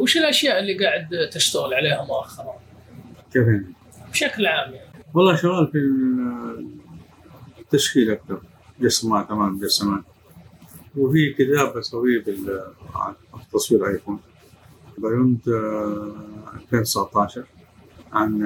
وش 0.00 0.16
الأشياء 0.16 0.58
اللي 0.58 0.84
قاعد 0.84 1.08
تشتغل 1.32 1.74
عليها 1.74 2.04
مؤخرا؟ 2.04 2.54
كيف 3.32 3.46
يعني؟ 3.46 3.72
بشكل 4.10 4.46
عام 4.46 4.72
يعني 4.74 4.90
والله 5.14 5.36
شغال 5.36 5.68
في 5.72 5.78
التشكيل 7.60 8.10
أكثر 8.10 8.40
مجسمات 8.80 9.30
امام 9.30 9.54
مجسمات 9.56 10.04
وفي 10.96 11.32
كتاب 11.32 11.74
بسويه 11.78 12.24
بال- 12.24 12.72
عن 12.94 13.14
تصوير 13.52 13.88
ايفون 13.88 14.20
بعيونت 14.98 15.48
2019 15.48 17.44
عن 18.12 18.42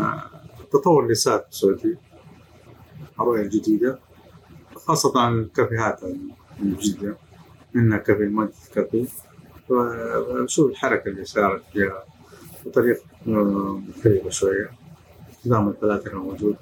آه، 0.00 0.22
تطور 0.72 1.04
اللسات 1.06 1.46
السعودي 1.50 1.96
الرؤية 3.20 3.42
الجديدة 3.42 3.98
خاصة 4.74 5.20
عن 5.20 5.38
الكافيهات 5.38 6.00
الجديدة 6.62 7.16
منها 7.74 7.98
كافيه 7.98 8.24
مجد 8.28 8.52
كافيه 8.74 9.06
وشوف 9.70 10.70
الحركة 10.70 11.08
اللي 11.08 11.24
صارت 11.24 11.62
فيها 11.72 12.04
بطريقة 12.66 13.00
آه، 13.28 13.80
مختلفة 13.88 14.30
شوية. 14.30 14.70
نظام 15.46 15.68
الفلاتر 15.68 16.12
الموجودة 16.12 16.58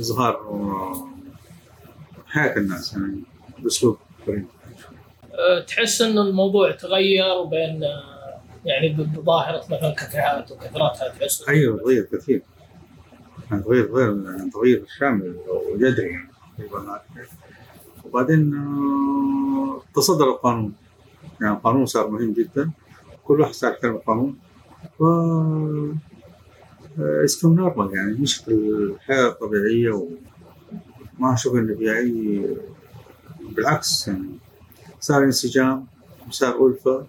إظهار 0.00 0.34
آه، 0.34 1.08
حياة 2.26 2.56
الناس 2.56 2.92
يعني 2.92 3.20
بأسلوب 3.58 3.98
فريد 4.26 4.46
أه، 5.34 5.60
تحس 5.60 6.02
انه 6.02 6.22
الموضوع 6.22 6.70
تغير 6.70 7.42
بين 7.44 7.84
يعني 8.64 8.88
ب- 8.88 9.14
بظاهرة 9.20 9.58
مثلا 9.70 9.90
كافيهات 9.94 10.50
وكثرتها 10.52 11.08
تحس؟ 11.08 11.48
أيوه 11.48 11.78
تغير 11.78 12.02
كثير. 12.12 12.42
يعني 13.50 13.62
تغير 13.62 13.92
غير 13.94 14.14
تغيير 14.52 14.84
شامل 14.98 15.36
وجذري 15.48 16.06
يعني. 16.10 16.30
وبعدين 18.04 18.54
تصدر 19.94 20.24
القانون. 20.30 20.72
يعني 21.40 21.54
القانون 21.54 21.86
صار 21.86 22.10
مهم 22.10 22.32
جدا. 22.32 22.70
كل 23.24 23.40
واحد 23.40 23.52
صار 23.52 23.72
يحترم 23.72 23.94
القانون 23.94 24.38
و 24.98 25.06
it's 26.98 27.44
normal 27.44 27.94
يعني 27.96 28.12
مش 28.12 28.48
الحياة 28.48 29.28
الطبيعية 29.28 29.90
وما 29.90 31.34
أشوف 31.34 31.54
إن 31.54 31.76
في 31.76 31.98
أي 31.98 32.46
بالعكس 33.40 34.08
يعني 34.08 34.28
صار 35.00 35.24
انسجام 35.24 35.86
وصار 36.28 36.66
ألفة. 36.66 37.06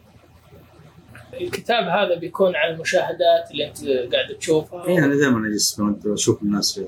الكتاب 1.34 1.84
هذا 1.84 2.20
بيكون 2.20 2.56
عن 2.56 2.74
المشاهدات 2.74 3.52
اللي 3.52 3.68
أنت 3.68 3.86
قاعد 4.14 4.36
تشوفها؟ 4.40 4.86
إيه 4.86 4.98
أنا 5.06 5.16
دائما 5.16 5.48
أجلس 5.48 5.82
أشوف 6.06 6.44
الناس 6.44 6.82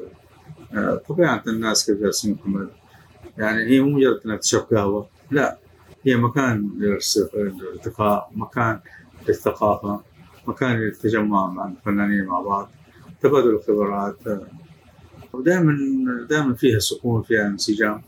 آه، 0.74 1.02
طبيعة 1.10 1.44
الناس 1.48 1.86
كيف 1.86 1.98
جالسين. 2.02 2.38
يعني 3.38 3.64
هي 3.64 3.80
مو 3.82 3.90
مجرد 3.90 4.20
إنك 4.26 4.40
تشرب 4.40 4.62
قهوة. 4.62 5.08
لا. 5.32 5.58
هي 6.04 6.16
مكان 6.16 6.70
للالتقاء 6.78 8.32
مكان 8.36 8.80
للثقافة 9.28 10.02
مكان 10.48 10.76
للتجمع 10.76 11.48
مع 11.48 11.68
الفنانين 11.68 12.26
مع 12.26 12.42
بعض 12.42 12.70
تبادل 13.22 13.50
الخبرات. 13.50 14.16
ودائما 15.34 15.74
دائما 16.30 16.54
فيها 16.54 16.80
سكون 16.80 17.22
فيها 17.22 17.48
انسجام. 17.48 18.02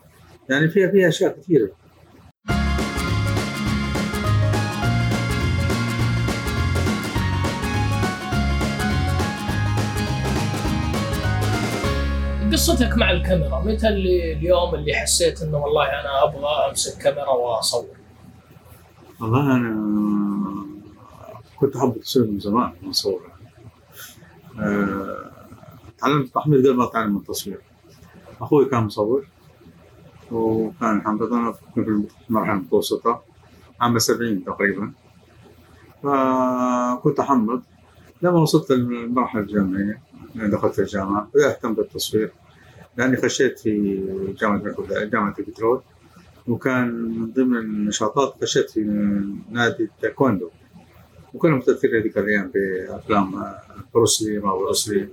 يعني 0.50 0.68
فيها 0.68 0.92
فيها 0.92 1.08
أشياء 1.08 1.40
كثيرة. 1.40 1.70
قصتك 12.56 12.98
مع 12.98 13.12
الكاميرا؟ 13.12 13.60
متى 13.60 13.88
اللي 13.88 14.34
اليوم 14.34 14.76
اللي 14.76 14.94
حسيت 14.94 15.42
إنه 15.42 15.58
والله 15.58 15.86
أنا 15.86 16.24
أبغى 16.24 16.70
أمسك 16.70 17.02
كاميرا 17.02 17.30
وأصور؟ 17.30 17.86
والله 19.22 19.56
أنا 19.56 20.66
كنت 21.60 21.76
أحب 21.76 21.96
التصوير 21.96 22.28
من 22.32 22.40
زمان 22.40 22.72
من 22.82 22.92
صغري 22.92 23.32
آه، 24.60 25.32
تعلمت 25.98 26.26
التحميل 26.26 26.60
قبل 26.60 26.76
ما 26.76 26.84
اتعلم 26.84 27.18
التصوير. 27.18 27.62
أخوي 28.42 28.66
كان 28.66 28.84
مصور 28.84 29.28
وكان 30.32 30.98
الحمد 30.98 31.22
لله 31.24 31.52
في 31.52 32.06
المرحله 32.30 32.54
المتوسطه 32.54 33.22
عام 33.82 34.00
70 34.00 34.44
تقريبا. 34.44 34.92
فكنت 36.04 37.20
احمل 37.20 37.62
لما 38.22 38.40
وصلت 38.40 38.72
للمرحلة 38.72 39.42
الجامعية 39.42 40.02
دخلت 40.36 40.80
الجامعة 40.80 41.28
بدأت 41.34 41.56
أهتم 41.56 41.74
بالتصوير. 41.74 42.32
لأني 42.98 43.18
خشيت 43.18 43.60
في 43.60 44.04
جامعة 44.42 44.62
جامعة 45.06 45.36
البترول 45.40 45.82
وكان 46.48 46.88
من 47.20 47.32
ضمن 47.34 47.58
النشاطات 47.58 48.36
خشيت 48.42 48.70
في 48.70 48.80
نادي 49.52 49.84
التايكوندو. 49.84 50.50
وكنا 51.34 51.56
متأثرين 51.56 51.96
هذيك 52.02 52.18
الأيام 52.18 52.52
بأفلام 52.54 53.36
آه، 53.36 53.62
بروسلي 53.94 54.40
ما 54.40 54.56
بروسلي 54.56 55.10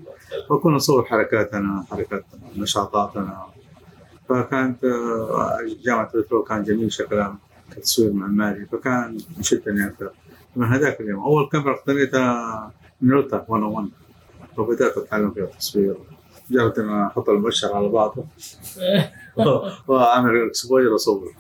وكنا 0.51 0.75
نصور 0.75 1.05
حركاتنا 1.05 1.85
حركات 1.91 2.25
نشاطاتنا. 2.57 3.47
فكانت 4.29 4.85
جامعة 5.85 6.11
البترول 6.15 6.45
كان 6.45 6.63
جميل 6.63 6.93
شكلها 6.93 7.39
كتصوير 7.71 8.13
معماري 8.13 8.67
فكان 8.67 9.19
يشدني 9.39 9.87
أكثر 9.87 10.11
من 10.57 10.67
هذاك 10.67 11.01
اليوم 11.01 11.23
أول 11.23 11.49
كاميرا 11.49 11.75
اقتنيتها 11.75 12.73
نيوتا 13.03 13.47
101 13.49 13.89
فبدأت 14.57 14.99
أتعلم 14.99 15.31
فيها 15.31 15.45
التصوير. 15.45 15.97
جربت 16.53 16.79
إن 16.79 16.89
أنا 16.89 17.07
أحط 17.07 17.29
المؤشر 17.29 17.73
على 17.75 17.89
بعضه. 17.89 18.25
واعمل 19.87 20.47
اكسبوجر 20.47 20.93
واصور 20.93 21.35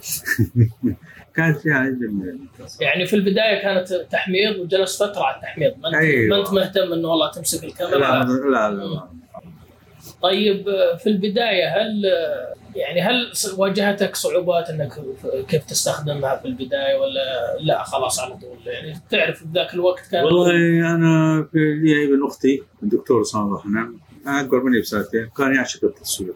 كانت 1.35 1.67
يعني 1.67 1.91
جميله 1.91 2.39
يعني 2.81 3.07
في 3.07 3.17
البداية 3.17 3.63
كانت 3.63 3.93
تحميض 4.11 4.57
وجلست 4.59 5.03
فترة 5.03 5.23
على 5.23 5.37
التحميض. 5.37 5.73
ما 5.79 5.89
انت, 5.89 5.97
أيوة. 5.97 6.37
ما 6.37 6.41
أنت 6.41 6.53
مهتم 6.53 6.93
إنه 6.93 7.09
والله 7.09 7.31
تمسك 7.31 7.65
لا 7.65 7.69
الكاميرا 7.69 8.25
لا 8.51 8.71
لا 8.71 9.09
طيب 10.23 10.65
في 10.99 11.07
البداية 11.07 11.69
هل 11.69 12.05
يعني 12.77 13.01
هل 13.01 13.33
واجهتك 13.57 14.17
صعوبات 14.17 14.71
إنك 14.71 14.93
كيف 15.49 15.65
تستخدمها 15.65 16.37
في 16.37 16.45
البداية 16.45 17.01
ولا 17.01 17.57
لا؟ 17.61 17.83
خلاص 17.83 18.21
على 18.21 18.37
طول. 18.37 18.59
يعني 18.67 18.99
تعرف 19.11 19.45
بذاك 19.45 19.75
الوقت 19.75 20.09
كان 20.11 20.25
والله 20.25 20.51
أنا 20.95 21.43
في 21.53 21.59
لي 21.59 22.05
ابن 22.05 22.27
أختي 22.27 22.63
الدكتور 22.83 23.23
اسامه 23.23 23.45
الله 23.45 23.59
حنان 23.59 23.95
اكبر 24.27 24.63
مني 24.63 24.81
بسنتين 24.81 25.27
كان 25.37 25.55
يعشق 25.55 25.85
التصوير. 25.85 26.35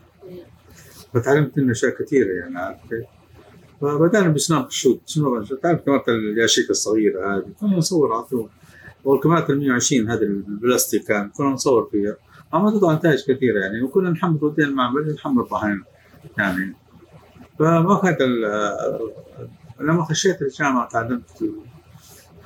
فتعلمت 1.15 1.59
منه 1.59 1.73
أشياء 1.73 2.03
كثيرة 2.03 2.33
يعني 2.33 2.59
عارف 2.59 2.79
كيف؟ 2.91 3.05
فبدأنا 3.81 4.29
بسناب 4.29 4.71
شوت 4.71 5.01
سناب 5.07 5.45
شوت 5.45 5.63
تعرف 5.63 5.81
كاميرات 5.81 6.09
الياشيك 6.09 6.71
الصغيره 6.71 7.37
هذه؟ 7.37 7.47
كنا 7.61 7.77
نصور 7.77 8.13
على 8.13 8.23
طول. 8.23 8.49
والكاميرات 9.05 9.51
ال 9.51 9.59
120 9.59 10.11
هذه 10.11 10.23
البلاستيك 10.23 11.05
كان 11.05 11.29
كنا 11.29 11.49
نصور 11.49 11.89
فيها. 11.93 12.17
أما 12.55 12.71
تطلع 12.71 12.95
نتائج 12.95 13.25
كثيره 13.25 13.61
يعني 13.61 13.83
وكنا 13.83 14.11
نحمل 14.11 14.45
ودينا 14.45 14.69
المعمل 14.69 15.15
نحمل 15.15 15.45
طحين 15.45 15.85
يعني. 16.39 16.75
فما 17.59 18.01
كانت 18.03 18.23
لما 19.81 20.05
خشيت 20.05 20.43
الجامعة 20.43 20.89
تعلمت 20.89 21.25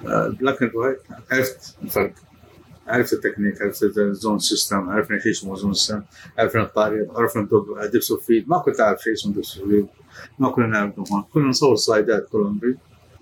ال 0.05 0.14
black 0.14 0.63
and 0.63 0.75
white 0.75 0.99
عرفت؟ 1.31 1.77
الفرق 1.83 2.13
عرفت 2.91 3.13
التكنيك 3.13 3.63
عرفت 3.63 3.99
ال 3.99 4.07
zone 4.07 4.39
system 4.39 4.91
عرفنا 4.91 5.19
شيء 5.19 5.33
اسمه 5.33 5.57
zone 5.57 5.73
system 5.75 6.03
عرفنا 6.39 6.63
الطريق 6.63 7.19
عرفنا 7.19 7.49
depth 7.93 8.13
of 8.13 8.23
field 8.23 8.49
ما 8.49 8.59
كنت 8.59 8.81
اعرف 8.81 9.01
شيء 9.03 9.13
اسمه 9.13 9.33
depth 9.33 9.59
of 9.59 9.67
field 9.67 9.87
ما 10.39 10.51
كنا 10.51 10.67
نعرف 10.67 10.99
نظام 10.99 11.25
كنا 11.35 11.49
نصور 11.49 11.77
slide 11.77 12.20
ات 12.20 12.29
طول 12.33 12.47
عمري. 12.47 12.77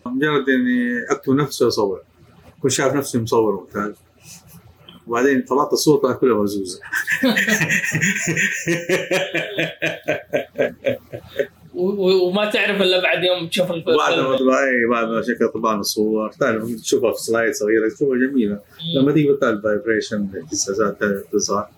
مجرد 0.07 0.49
اني 0.49 1.05
اكتب 1.11 1.33
نفسي 1.33 1.65
واصور. 1.65 2.01
كنت 2.63 2.73
شايف 2.73 2.95
نفسي 2.95 3.19
مصور 3.19 3.61
ممتاز 3.61 3.95
وبعدين 5.07 5.43
طلعت 5.43 5.73
الصورة 5.73 6.01
طلعت 6.01 6.21
كلها 6.21 6.37
و- 6.39 6.47
وما 11.75 12.51
تعرف 12.51 12.83
إلا 12.83 13.03
بعد 13.03 13.25
يوم 13.25 13.49
تشوف 13.49 13.71
الفيلم. 13.71 13.97
بعد 13.97 14.19
ما 14.19 14.37
طبع 14.37 14.65
اي 14.65 14.87
بعد 14.91 15.09
ما 15.09 15.23
شكل 15.23 15.49
طبعا 15.49 15.81
الصور. 15.81 16.31
تعرف 16.31 16.75
تشوفها 16.75 17.13
في 17.13 17.19
slide 17.23 17.53
صغيرة 17.53 17.89
تشوفها 17.89 18.17
جميلة. 18.17 18.61
لما 18.97 19.13
تيجي 19.13 19.33
بتاع 19.33 19.49
ال 19.49 19.57
vibration 19.57 20.29
الاهتزازات 20.35 20.99
تظهر. 21.33 21.69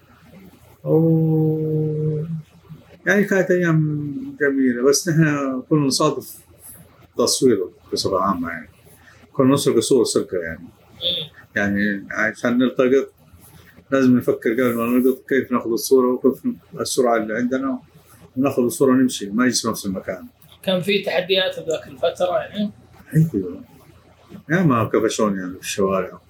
يعني 3.06 3.25
كانت 3.25 3.50
أيام 3.50 4.14
جميلة. 4.40 4.82
بس 4.82 5.08
نحن 5.08 5.62
كنا 5.70 5.87
نصادف 5.87 6.38
تصوير 7.19 7.64
بصفة 7.93 8.20
عامة 8.20 8.48
يعني. 8.48 8.69
كنا 9.32 9.54
نسرق 9.54 9.78
صور 9.78 10.04
سرقة 10.04 10.38
يعني. 10.38 10.69
يعني 11.56 12.06
عشان 12.10 12.58
نلتقط 12.58 13.12
لازم 13.90 14.16
نفكر 14.16 14.52
قبل 14.52 14.75
ما 14.75 14.86
نلتقط 14.86 15.28
كيف 15.28 15.52
ناخذ 15.52 15.70
الصورة 15.70 16.12
وكيف 16.12 16.43
السرعة 16.81 17.16
اللي 17.16 17.34
عندنا. 17.34 17.78
وناخذ 18.37 18.62
الصورة 18.62 18.91
ونمشي 18.91 19.31
ما 19.31 19.44
نجلس 19.44 19.62
في 19.62 19.69
نفس 19.69 19.87
المكان. 19.87 20.27
كان 20.62 20.81
في 20.81 21.03
تحديات 21.03 21.61
بذاك 21.61 21.88
الفترة 21.88 22.38
يعني؟ 22.38 22.71
أيوه. 23.15 23.61
يا 24.50 24.62
ما 24.62 24.85
كبشون 24.85 25.38
يعني 25.38 25.53
في 25.53 25.61
الشوارع؟ 25.61 26.21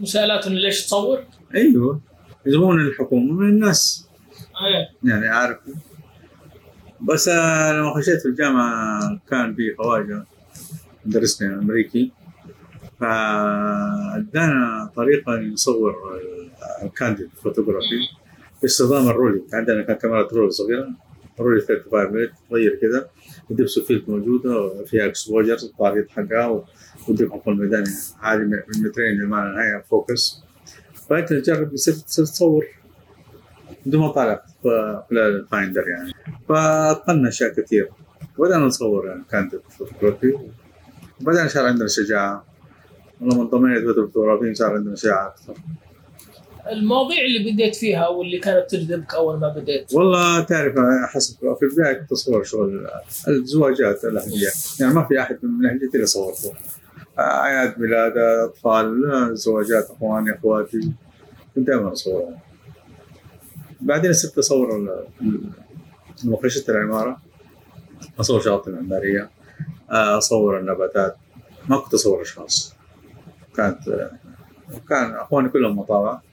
مسالات 0.00 0.46
إنه 0.46 0.58
ليش 0.58 0.86
تصور؟ 0.86 1.24
أيوه. 1.54 2.00
يجيبون 2.46 2.80
الحكومة 2.80 3.32
من 3.32 3.48
الناس. 3.48 4.08
إيه. 4.66 5.10
يعني 5.10 5.28
عارف 5.28 5.58
بس 7.00 7.28
أنا 7.28 7.78
لما 7.78 7.94
خشيت 7.94 8.20
في 8.20 8.28
الجامعة 8.28 9.20
كان 9.30 9.54
في 9.54 9.74
خواجه 9.78 10.24
مدرسنا 11.06 11.54
أمريكي. 11.54 12.12
فادانا 13.00 14.90
طريقة 14.96 15.36
نصور 15.36 15.94
الكانديد 16.82 17.30
فوتوغرافي. 17.42 18.08
باستخدام 18.62 19.08
الرولي. 19.08 19.42
عندنا 19.52 19.82
كان 19.82 19.96
كاميرا 19.96 20.28
رولي 20.32 20.50
صغيرة. 20.50 20.88
رولي 21.40 21.60
35 21.60 22.22
متر 22.22 22.32
صغير 22.50 22.78
كذا. 22.82 23.10
ودبسوا 23.50 23.82
فيلت 23.84 24.08
موجودة 24.08 24.84
فيها 24.84 25.06
اكسبوجر 25.06 25.54
الطريق 25.54 26.08
حقها 26.08 26.64
ودبهم 27.08 27.40
في 27.40 27.50
الميدان. 27.50 27.84
عادي 28.20 28.44
من 28.44 28.58
مترين 28.84 29.20
لما 29.20 29.44
نهايه 29.44 29.84
فوكس. 29.90 30.42
فانت 31.08 31.32
تجرب 31.32 31.74
تصور 31.74 32.66
بدون 33.86 34.00
ما 34.00 34.08
طالع 34.08 34.42
في 34.62 35.12
الفايندر 35.12 35.88
يعني. 35.88 36.12
فاتقنا 36.48 37.28
أشياء 37.28 37.52
كثير. 37.54 37.90
بدأنا 38.38 38.66
نصور 38.66 39.06
يعني 39.06 39.24
candid 39.30 39.54
photography. 39.78 40.38
وبعدين 41.20 41.48
صار 41.48 41.66
عندنا 41.66 41.88
شجاعة. 41.88 42.44
ولما 43.20 43.42
انضميت 43.42 43.82
بيت 43.82 43.90
الفوتوغرافيين 43.90 44.54
صار 44.54 44.74
عندنا 44.74 44.96
شجاعة 44.96 45.28
أكثر. 45.28 45.54
المواضيع 46.66 47.24
اللي 47.24 47.52
بديت 47.52 47.76
فيها 47.76 48.08
واللي 48.08 48.38
كانت 48.38 48.70
تجذبك 48.70 49.14
أول 49.14 49.38
ما 49.38 49.48
بديت؟ 49.48 49.94
والله 49.94 50.40
تعرف 50.40 50.74
حسب 51.08 51.36
في 51.38 51.62
البداية 51.62 51.92
كنت 51.92 52.12
أصور 52.12 52.44
شغل 52.44 52.88
الزواجات 53.28 54.04
الأهلية. 54.04 54.48
يعني 54.80 54.94
ما 54.94 55.04
في 55.04 55.20
أحد 55.20 55.38
من 55.42 55.66
اهلي 55.66 55.94
إلا 55.94 56.06
صورته 56.06 56.52
أعياد 57.18 57.80
ميلاد 57.80 58.18
أطفال 58.18 59.00
زواجات 59.32 59.90
أخواني 59.90 60.38
أخواتي. 60.38 60.92
كنت 61.54 61.66
دائما 61.66 61.92
اصورها 61.92 62.38
بعدين 63.80 64.12
صرت 64.12 64.38
أصور 64.38 65.06
مفرشة 66.24 66.70
العمارة. 66.70 67.20
أصور 68.20 68.40
شواطئ 68.40 68.70
معمارية 68.70 69.30
أصور 69.90 70.58
النباتات. 70.58 71.16
ما 71.68 71.78
كنت 71.78 71.94
أصور 71.94 72.22
أشخاص. 72.22 72.74
كانت 73.56 74.10
كان 74.88 75.14
أخواني 75.14 75.48
كلهم 75.48 75.78
مطاوع. 75.78 76.27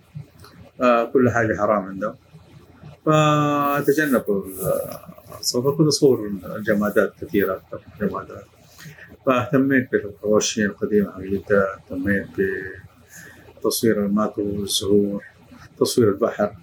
كل 1.14 1.30
حاجة 1.30 1.58
حرام 1.58 1.84
عندهم. 1.84 2.16
فتجنبوا 3.06 4.44
الصور 5.40 5.76
كنت 5.78 5.88
اصور 5.88 6.32
الجمادات 6.56 7.14
كثيرة 7.22 7.62
أكثر 7.74 8.08
جمادات. 8.08 8.46
فاهتميت 9.26 9.92
بالرواشين 9.92 10.66
القديمة 10.66 11.12
حقيقة 11.12 11.56
اهتميت 11.56 12.28
بتصوير 13.58 14.06
المات 14.06 14.40
والزهور 14.40 15.24
تصوير 15.80 16.10
البحر. 16.10 16.56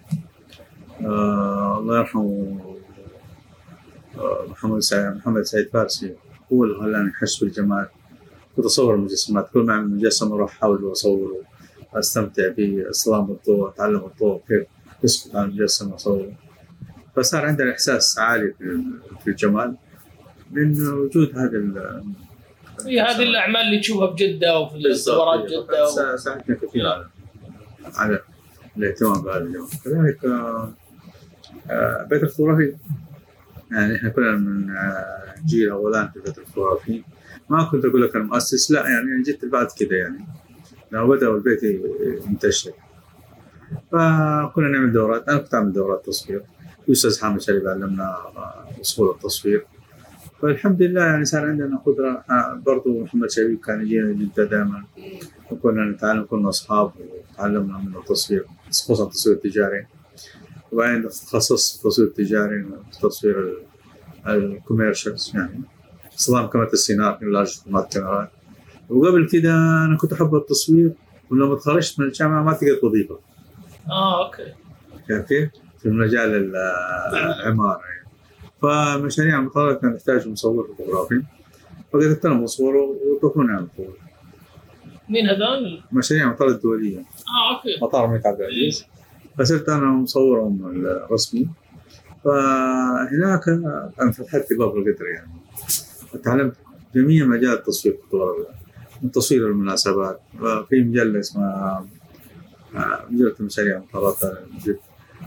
آه 1.00 1.78
الله 1.78 1.98
يرحمه 1.98 2.60
آه 4.18 4.46
محمد 4.50 4.80
سعيد 4.80 5.16
محمد 5.16 5.42
سعيد 5.42 5.68
فارسي 5.72 6.14
هو 6.52 6.64
اللي 6.64 6.80
خلاني 6.80 7.10
أحس 7.10 7.44
بالجمال. 7.44 7.86
كنت 8.56 8.64
أصور 8.64 8.94
المجسمات 8.94 9.50
كل 9.54 9.60
ما 9.60 9.72
أعمل 9.72 9.90
مجسم 9.90 10.32
أروح 10.32 10.56
أحاول 10.56 10.92
أصوره. 10.92 11.51
أستمتع 11.94 12.48
باصلام 12.48 13.30
الضوء 13.30 13.68
اتعلم 13.68 14.04
الضوء 14.04 14.40
كيف 14.48 14.66
يسقط 15.04 15.36
على 15.36 15.44
المجسم 15.44 15.92
اصوره 15.92 16.32
فصار 17.16 17.46
عندنا 17.46 17.72
إحساس 17.72 18.18
عالي 18.18 18.54
في 19.24 19.30
الجمال 19.30 19.76
من 20.50 20.88
وجود 20.88 21.38
هذا 21.38 22.02
هي 22.86 23.00
هذه 23.00 23.22
الأعمال 23.22 23.60
اللي 23.60 23.80
تشوفها 23.80 24.06
بجده 24.06 24.58
وفي 24.58 24.76
الاستثمارات 24.76 25.50
جدة 25.50 25.84
و... 25.84 26.16
ساعدتنا 26.16 26.56
كثير 26.56 26.86
على 26.86 27.08
على 27.94 28.20
الاهتمام 28.76 29.22
بهذا 29.22 29.38
الجو 29.38 29.66
كذلك 29.84 30.24
آه 31.70 32.06
بيت 32.10 32.22
الفوتوغرافي 32.22 32.76
يعني 33.70 33.96
إحنا 33.96 34.08
كلنا 34.08 34.36
من 34.36 34.70
آه 34.70 35.34
جيل 35.46 35.70
أول 35.70 36.08
في 36.08 36.20
بيت 36.20 36.38
الفوتوغرافي 36.38 37.02
ما 37.48 37.64
كنت 37.64 37.84
أقول 37.84 38.02
لك 38.02 38.16
المؤسس 38.16 38.70
لا 38.70 38.80
يعني 38.88 39.22
جيت 39.22 39.44
بعد 39.44 39.66
كذا 39.66 39.98
يعني. 39.98 40.26
لما 40.92 41.06
بدأوا 41.06 41.36
البيت 41.36 41.62
ينتشر. 42.26 42.72
فكنا 43.92 44.68
نعمل 44.68 44.92
دورات. 44.92 45.28
أنا 45.28 45.38
كنت 45.38 45.54
أعمل 45.54 45.72
دورات 45.72 46.06
تصوير 46.06 46.42
الاستاذ 46.88 47.20
حامد 47.20 47.40
شريف 47.40 47.66
علمنا 47.66 48.16
أصول 48.80 49.10
التصوير 49.10 49.66
فالحمد 50.42 50.82
لله 50.82 51.04
يعني 51.04 51.24
صار 51.24 51.46
عندنا 51.46 51.76
قدرة. 51.86 52.24
برضو 52.66 53.02
محمد 53.02 53.30
شريف 53.30 53.60
كان 53.66 53.80
يجينا 53.80 54.12
جدة 54.12 54.44
دائما. 54.44 54.84
وكنا 55.50 55.84
نتعلم 55.84 56.26
كنا 56.30 56.48
أصحاب 56.48 56.92
وتعلمنا 57.32 57.78
من 57.78 57.96
التصوير 57.96 58.46
خصوصا 58.68 59.04
التصوير 59.04 59.36
التجاري. 59.36 59.86
وبعدين 60.72 61.08
تخصصت 61.08 61.78
في 61.78 61.84
التصوير 61.84 62.08
التجاري 62.08 62.66
تصوير 63.02 63.58
ال 64.26 64.35
commercials 64.35 65.32
يعني 65.34 65.60
استخدام 66.18 66.46
كاميرا 66.46 66.72
السينار 66.72 67.18
large 67.24 67.58
format 67.58 67.92
كاميرات 67.92 68.30
وقبل 68.88 69.28
كده 69.32 69.54
أنا 69.84 69.96
كنت 70.00 70.12
أحب 70.12 70.34
التصوير 70.34 70.92
ولما 71.30 71.54
تخرجت 71.54 72.00
من 72.00 72.06
الجامعة 72.06 72.42
ما 72.42 72.50
لقيت 72.50 72.84
وظيفة 72.84 73.18
آه 73.90 74.26
okay. 74.26 74.52
كيف 75.08 75.26
كيف؟ 75.26 75.50
في 75.78 75.88
مجال 75.88 76.56
العمارة 76.56 77.80
يعني. 77.80 78.08
فمشاريع 78.62 79.38
المطارات 79.38 79.80
كان 79.80 79.94
يحتاج 79.94 80.28
مصور 80.28 80.66
فوتوغرافي. 80.66 81.22
فقدرت 81.92 82.26
أنا 82.26 82.34
مصور 82.34 82.74
وطلبوني 82.76 83.52
على 83.52 83.66
طول 83.76 83.94
مين 85.08 85.26
هذول؟ 85.26 85.82
مشاريع 85.92 86.24
المطارات 86.24 86.54
الدولية. 86.54 86.98
آه 86.98 87.56
okay. 87.56 87.78
مطار 87.82 88.04
الملك 88.04 88.26
عبد 88.26 88.40
العزيز. 88.40 88.84
فصرت 89.38 89.68
أنا 89.68 89.86
مصورهم 89.86 90.66
الرسمي. 90.86 91.48
فهناك 92.24 93.48
أنا 94.00 94.12
فتحت 94.12 94.50
لي 94.50 94.56
باب 94.58 94.76
القدر 94.76 95.06
يعني. 95.06 95.32
تعلمت 96.24 96.56
جميع 96.94 97.26
مجال 97.26 97.52
التصوير 97.52 97.94
الفوتوغرافي 97.94 98.61
تصوير 99.08 99.46
المناسبات. 99.46 100.20
في 100.68 100.82
مجلة 100.82 101.20
اسمها 101.20 101.86
مجلة 103.10 103.34
مشاريع 103.40 103.76
المطارات 103.76 104.16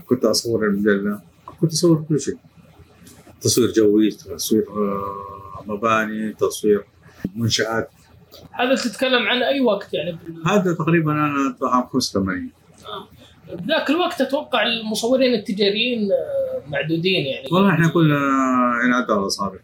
كنت 0.06 0.24
أصور 0.24 0.66
المجلة. 0.66 1.20
كنت 1.60 1.72
أصور 1.72 2.04
كل 2.08 2.20
شيء. 2.20 2.36
تصوير 3.40 3.72
جوي 3.72 4.10
تصوير 4.10 4.64
مباني 5.66 6.32
تصوير 6.32 6.84
منشآت. 7.36 7.90
هذا 8.52 8.74
تتكلم 8.74 9.22
عن 9.22 9.42
أي 9.42 9.60
وقت 9.60 9.94
يعني؟ 9.94 10.18
هذا 10.46 10.74
تقريبا 10.74 11.12
أنا 11.12 11.56
عام 11.62 11.86
85 11.86 12.50
آه. 12.86 13.08
بذاك 13.54 13.90
الوقت 13.90 14.20
أتوقع 14.20 14.62
المصورين 14.62 15.34
التجاريين 15.34 16.08
معدودين 16.66 17.26
يعني. 17.26 17.48
والله 17.52 17.70
إحنا 17.70 17.88
كلنا 17.88 18.16
على 19.10 19.26
اصابع 19.26 19.58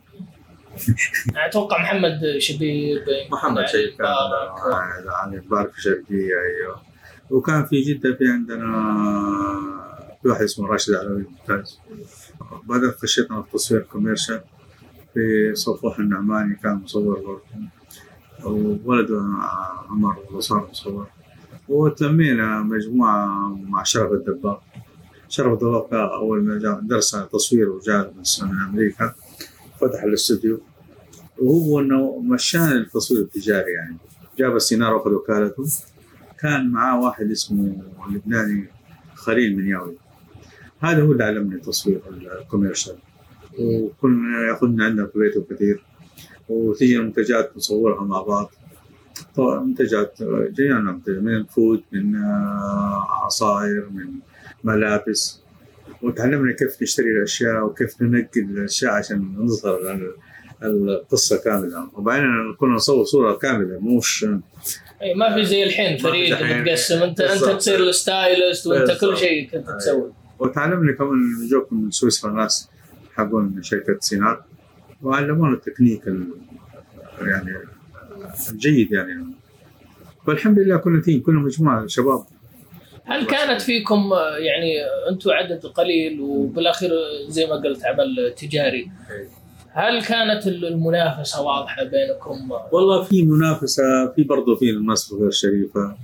أتوقع 1.37 1.83
محمد 1.83 2.21
شبيب 2.39 3.03
محمد 3.33 3.67
شبيب 3.67 3.97
كان 3.99 4.09
علي 5.09 5.43
مبارك 5.47 5.73
في 5.73 5.83
شرقية 5.83 6.17
أيوه. 6.17 6.83
وكان 7.31 7.65
في 7.65 7.81
جدة 7.81 8.15
في 8.15 8.29
عندنا 8.29 8.67
في 10.23 10.29
واحد 10.29 10.43
اسمه 10.43 10.69
راشد 10.69 10.95
علوي 10.95 11.25
ممتاز. 11.31 11.81
بعدين 12.65 12.91
خشيت 12.91 13.31
أنا 13.31 13.43
في 13.43 13.51
تصوير 13.53 13.81
كوميرشال 13.81 14.41
في 15.15 15.55
صفوح 15.55 15.99
النعماني 15.99 16.57
كان 16.63 16.75
مصور 16.75 17.21
برضه. 17.21 17.43
وولده 18.45 19.23
عمر 19.91 20.17
صار 20.39 20.69
مصور. 20.71 21.07
وتلمينا 21.69 22.61
مجموعة 22.61 23.49
مع 23.49 23.83
شرف 23.83 24.13
الدباغ. 24.13 24.59
شرف 25.29 25.53
الدباغ 25.53 26.15
أول 26.15 26.45
ما 26.45 26.59
جاء 26.59 26.81
درس 26.81 27.11
تصوير 27.33 27.69
وجاء 27.69 28.15
من 28.43 28.59
أمريكا. 28.69 29.15
فتح 29.83 30.03
الاستوديو 30.03 30.61
وهو 31.39 31.81
إنه 31.81 32.19
مشان 32.19 32.73
التصوير 32.73 33.21
التجاري 33.21 33.73
يعني. 33.73 33.97
جاب 34.39 34.57
السينار 34.57 34.95
وأخذ 34.95 35.11
وكالته. 35.11 35.65
كان 36.41 36.71
معاه 36.71 37.01
واحد 37.01 37.31
اسمه 37.31 37.83
لبناني 38.11 38.69
خليل 39.15 39.57
منياوي 39.57 39.97
هذا 40.81 41.03
هو 41.03 41.13
اللي 41.13 41.25
علمني 41.25 41.61
تصوير 41.61 42.01
الكوميرشال. 42.09 42.97
وكنا 43.59 44.49
يأخذنا 44.49 44.85
عندنا 44.85 45.07
في 45.07 45.19
بيته 45.19 45.47
كثير. 45.51 45.85
وتجي 46.49 46.97
المنتجات 46.97 47.57
نصورها 47.57 48.05
مع 48.05 48.23
بعض. 48.23 48.53
منتجات 49.39 50.23
جميع 50.57 50.81
من 51.09 51.45
food 51.45 51.83
من 51.93 52.17
عصائر 53.25 53.89
من 53.91 54.13
ملابس. 54.65 55.42
وتعلمنا 56.03 56.53
كيف 56.53 56.83
نشتري 56.83 57.11
الأشياء 57.11 57.65
وكيف 57.65 58.03
ننقي 58.03 58.41
الأشياء 58.41 58.93
عشان 58.93 59.35
نظهر 59.39 60.13
القصة 60.63 61.43
كاملة. 61.45 61.91
وبعدين 61.95 62.55
كنا 62.59 62.75
نصور 62.75 63.05
صورة 63.05 63.33
كاملة 63.35 63.81
مش 63.81 64.27
اي 65.03 65.15
ما 65.15 65.35
في 65.35 65.45
زي 65.45 65.63
الحين 65.63 65.99
فريق 65.99 66.63
بتقسم. 66.63 67.03
انت 67.03 67.21
أنت 67.21 67.45
تصير 67.45 67.81
ال 67.81 67.92
stylist 67.92 68.67
وأنت 68.67 69.01
كل 69.01 69.17
شيء 69.17 69.51
كنت 69.51 69.71
تسوي. 69.79 70.13
وتعلمنا 70.39 70.93
كمان 70.93 71.49
جوكم 71.51 71.85
من 71.85 71.91
سويسرا 71.91 72.33
ناس 72.33 72.69
حقون 73.15 73.63
شركة 73.63 73.97
سينار 74.01 74.45
وعلمونا 75.03 75.55
التكنيك 75.55 76.03
يعني 77.21 77.57
الجيد 78.51 78.93
يعني. 78.93 79.27
والحمد 80.27 80.59
لله 80.59 80.77
كنا 80.77 81.01
تيم 81.01 81.23
كنا 81.23 81.41
مجموعة 81.41 81.87
شباب 81.87 82.25
هل 83.05 83.27
كانت 83.27 83.61
فيكم 83.61 84.11
يعني 84.39 84.73
أنتم 85.11 85.31
عدد 85.31 85.67
قليل 85.67 86.21
وبالأخير 86.21 86.91
زي 87.29 87.47
ما 87.47 87.55
قلت 87.55 87.85
عمل 87.85 88.35
تجاري 88.37 88.91
هل 89.75 90.03
كانت 90.05 90.47
المنافسة 90.47 91.43
واضحة 91.43 91.85
بينكم؟ 91.85 92.51
والله 92.73 93.03
في 93.03 93.23
منافسة 93.23 94.13
في 94.17 94.23
برضه 94.23 94.57
في 94.57 94.71
الناس 94.71 95.13
غير 95.13 95.31
شريفة. 95.31 95.97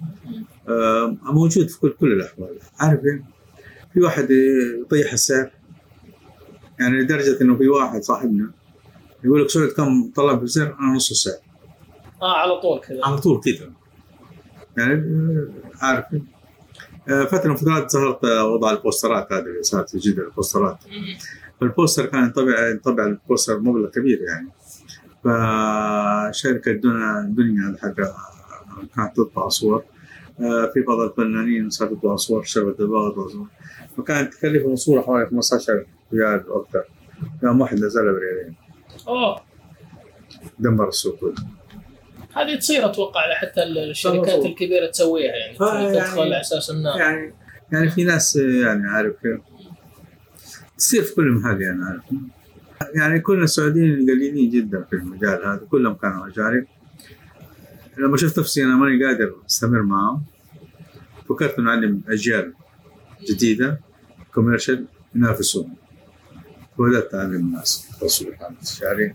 آه، 0.68 1.16
موجود 1.22 1.68
في 1.68 1.80
كل 1.80 1.90
كل 2.00 2.12
الأحوال. 2.12 2.58
عارف 2.78 3.00
يعني 3.04 3.24
في 3.94 4.00
واحد 4.00 4.28
يطيح 4.80 5.12
السعر 5.12 5.50
يعني 6.80 7.00
لدرجة 7.00 7.42
إنه 7.42 7.56
في 7.56 7.68
واحد 7.68 8.02
صاحبنا 8.02 8.50
يقول 9.24 9.42
لك 9.42 9.50
سعود 9.50 9.68
كم 9.68 10.10
طلع 10.16 10.32
بالسعر 10.32 10.76
أنا 10.80 10.96
نص 10.96 11.10
السعر 11.10 11.40
آه 12.22 12.32
على 12.36 12.60
طول 12.60 12.80
كذا. 12.80 13.00
على 13.04 13.18
طول 13.18 13.40
كذا. 13.40 13.72
يعني 14.78 14.92
آه، 14.92 15.48
عارف 15.84 16.04
آه، 16.14 16.20
فترة 17.08 17.48
من 17.48 17.56
فترات 17.56 17.92
ظهرت 17.92 18.24
وضع 18.24 18.70
البوسترات 18.70 19.32
هذه 19.32 19.40
اللي 19.40 19.62
صارت 19.62 19.90
في 19.90 19.98
جدة 19.98 20.22
البوسترات. 20.22 20.78
فالبوستر 21.60 22.06
كان 22.06 22.22
ينطبع 22.22 22.68
ينطبع 22.68 23.04
البوستر 23.06 23.58
مبلغ 23.60 23.90
كبير 23.90 24.20
يعني. 24.22 24.48
فشركة 25.24 26.72
دنيا 26.72 27.34
دنيا 27.36 27.76
حق 27.82 27.90
كانت 28.96 29.16
تطبع 29.16 29.48
صور. 29.48 29.84
آه، 30.40 30.70
في 30.74 30.80
بعض 30.80 31.00
الفنانين 31.00 31.70
صاروا 31.70 31.92
يطبعوا 31.96 32.16
صور 32.16 32.42
شربت 32.44 32.80
البغض 32.80 33.46
فكانت 33.96 34.34
تكلف 34.34 34.66
الصورة 34.66 35.02
حوالي 35.02 35.26
15 35.26 35.84
ريال 36.14 36.46
أو 36.48 36.62
أكثر. 36.62 36.84
يوم 37.42 37.60
واحد 37.60 37.76
نزلها 37.76 38.12
بريالين. 38.12 38.54
أوه. 39.08 39.40
دمر 40.58 40.88
السوق 40.88 41.18
كله. 41.20 41.34
هذه 42.36 42.54
تصير 42.54 42.86
أتوقع 42.86 43.34
حتى 43.34 43.62
الشركات. 43.62 44.46
الكبيرة 44.46 44.86
تسويها 44.86 45.32
يعني 45.36 45.58
تدخل 45.58 46.20
على 46.20 46.40
أساس 46.40 46.70
انه 46.70 46.96
يعني 46.96 47.34
يعني 47.72 47.90
في 47.90 48.04
ناس 48.04 48.36
يعني 48.36 48.86
عارف 48.88 49.14
كيف 49.22 49.40
تصير 50.78 51.02
في 51.02 51.14
كل 51.14 51.30
محل 51.30 51.62
يعني 51.62 51.84
عارف. 51.84 52.02
يعني 52.94 53.20
كنا 53.20 53.44
السعوديين 53.44 54.10
قليلين 54.10 54.50
جدا 54.50 54.84
في 54.90 54.96
المجال 54.96 55.46
هذا 55.46 55.66
كلهم 55.70 55.94
كانوا 55.94 56.26
أجانب. 56.26 56.66
لما 57.98 58.16
شفت 58.16 58.38
نفسي 58.38 58.64
أنا 58.64 58.76
ماني 58.76 59.04
قادر 59.04 59.34
أستمر 59.46 59.82
معهم 59.82 60.22
فكرت 61.28 61.58
نعلم 61.58 62.02
أجيال 62.08 62.52
جديدة 63.30 63.80
كوميرشال 64.34 64.84
ينافسون. 65.14 65.74
وبدأت 66.78 67.14
أعلم 67.14 67.34
الناس 67.34 67.88
تصوير 68.00 68.38
عن 68.40 68.56
أنا 68.82 69.14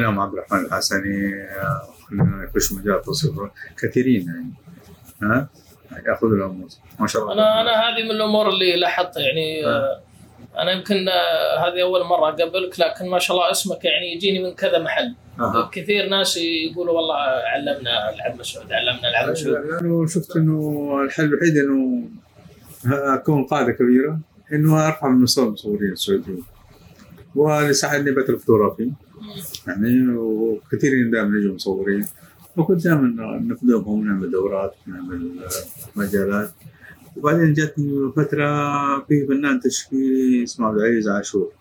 منهم 0.00 0.20
عبد 0.20 0.32
الرحمن 0.32 0.64
الحسني 0.64 1.34
خلينا 2.10 2.44
يخش 2.44 2.72
مجال 2.72 2.94
التصوير 2.94 3.50
كثيرين 3.82 4.26
يعني. 4.26 4.50
ها؟ 5.22 5.48
ياخذوا 6.06 6.36
لهم 6.36 6.68
ما 7.00 7.06
شاء 7.06 7.22
الله. 7.22 7.32
أنا 7.32 7.60
أنا 7.60 7.70
هذه 7.70 8.04
من 8.04 8.10
الأمور 8.10 8.48
اللي 8.48 8.76
لاحظتها 8.76 9.20
يعني 9.20 9.66
آه، 9.66 10.00
أنا 10.58 10.72
يمكن 10.72 11.08
آه، 11.08 11.58
هذه 11.58 11.82
أول 11.82 12.04
مرة 12.04 12.28
أقابلك 12.28 12.80
لكن 12.80 13.08
ما 13.10 13.18
شاء 13.18 13.36
الله 13.36 13.50
اسمك 13.50 13.84
يعني 13.84 14.12
يجيني 14.14 14.42
من 14.42 14.54
كذا 14.54 14.78
محل. 14.78 15.14
أها. 15.40 15.70
كثير 15.72 16.08
ناس 16.08 16.36
يقولوا 16.36 16.94
والله 16.94 17.14
علمنا 17.54 18.14
العب 18.14 18.38
مسعود 18.40 18.72
علمنا 18.72 19.08
العب 19.08 19.30
مسعود. 19.30 19.56
لأنه 19.56 20.06
شفت 20.06 20.36
إنه 20.36 21.00
الحل 21.04 21.24
الوحيد 21.24 21.56
إنه 21.56 22.08
أكون 23.14 23.44
قاعدة 23.44 23.72
كبيرة 23.72 24.18
إنه 24.52 24.86
أرفع 24.86 25.08
من 25.08 25.22
مستوى 25.22 25.46
المصورين 25.46 25.92
السعوديين. 25.92 26.44
واللي 27.34 27.72
ساعدني 27.72 28.10
بيت 28.10 28.30
الفوتوغرافي 28.30 28.92
يعني 29.66 30.08
وكثيرين 30.16 31.10
دائما 31.10 31.38
يجوا 31.38 31.54
مصورين. 31.54 32.06
وكنت 32.56 32.84
دائما 32.84 33.38
نخدمهم 33.40 34.00
ونعمل 34.00 34.30
دورات 34.30 34.74
ونعمل 34.88 35.40
مجالات. 35.96 36.50
وبعدين 37.16 37.52
جاتني 37.52 38.12
فترة 38.16 38.48
في 39.04 39.26
فنان 39.26 39.60
تشكيلي 39.60 40.42
اسمه 40.42 40.66
عبد 40.66 40.78
العزيز 40.78 41.08
عاشور. 41.08 41.52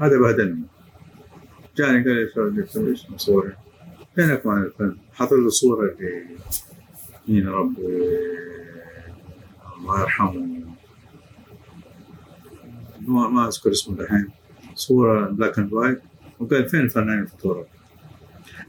هذا 0.00 0.18
بهدلني. 0.18 0.62
جاني 1.76 2.04
قال 2.04 2.16
لي 2.16 2.50
بدك 2.50 2.68
تسوي 2.68 2.90
إيش 2.90 3.10
مصوري 3.10 3.52
فينك 4.14 4.46
مع 4.46 4.62
الفن. 4.62 4.96
حاط 5.12 5.32
له 5.32 5.48
صورة 5.48 5.84
اللي 5.84 6.26
مين 7.28 7.48
ربي 7.48 7.82
الله 9.78 10.00
يرحمه. 10.00 10.62
ما, 13.00 13.28
ما 13.28 13.48
أذكر 13.48 13.70
اسمه 13.70 14.00
الحين 14.00 14.30
صورة 14.82 15.28
black 15.30 15.58
and 15.58 15.72
white 15.72 16.00
وقال 16.40 16.68
فين 16.68 16.80
الفنان 16.80 17.18
الفوتوغراف 17.18 17.66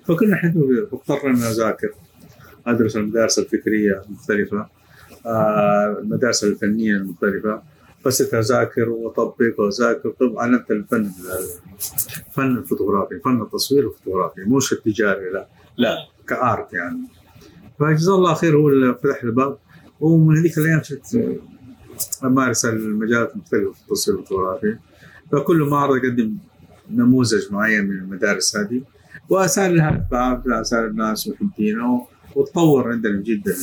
فكنا 0.08 0.36
حلو 0.36 0.88
فاضطر 0.91 1.29
اني 1.29 1.50
اذاكر 1.50 1.89
أدرس 2.67 2.96
المدارس 2.98 3.39
الفكرية 3.39 4.01
المختلفة. 4.08 4.67
آه، 5.25 5.98
المدارس 6.00 6.43
الفنية 6.43 6.96
المختلفة. 6.96 7.62
فصرت 8.05 8.34
أذاكر 8.34 8.89
وأطبق 8.89 9.60
وأذاكر. 9.60 10.10
طب 10.10 10.38
علمت 10.38 10.72
الفن 10.72 11.12
الفن 12.27 12.58
الفوتوغرافي 12.58 13.20
فن 13.20 13.41
التصوير 13.41 13.88
الفوتوغرافي. 13.88 14.41
مش 14.41 14.74
التجاري 14.74 15.29
لا. 15.29 15.48
لا 15.77 15.98
ك 16.27 16.39
art 16.39 16.74
يعني. 16.74 17.00
فجزاه 17.79 18.15
الله 18.15 18.34
خير 18.34 18.58
هو 18.58 18.70
اللي 18.70 18.93
فتح 18.93 19.24
الباب. 19.24 19.58
ومن 20.00 20.38
هذيك 20.38 20.58
الأيام 20.58 20.84
صرت 20.84 21.39
أمارس 22.24 22.65
المجالات 22.65 23.34
المختلفة 23.34 23.72
في 23.72 23.82
التصوير 23.82 24.20
الفوتوغرافي. 24.20 24.77
فكل 25.34 25.58
معرض 25.58 25.96
اقدم 26.06 26.38
نموذج 26.92 27.52
معين 27.52 27.86
من 27.86 27.98
المدارس 27.98 28.58
هذه. 28.58 28.82
واسال 29.30 29.78
لها 29.78 29.90
الباب 29.90 30.48
اسال 30.50 30.86
الناس 30.86 31.28
محبينه 31.28 32.08
وتطور 32.36 32.92
عندنا 32.92 33.22
جدا 33.22 33.54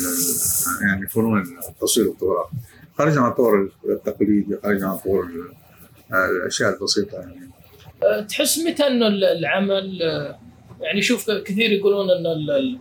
يعني 0.82 1.06
فنون 1.08 1.42
التصوير 1.68 2.06
الفوتوغرافي 2.06 2.52
خرجنا 2.98 3.20
عن 3.22 3.30
الطور 3.30 3.70
التقليدي 3.88 4.56
خرجنا 4.62 4.88
عن 4.88 4.96
طور 4.98 5.24
ال- 5.24 5.52
الأشياء 6.40 6.74
البسيطة 6.74 7.18
يعني. 7.18 7.50
تحس 8.28 8.58
متى 8.58 8.86
إنه 8.86 9.06
ال- 9.06 9.24
العمل 9.24 10.00
يعني 10.80 11.02
شوف 11.02 11.30
كثير 11.30 11.72
يقولون 11.72 12.06
ان 12.10 12.78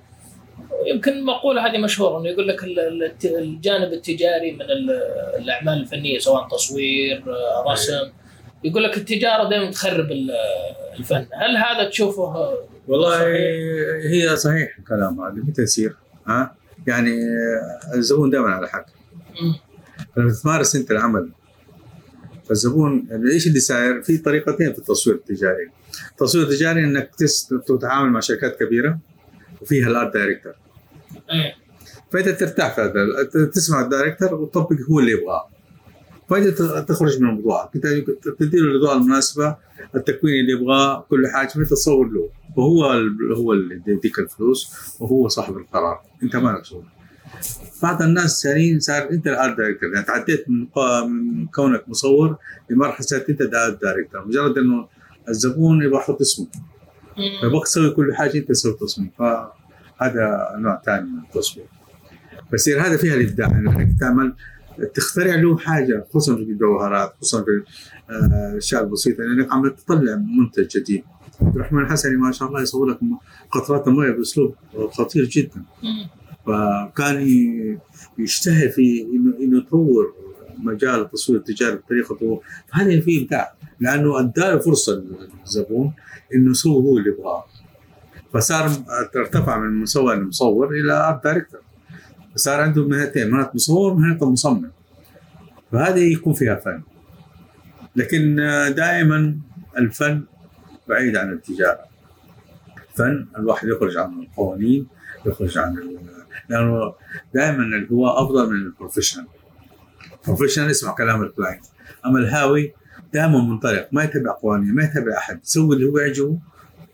يمكن 0.93 1.24
مقولة 1.25 1.67
هذه 1.67 1.77
مشهورة 1.77 2.19
إنه 2.22 2.29
يقول 2.29 2.48
لك 2.48 2.63
ال- 2.63 2.79
ال- 2.79 3.36
الجانب 3.38 3.93
التجاري 3.93 4.51
من 4.51 4.62
ال- 4.62 5.01
الأعمال 5.38 5.74
الفنية 5.81 6.19
سواء 6.19 6.48
تصوير 6.48 7.24
رسم. 7.72 7.93
يقول 8.63 8.83
لك 8.83 8.97
التجارة 8.97 9.49
دائما 9.49 9.71
تخرب 9.71 10.11
ال- 10.11 10.31
الفن، 10.99 11.15
هل 11.33 11.57
هذا 11.57 11.89
تشوفه 11.89 12.57
والله 12.87 13.17
صحيح. 13.19 13.31
هي 14.11 14.35
صحيح 14.37 14.77
الكلام 14.79 15.21
هذا 15.21 15.33
متى 15.33 15.61
يصير 15.61 15.95
ها 16.27 16.55
يعني 16.87 17.11
الزبون 17.93 18.29
دائما 18.29 18.49
على 18.49 18.69
حق. 18.69 18.85
لما 20.17 20.33
تمارس 20.43 20.75
أنت 20.75 20.91
العمل 20.91 21.31
فالزبون 22.49 23.07
إيش 23.33 23.47
اللي 23.47 23.59
صاير؟ 23.59 24.01
في 24.01 24.17
طريقتين 24.17 24.73
في 24.73 24.79
التصوير 24.79 25.15
التجاري. 25.15 25.69
التصوير 26.11 26.43
التجاري 26.47 26.83
إنك 26.83 27.11
تتعامل 27.67 28.09
مع 28.09 28.19
شركات 28.19 28.59
كبيرة 28.63 28.99
وفيها 29.61 29.87
ال 29.88 29.94
art 29.94 30.13
director 30.13 30.53
فإنت 32.11 32.29
ترتاح 32.29 32.75
في 32.75 32.81
هذا 32.81 33.03
تسمع 33.53 33.81
ال 33.81 33.87
director 33.87 34.33
وتطبق 34.33 34.77
هو 34.91 34.99
اللي 34.99 35.11
يبغاه. 35.11 35.49
ت- 36.38 36.86
تخرج 36.89 37.21
من 37.21 37.27
موضوعك 37.27 37.69
انت 37.75 37.86
الاضاءه 38.53 38.98
المناسبة 38.98 39.55
التكوين 39.95 40.39
اللي 40.39 40.51
يبغاه 40.51 41.05
كل 41.09 41.27
حاجة. 41.27 41.48
فأنت 41.48 41.69
تصور 41.69 42.09
له. 42.09 42.29
وهو 42.57 42.86
هو 43.38 43.53
اللي 43.53 43.81
يديك 43.88 44.19
الفلوس 44.19 44.71
وهو 45.00 45.27
صاحب 45.27 45.57
القرار. 45.57 46.01
أنت 46.24 46.36
ما 46.36 46.50
لك 46.50 46.65
شغل. 46.65 46.83
بعض 47.83 48.01
الناس 48.01 48.43
ثانيين 48.43 48.79
صار 48.79 49.09
أنت 49.12 49.27
ال 49.27 49.35
art 49.35 49.57
director 49.57 49.93
يعني 49.93 50.05
تعديت 50.05 50.45
من 50.50 50.67
من 51.07 51.48
كونك 51.48 51.89
مصور 51.89 52.36
لمرحلة 52.69 53.01
صرت 53.05 53.29
أنت 53.29 53.41
ال 53.41 53.51
art 53.51 53.81
director 53.81 54.27
مجرد 54.27 54.57
إنه 54.57 54.88
الزبون 55.29 55.83
يبغى 55.83 55.98
يحط 56.00 56.21
اسمه. 56.21 56.48
فيبغاك 57.41 57.63
تسوي 57.65 57.89
كل 57.89 58.15
حاجة 58.15 58.38
أنت 58.38 58.50
تسوي 58.50 58.74
تصميم. 58.74 59.12
فهذا 59.19 60.50
نوع 60.57 60.81
ثاني 60.86 61.01
من 61.09 61.19
التصوير. 61.19 61.65
بس 62.53 62.67
يعني 62.67 62.81
هذا 62.88 62.98
فيها 62.98 63.15
الإبداع. 63.15 63.48
إنك 63.48 64.00
تعمل 64.00 64.33
تخترع 64.95 65.36
له 65.36 65.57
حاجة 65.57 66.05
خصوصا 66.09 66.36
في 66.36 66.41
الجوهرات 66.41 67.13
خصوصا 67.21 67.43
في 67.43 67.63
آه، 68.09 68.51
الاشياء 68.51 68.83
البسيطه 68.83 69.24
لأنك 69.24 69.53
عم 69.53 69.67
تطلع 69.67 70.15
منتج 70.39 70.77
جديد. 70.77 71.03
عبد 71.41 71.55
الرحمن 71.55 71.81
الحسني 71.83 72.15
ما 72.15 72.31
شاء 72.31 72.48
الله 72.48 72.62
يصور 72.62 72.86
لك 72.88 73.00
قطرات 73.51 73.88
المويه 73.88 74.12
بأسلوب 74.12 74.55
خطير 74.91 75.25
جدا. 75.25 75.63
فكان 76.45 77.21
ي- 77.21 77.77
يجتهد 78.17 78.69
في 78.69 79.01
إنه 79.13 79.38
إنه 79.39 79.57
يطور 79.57 80.13
مجال 80.57 81.01
التصوير 81.01 81.39
التجاري 81.39 81.75
بطريقته 81.75 82.41
هذا 82.71 83.00
فيه 83.01 83.24
ابداع 83.24 83.53
لأنه 83.79 84.19
ادى 84.19 84.59
فرصة 84.59 85.03
للزبون 85.43 85.93
إنه 86.36 86.51
يسوي 86.51 86.74
هو 86.83 86.98
اللي 86.98 87.09
يبغاه. 87.09 87.45
فصار 88.33 88.71
ارتفع 89.15 89.59
من 89.59 89.81
مستوى 89.81 90.13
المصور 90.13 90.69
إلى 90.69 90.93
art 91.09 91.24
director 91.24 91.59
فصار 92.36 92.62
عنده 92.62 92.88
مهنتين 92.88 93.29
مهنة 93.29 93.50
مصور 93.53 93.93
ومهنه 93.93 94.31
مصمم. 94.31 94.71
فهذه 95.71 96.13
يكون 96.13 96.33
فيها 96.33 96.55
فن. 96.55 96.81
لكن 97.95 98.36
دائما 98.75 99.38
الفن 99.77 100.24
بعيد 100.89 101.17
عن 101.17 101.33
التجارة. 101.33 101.79
فن 102.95 103.27
الواحد 103.38 103.67
يخرج 103.67 103.98
عن 103.98 104.19
القوانين 104.19 104.88
يخرج 105.25 105.57
عن 105.57 105.98
لأنه 106.50 106.93
دائما 107.33 107.63
الهاوي 107.63 108.24
أفضل 108.24 108.50
من 108.50 108.55
ال 108.55 108.61
professional. 108.61 109.25
ال 110.21 110.25
professional 110.25 110.69
يسمع 110.69 110.91
كلام 110.91 111.21
ال 111.21 111.27
client. 111.27 111.65
أما 112.05 112.19
الهاوي 112.19 112.74
دائما 113.13 113.41
منطلق 113.41 113.88
ما 113.91 114.03
يتبع 114.03 114.31
قوانين 114.31 114.75
ما 114.75 114.83
يتبع 114.83 115.17
أحد. 115.17 115.39
يسوي 115.43 115.75
اللي 115.75 115.89
هو 115.89 115.98
يعجبه 115.98 116.39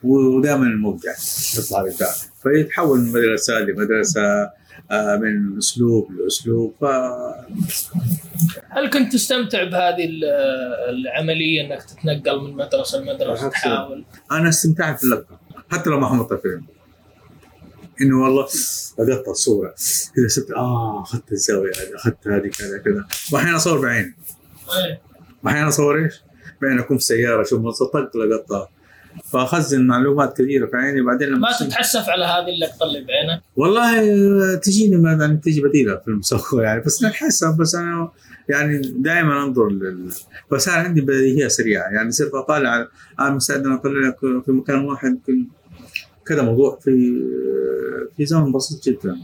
ودائما 0.03 0.63
المبدع 0.63 1.13
يطلع 1.57 1.81
ابداع 1.81 2.11
فيتحول 2.43 2.99
من 2.99 3.11
مدرسة 3.11 3.59
لمدرسة 3.59 4.21
آه، 4.21 4.53
من 5.21 5.57
أسلوب 5.57 6.11
لأسلوب. 6.11 6.75
ف 6.81 6.85
هل 8.69 8.89
كنت 8.89 9.13
تستمتع 9.13 9.63
بهذه 9.63 10.05
ال- 10.05 10.25
العملية 10.89 11.61
إنك 11.61 11.83
تتنقل 11.83 12.41
من 12.41 12.53
مدرسة 12.53 12.99
لمدرسة. 12.99 13.49
تحاول. 13.49 14.05
أنا 14.31 14.49
استمتعت 14.49 14.97
في 14.99 15.03
اللقطة. 15.03 15.39
حتى 15.71 15.89
لو 15.89 15.99
ما 15.99 16.09
حملت 16.09 16.31
الفيلم. 16.31 16.65
إنه 18.01 18.23
والله 18.23 18.47
لقطت 18.99 19.29
صوره 19.35 19.73
كذا 20.15 20.27
سبت 20.27 20.51
آه 20.51 21.01
أخذت 21.01 21.31
الزاوية 21.31 21.71
هذه 21.71 21.95
أخذت 21.95 22.27
هذه 22.27 22.47
كذا 22.47 22.77
كذا. 22.77 23.05
وأحيانا 23.33 23.55
أصور 23.55 23.81
بعيني. 23.81 24.15
إيه. 24.85 25.01
وأحيانا 25.43 25.67
أصور 25.67 26.03
إيش؟ 26.03 26.21
بعدين 26.61 26.79
أكون 26.79 26.97
في 26.97 27.03
سيارة 27.03 27.41
أشوف 27.41 27.61
منظر 27.61 27.85
طق 27.85 28.17
لقطة. 28.17 28.69
فاخزن 29.23 29.87
معلومات 29.87 30.37
كثيرة 30.41 30.65
في 30.65 30.77
عيني 30.77 31.01
بعدين 31.01 31.27
لما 31.27 31.37
ما 31.39 31.57
تتحسف 31.67 32.09
على 32.09 32.25
هذه 32.25 32.49
اللي 32.49 33.01
بعينك 33.07 33.41
والله 33.55 33.99
آه، 33.99 34.55
تجيني 34.55 34.95
يعني 35.09 35.37
تجي 35.37 35.61
بديلة 35.61 35.95
في 35.95 36.07
المسوق 36.07 36.61
يعني 36.63 36.81
بس 36.81 37.03
نتحسب 37.03 37.57
بس 37.57 37.75
أنا 37.75 38.09
يعني 38.49 38.81
دائما 38.95 39.43
أنظر 39.43 39.69
لل 39.69 40.09
أنا 40.67 40.75
عندي 40.77 41.01
بديهية 41.01 41.47
سريعة 41.47 41.83
يعني 41.89 42.11
صرت 42.11 42.33
أطالع 42.33 42.87
أنا 43.19 43.29
مستعد 43.29 43.67
أطلع 43.67 44.07
لك 44.07 44.19
في 44.45 44.51
مكان 44.51 44.79
واحد 44.85 45.19
كذا 46.25 46.41
موضوع 46.41 46.79
في 46.81 47.21
في 48.17 48.25
زمن 48.25 48.51
بسيط 48.51 48.83
جدا 48.83 49.17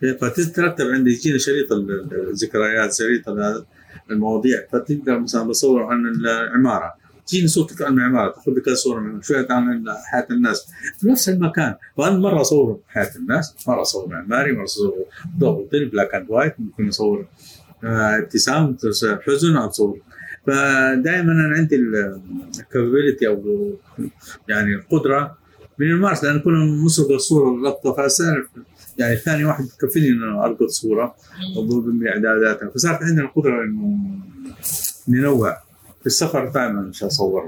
كيف؟ 0.00 0.24
فتترتب 0.24 0.86
عندي 0.86 1.10
يجيني 1.10 1.38
شريط 1.38 1.72
ال- 1.72 1.90
ال- 1.90 2.30
الذكريات 2.30 2.94
شريط 2.94 3.28
ال- 3.28 3.64
المواضيع 4.10 4.58
فتقدر 4.72 5.18
مثلا 5.18 5.42
بصور 5.42 5.82
عن 5.82 6.06
العماره 6.06 6.94
تجيني 7.30 7.48
صورتك 7.48 7.82
عن 7.82 7.98
العمارة 7.98 8.30
تاخذ 8.30 8.52
لك 8.52 8.62
كذا 8.62 8.74
صوره 8.74 9.20
شوية 9.22 9.46
عن 9.50 9.84
حياة 10.10 10.26
الناس. 10.30 10.66
في 11.00 11.08
نفس 11.08 11.28
المكان. 11.28 11.74
وأنا 11.96 12.18
مرة 12.18 12.40
أصور 12.40 12.80
حياة 12.88 13.10
الناس 13.16 13.54
مرة 13.68 13.82
أصور 13.82 14.08
معماري 14.08 14.52
مرة 14.52 14.64
أصور 14.64 14.94
ضوء 15.38 15.68
black 15.72 16.14
and 16.14 16.30
white 16.30 16.54
ممكن 16.58 16.88
أصور 16.88 17.26
آه، 17.84 18.18
ابتسام 18.18 18.76
حزن 19.26 19.56
أصور. 19.56 20.00
فدائما 20.46 21.32
أنا 21.32 21.54
عندي 21.56 21.76
ال 21.76 21.90
capability 21.90 23.28
أو 23.28 23.72
يعني 24.48 24.74
القدرة 24.74 25.38
من 25.78 25.86
الممارسه 25.86 26.28
لأن 26.28 26.40
كنا 26.40 26.84
نسرق 26.86 27.10
الصورة 27.10 27.54
اللقطه 27.54 27.92
فصار 27.92 28.48
يعني 28.98 29.16
ثاني 29.16 29.44
واحد 29.44 29.64
يكفيني 29.64 30.08
إنه 30.08 30.46
ألقط 30.46 30.66
صورة 30.68 31.14
باعداداتها 31.86 32.70
فصارت 32.70 33.02
عندنا 33.02 33.24
القدرة 33.24 33.64
إنه 33.64 33.98
ننوع. 35.08 35.69
في 36.00 36.06
السفر 36.06 36.48
دائما 36.48 36.80
مش 36.80 37.04
أصور 37.04 37.44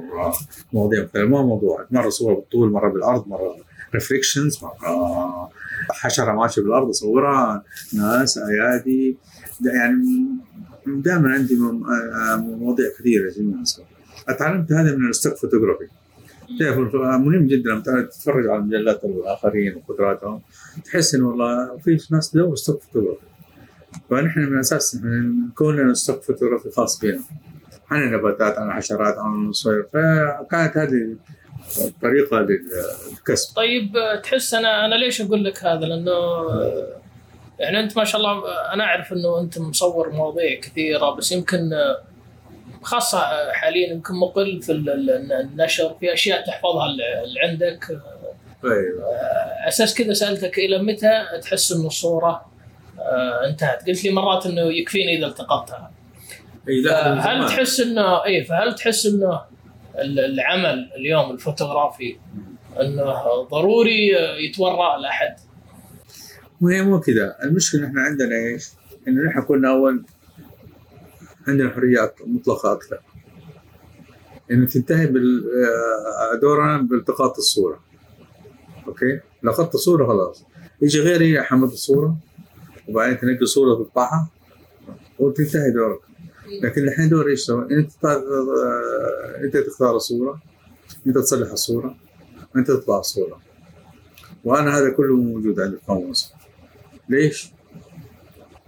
مواضيع 0.73 1.03
مختلفة. 1.03 1.27
ما 1.27 1.43
موضوع. 1.43 1.87
مرة 1.91 2.09
صوره 2.09 2.35
بالطول 2.35 2.71
مرة 2.73 2.89
بالعرض 2.89 3.29
مرة 3.29 3.57
reflections 3.95 4.59
مرة 4.63 5.51
حشرة 5.91 6.33
ماشية 6.33 6.63
بالأرض 6.63 6.89
أصورها. 6.89 7.65
ناس 7.95 8.39
أيادي. 8.39 9.17
يعني 9.65 10.27
دائما 10.87 11.33
عندي 11.33 11.55
آه، 11.55 12.37
مواضيع 12.37 12.87
كثيرة 12.99 13.33
جدا. 13.37 13.63
أتعلمت 14.29 14.73
هذا 14.73 14.97
من 14.97 15.09
ال 15.09 15.13
stock 15.13 15.37
photography. 15.37 15.89
تعرف 16.61 16.95
مهم 16.95 17.47
جدا 17.47 17.71
لما 17.71 18.03
تتفرج 18.03 18.47
على 18.47 18.61
مجلات 18.63 19.05
الآخرين 19.05 19.77
وقدراتهم 19.77 20.41
تحس 20.85 21.15
إنه 21.15 21.29
والله 21.29 21.79
في 21.79 21.99
ناس 22.11 22.31
تدور 22.31 22.57
stock 22.57 22.83
photography. 22.83 23.27
فنحن 24.11 24.41
من 24.41 24.55
الأساس 24.55 24.97
نحن 24.97 25.49
كون 25.55 25.77
لنا 25.77 25.95
stock 25.95 26.23
photography 26.23 26.71
خاص 26.71 27.01
بنا. 27.01 27.21
عن 27.93 28.03
النباتات 28.03 28.59
عن 28.59 28.69
الحشرات 28.69 29.15
عن 29.19 29.49
الطير 29.49 29.87
فكانت 29.93 30.77
هذه 30.77 31.17
طريقه 32.03 32.41
للكسب. 32.41 33.57
طيب 33.57 33.93
تحس 34.23 34.55
أنا 34.55 34.85
أنا 34.85 34.95
ليش 34.95 35.21
أقول 35.21 35.45
لك 35.45 35.65
هذا؟ 35.65 35.87
لأنه 35.87 36.13
يعني 37.59 37.81
أنت 37.81 37.97
ما 37.97 38.05
شاء 38.05 38.21
الله 38.21 38.43
أنا 38.73 38.85
أعرف 38.85 39.13
إنه 39.13 39.41
أنت 39.41 39.59
مصور 39.59 40.11
مواضيع 40.11 40.61
كثيرة 40.61 41.11
بس 41.11 41.33
يمكن 41.33 41.71
خاصة 42.83 43.53
حاليا 43.53 43.89
يمكن 43.93 44.15
مقل 44.15 44.63
في 44.63 44.73
ال- 44.73 44.91
ال- 44.91 45.33
النشر 45.33 45.95
في 46.01 46.13
أشياء 46.13 46.47
تحفظها 46.47 46.87
اللي 46.87 47.41
عندك. 47.41 47.85
أيوه 48.65 49.05
أساس 49.69 49.95
كذا 49.95 50.13
سألتك 50.13 50.59
إلى 50.59 50.79
متى 50.83 51.23
تحس 51.43 51.73
إنه 51.73 51.87
الصورة 51.87 52.45
آه، 52.99 53.47
انتهت؟ 53.49 53.89
قلت 53.89 54.05
لي 54.05 54.11
مرات 54.11 54.47
إنه 54.47 54.61
يكفيني 54.61 55.19
إذا 55.19 55.27
التقطتها. 55.27 55.91
هل 56.69 56.83
زمان. 56.83 57.47
تحس 57.47 57.81
انه 57.81 58.25
اي 58.25 58.45
فهل 58.45 58.75
تحس 58.75 59.07
انه 59.07 59.41
ال- 59.99 60.19
العمل 60.21 60.91
اليوم 60.97 61.31
الفوتوغرافي 61.31 62.17
إنه 62.81 63.43
ضروري 63.51 64.09
يتورع 64.49 64.97
لأحد؟ 64.97 65.37
وهي 66.61 66.83
مو 66.83 67.01
كذا. 67.01 67.37
المشكلة 67.45 67.87
إحنا 67.87 68.03
عندنا 68.03 68.37
إيش؟ 68.37 68.69
انه 69.09 69.23
نحن 69.29 69.43
كنا 69.43 69.71
أول 69.71 70.05
عندنا 71.49 71.71
حريات 71.71 72.15
مطلقة 72.27 72.73
أكثر. 72.73 73.01
انه 74.51 74.67
تنتهي 74.67 75.07
بال 75.07 75.45
آه، 76.35 76.41
دورنا 76.41 76.77
بالتقاط 76.83 77.37
الصورة. 77.37 77.81
أوكي؟ 78.89 79.21
لقطت 79.43 79.77
صوره 79.77 80.07
خلاص. 80.07 80.45
يجي 80.83 81.01
غيري 81.01 81.33
يحمل 81.33 81.65
الصورة 81.65 82.17
وبعدين 82.89 83.19
تنقي 83.19 83.47
صورة 83.47 83.85
تطبعها 83.85 84.29
وتنتهي 85.19 85.71
دورك. 85.71 86.01
لكن 86.63 86.83
الحين 86.83 87.09
دور 87.09 87.29
إيش 87.29 87.41
سوى؟ 87.41 87.67
انت 87.71 87.91
تختار 87.91 88.17
آه، 88.17 89.45
انت 89.45 89.57
تختار 89.57 89.97
الصورة 89.97 90.43
انت 91.07 91.19
تصلح 91.19 91.51
الصورة 91.51 91.97
انت 92.57 92.71
تطبع 92.71 92.99
الصورة. 92.99 93.41
وأنا 94.45 94.79
هذا 94.79 94.91
كله 94.91 95.17
موجود 95.17 95.61
عندي 95.61 95.77
في 95.77 95.83
القاموس 95.83 96.33
ليش؟ 97.09 97.51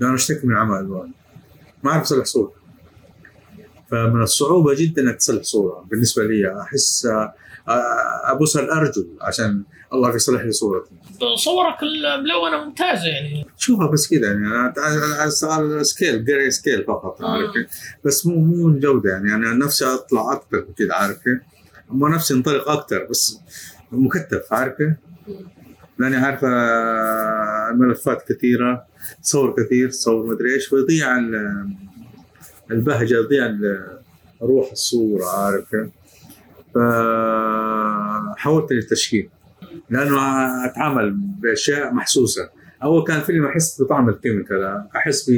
لأن 0.01 0.14
اشتكي 0.14 0.47
من 0.47 0.57
عمى 0.57 0.79
الوان 0.79 1.11
ما 1.83 1.90
أعرف 1.90 2.03
أصلح 2.03 2.25
صورة. 2.25 2.53
فمن 3.90 4.23
الصعوبة 4.23 4.75
جدا 4.75 5.03
إنك 5.03 5.16
تصلح 5.16 5.42
صورة. 5.42 5.87
بالنسبة 5.90 6.25
لي 6.25 6.61
أحس 6.61 7.09
ابوس 7.68 8.57
الارجل 8.57 9.09
عشان 9.20 9.62
الله 9.92 10.14
يصلح 10.14 10.42
لي 10.42 10.53
صورتي 10.53 10.90
صورك 11.44 11.77
الملونه 11.83 12.64
ممتازة 12.64 13.07
يعني 13.07 13.46
شوفها 13.59 13.87
بس 13.87 14.09
كذا 14.09 14.27
يعني 14.33 14.72
على 15.42 15.85
scale 15.85 16.24
grey 16.24 16.50
scale 16.50 16.85
فقط 16.85 17.22
عارف 17.24 17.50
كيف؟ 17.53 17.66
بس 18.05 18.27
مو 18.27 18.35
مو 18.40 18.68
الجوده 18.68 19.11
يعني 19.12 19.35
أنا 19.35 19.53
نفسي 19.55 19.85
أطلع 19.85 20.33
أكثر 20.33 20.66
كذا 20.79 20.94
عارف؟ 20.94 21.16
مو 21.88 22.09
نفسي 22.09 22.35
انطلق 22.35 22.68
أكثر 22.68 23.07
بس 23.11 23.38
مكتف 23.92 24.53
عارف؟ 24.53 24.74
لأني 25.98 26.16
عارف 26.16 26.44
آه، 26.44 27.68
الملفات 27.70 28.33
كثيرة 28.33 28.87
تصور 29.22 29.55
كثير 29.64 29.90
تصور 29.90 30.27
مدري 30.27 30.55
إيش 30.55 30.72
ويضيع 30.72 31.16
ال- 31.18 31.66
البهجة 32.70 33.14
يضيع 33.14 33.57
روح 34.42 34.70
الصورة 34.72 35.24
عارف 35.27 35.64
كيف؟ 36.74 36.82
فحاولت 38.37 38.72
للتشكيل 38.72 39.28
لأنه 39.90 40.16
أتعامل 40.66 41.10
بأشياء 41.14 41.94
محسوسة. 41.94 42.50
أول 42.82 43.04
كان 43.04 43.20
فيلم 43.20 43.46
أحس 43.46 43.82
بطعم 43.82 44.08
ال 44.09 44.17
chemical 44.17 44.85
أحس 44.96 45.30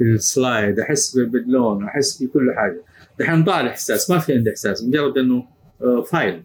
بال 0.00 0.23
slide 0.23 0.80
أحس 0.80 1.18
باللون 1.18 1.84
أحس 1.84 2.22
بكل 2.22 2.54
حاجة. 2.56 2.82
الحين 3.20 3.44
ضاع 3.44 3.60
الإحساس 3.60 4.10
ما 4.10 4.18
في 4.18 4.32
عندي 4.32 4.50
إحساس 4.50 4.84
مجرد 4.84 5.18
إنه 5.18 5.44
آه، 5.82 6.02
file. 6.02 6.42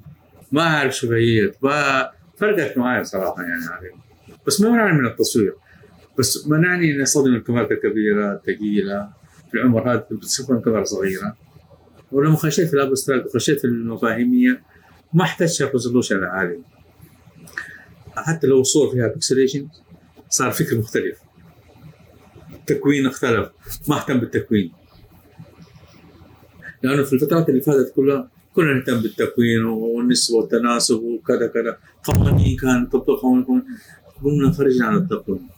ما 0.52 0.62
أعرف 0.62 0.96
شبهيات 0.96 1.64
ما 1.64 2.10
فرقت 2.38 2.78
معي 2.78 3.04
صراحة 3.04 3.44
يعني. 3.44 3.66
عليه. 3.72 3.92
بس 4.48 4.62
ما 4.62 4.70
منعني 4.70 4.98
من 5.00 5.06
التصوير. 5.06 5.56
بس 6.20 6.48
منعني 6.48 6.92
إني 6.92 7.04
أستخدم 7.04 7.36
الكاميرات 7.36 7.72
الكبيرة 7.72 8.34
الثقيلة. 8.34 9.10
في 9.52 9.58
العمر 9.58 9.92
هذا 9.92 10.08
بتستخدم 10.12 10.60
كاميرا 10.60 10.84
صغيرة. 10.84 11.36
ولما 12.12 12.36
خشيت 12.36 12.68
في 12.68 12.74
ال 12.74 12.79
abstract 12.79 13.26
وخشيت 13.26 13.60
في 13.60 13.68
المفاهيمية 13.68 14.62
ما 15.14 15.24
احتاج 15.24 15.58
ال 15.62 15.66
resolution 15.66 16.16
العالي 16.16 16.60
حتى 18.16 18.48
لو 18.48 18.62
الصور 18.62 18.92
فيها 18.92 19.08
pixelation 19.08 19.68
صار 20.30 20.52
فكر 20.52 20.78
مختلف. 20.78 21.20
التكوين 22.54 23.06
اختلف. 23.06 23.50
ما 23.88 23.98
اهتم 23.98 24.18
بالتكوين. 24.20 24.72
لأنه 26.84 27.04
في 27.04 27.14
الفترات 27.14 27.50
اللي 27.50 27.62
فاتت 27.62 27.94
كلها 27.96 28.30
كنا 28.54 28.74
نهتم 28.74 29.02
بالتكوين 29.02 29.64
والنسبة 29.64 30.38
والتناسب 30.38 31.04
وكذا 31.04 31.48
كذا. 31.48 31.78
قوانين 32.04 32.58
كان 32.58 32.90
تطبيق 32.90 33.20
قوانين 33.20 33.46
قمنا 34.24 34.52
خرجنا 34.52 34.86
عن 34.86 34.96
التقويم 34.98 35.50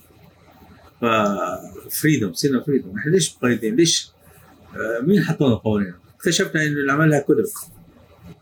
ففريدم 1.02 2.34
صرنا 2.34 2.64
فريدم 2.64 2.98
إحنا 2.98 3.12
ليش 3.12 3.36
مقيدين؟ 3.36 3.76
ليش؟ 3.76 4.12
آه، 4.76 5.02
مين 5.02 5.24
حطونا 5.24 5.56
قوانين؟ 5.56 5.94
اكتشفنا 6.18 6.64
انه 6.64 6.80
اللي 6.80 6.92
عملها 6.92 7.20
كتب 7.20 7.46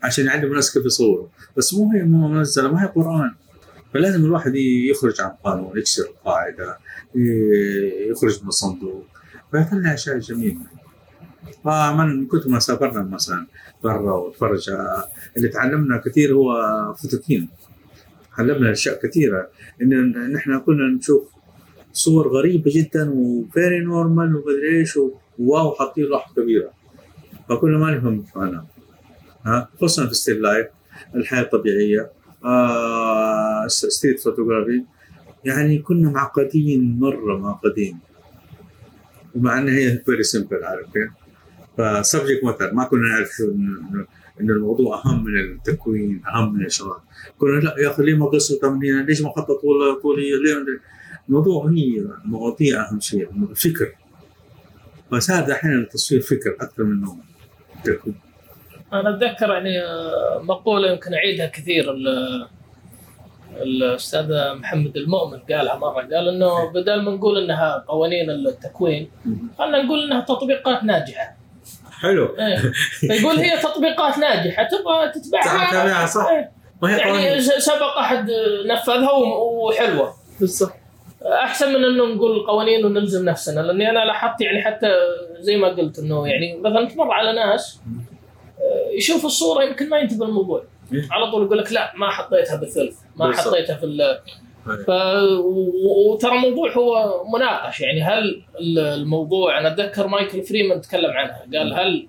عشان 0.04 0.26
يعلموا 0.26 0.50
الناس 0.50 0.74
كيف 0.74 0.86
يصوروا. 0.86 1.28
بس 1.58 1.74
مو 1.74 1.92
هي 1.92 2.04
منزلة 2.04 2.72
ما 2.72 2.84
هي 2.84 2.88
قرآن. 2.88 3.32
فلازم 3.94 4.26
الواحد 4.26 4.56
يخرج 4.56 5.22
عن 5.22 5.32
القانون 5.32 5.78
يكسر 5.78 6.04
القاعدة 6.04 6.78
يخرج 8.10 8.42
من 8.42 8.48
الصندوق. 8.48 9.06
فيطلع 9.52 9.94
أشياء 9.94 10.18
جميلة. 10.18 10.62
فمن 11.64 12.28
كنت 12.28 12.48
ما 12.48 12.60
سافرنا 12.60 13.02
مثلا 13.02 13.48
برا 13.84 14.14
وتفرج 14.14 14.70
اللي 15.38 15.48
تعلمنا 15.48 16.02
كثير 16.06 16.34
هو 16.34 16.54
فوتوكينا. 17.02 17.50
علمنا 18.38 18.72
أشياء 18.72 19.08
كثيرة. 19.08 19.50
إن 19.82 20.32
نحن 20.34 20.60
كنا 20.60 20.98
نشوف 20.98 21.24
صور 21.94 22.28
غريبة 22.28 22.72
جدا 22.74 23.10
و 23.10 23.24
very 23.24 23.80
normal 23.80 24.36
ومدري 24.36 24.80
إيش 24.80 25.00
و 25.40 25.49
wow 25.49 25.76
حاطين 25.76 26.06
راحه 26.06 26.34
كبيرة. 26.34 26.72
فكنا 27.50 27.78
ما 27.78 28.22
معناها 28.36 28.68
ها 29.46 29.70
خصوصا 29.78 30.08
في 30.08 30.14
still 30.14 30.42
life 30.42 30.68
الحياة 31.16 31.42
الطبيعية 31.42 32.12
آه 32.46 33.68
street 33.68 34.20
photography. 34.20 34.84
يعني 35.46 35.80
كنا 35.80 36.10
معقدين 36.10 37.00
مرة 37.00 37.38
معقدين. 37.38 38.00
ومع 39.36 39.58
ان 39.58 39.70
هي 39.70 39.98
very 39.98 40.24
simple 40.24 40.64
عارف 40.64 40.86
كيف؟ 40.94 41.12
ف 41.78 41.86
subject 41.86 42.44
matter 42.44 42.74
ما 42.74 42.84
كنا 42.84 43.08
نعرف 43.08 43.42
انه 44.42 44.54
الموضوع 44.54 45.02
أهم 45.06 45.24
من 45.24 45.40
التكوين 45.40 46.22
أهم 46.36 46.54
من 46.54 46.66
الشغلات 46.66 47.02
كنا 47.38 47.60
لا 47.60 47.76
يا 47.80 47.92
أخي 47.92 48.04
ليه 48.04 48.16
ما 48.16 48.26
قصوا 48.26 48.60
تمرين 48.62 49.06
ليش 49.06 49.22
ما 49.22 49.30
خطط 49.30 49.62
طول 49.62 50.02
طوليه 50.02 50.36
ليه؟ 50.36 50.80
الموضوع 51.30 51.70
هي 51.70 52.06
المواضيع 52.26 52.90
أهم 52.90 53.00
شيء 53.00 53.30
الفكر 53.52 53.92
فصار 55.12 55.52
أحيانا 55.52 55.80
التصوير 55.82 56.22
فكر 56.22 56.56
أكثر 56.62 56.84
من 56.84 57.02
تكوين 57.02 57.35
أنا 58.94 59.10
أتذكر 59.10 59.50
يعني 59.50 59.80
آه، 59.84 60.40
مقولة 60.44 60.92
يمكن 60.92 61.14
أعيدها 61.14 61.46
كثير 61.48 61.92
ال- 61.92 62.48
الاستاذ 63.62 64.54
محمد 64.56 64.98
المؤمن 64.98 65.40
قالها 65.40 65.76
مرة 65.76 66.02
قال 66.02 66.28
إنه 66.30 66.72
بدل 66.72 67.02
ما 67.02 67.12
نقول 67.12 67.44
إنها 67.44 67.86
قوانين 67.88 68.30
التكوين 68.30 69.10
خلينا 69.58 69.82
نقول 69.84 70.04
إنها 70.04 70.22
تطبيقات 70.22 70.84
ناجحة 70.84 71.36
حلو 72.02 72.36
إيه. 72.40 72.58
فيقول 73.00 73.36
هي 73.36 73.58
تطبيقات 73.58 74.18
ناجحة 74.18 74.64
تبغى 74.64 75.10
تتبعها 75.12 75.44
تتبعها، 75.68 76.06
صح. 76.06 76.28
إيه. 76.30 76.52
يعني 76.98 77.42
سبق 77.42 77.98
أحد 78.00 78.32
نفذها 78.66 79.12
وحلوة 79.12 80.14
بالضبط 80.40 80.74
أحسن 81.26 81.70
من 81.74 81.84
إنه 81.86 82.06
نقول 82.06 82.46
قوانين 82.48 82.86
ونلزم 82.86 83.26
نفسنا 83.26 83.60
لأني 83.62 83.90
أنا 83.90 84.00
لاحظت 84.06 84.42
يعني 84.42 84.62
حتى 84.64 84.88
زي 85.40 85.58
ما 85.58 85.68
قلت 85.68 86.00
إنه 86.00 86.28
يعني 86.28 86.58
مثلا 86.58 86.86
تمر 86.88 87.12
على 87.12 87.34
ناس 87.34 87.82
آه، 88.60 88.90
يشوف 88.98 89.26
الصورة 89.26 89.64
يمكن 89.64 89.90
ما 89.90 89.98
ينتبه 89.98 90.26
الموضوع 90.26 90.64
إيه. 90.94 91.08
على 91.12 91.32
طول 91.32 91.46
يقول 91.46 91.58
لك 91.58 91.72
لا 91.72 91.92
ما 91.96 92.10
حطيتها 92.10 92.56
بالثلث 92.56 92.96
ما. 93.16 93.26
حطيتها 93.36 93.76
في 93.76 93.86
ال 93.86 94.20
ف... 94.88 94.90
وترى 96.08 96.36
الموضوع 96.36 96.72
هو 96.78 97.24
مناقش 97.34 97.82
يعني 97.82 98.02
هل 98.04 98.42
ال- 98.60 98.80
الموضوع 98.80 99.60
أنا 99.60 99.68
أتذكر 99.74 100.08
مايكل 100.08 100.44
فريمان 100.44 100.82
تكلم 100.82 101.12
عنها 101.12 101.46
قال 101.54 101.74
هل 101.74 102.08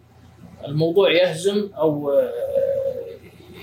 الموضوع 0.69 1.13
يهزم 1.13 1.71
أو 1.79 2.11
آه، 2.11 2.33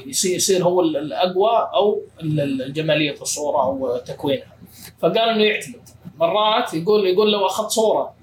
يصير 0.06 0.64
هو 0.64 0.82
ال- 0.82 0.98
الأقوى 0.98 1.70
أو 1.74 2.02
ال- 2.22 2.40
ال- 2.42 2.62
الجمالية 2.62 3.12
الصورة 3.22 3.64
أو 3.66 3.98
تكوينها 3.98 4.54
فقال 5.04 5.30
إنه 5.30 5.44
يعتمد. 5.44 5.82
مرات 6.20 6.74
يقول 6.74 7.08
يقول 7.08 7.32
لو 7.32 7.46
أخذت 7.46 7.70
صورة 7.70 8.14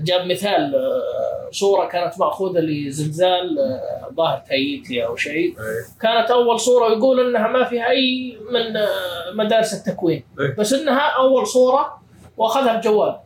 جاب 0.00 0.26
مثال 0.26 0.74
آه، 0.74 1.50
صورة 1.50 1.86
كانت 1.86 2.20
مأخوذة 2.20 2.60
لزلزال 2.60 3.58
آه، 3.58 4.14
ظاهر 4.14 4.42
تاييتي 4.48 5.06
أو 5.06 5.16
شيء. 5.16 5.54
كانت 6.00 6.30
أول 6.30 6.60
صورة 6.60 6.92
يقول 6.92 7.20
إنها 7.28 7.48
ما 7.48 7.64
فيها 7.64 7.90
أي 7.90 8.38
من 8.50 8.76
آه، 8.76 8.88
مدارس 9.34 9.74
التكوين. 9.74 10.24
إيه. 10.40 10.54
بس 10.58 10.72
إنها 10.72 11.00
أول 11.00 11.46
صورة 11.46 11.98
وأخذها 12.36 12.76
بجوال 12.76 13.16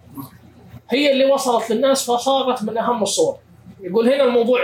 هي 0.91 1.13
اللي 1.13 1.25
وصلت 1.25 1.71
للناس 1.73 2.11
فصارت 2.11 2.63
من 2.63 2.79
أهم 2.79 3.03
الصور. 3.03 3.37
يقول 3.81 4.09
هنا 4.09 4.25
الموضوع. 4.25 4.61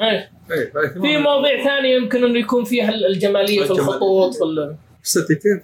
إيه. 0.00 0.32
إيه، 0.50 0.72
في 1.02 1.18
مواضيع 1.18 1.64
ثانية 1.64 1.96
يمكن 1.96 2.24
إنه 2.24 2.38
يكون 2.38 2.64
فيها 2.64 2.88
الجمالية 2.90 3.64
في. 3.64 3.70
الخطوط 3.70 4.34
في 4.34 4.42
كيف 5.32 5.62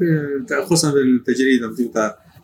خصوصا 0.65 0.91
في 0.91 0.99
التجريد 0.99 1.65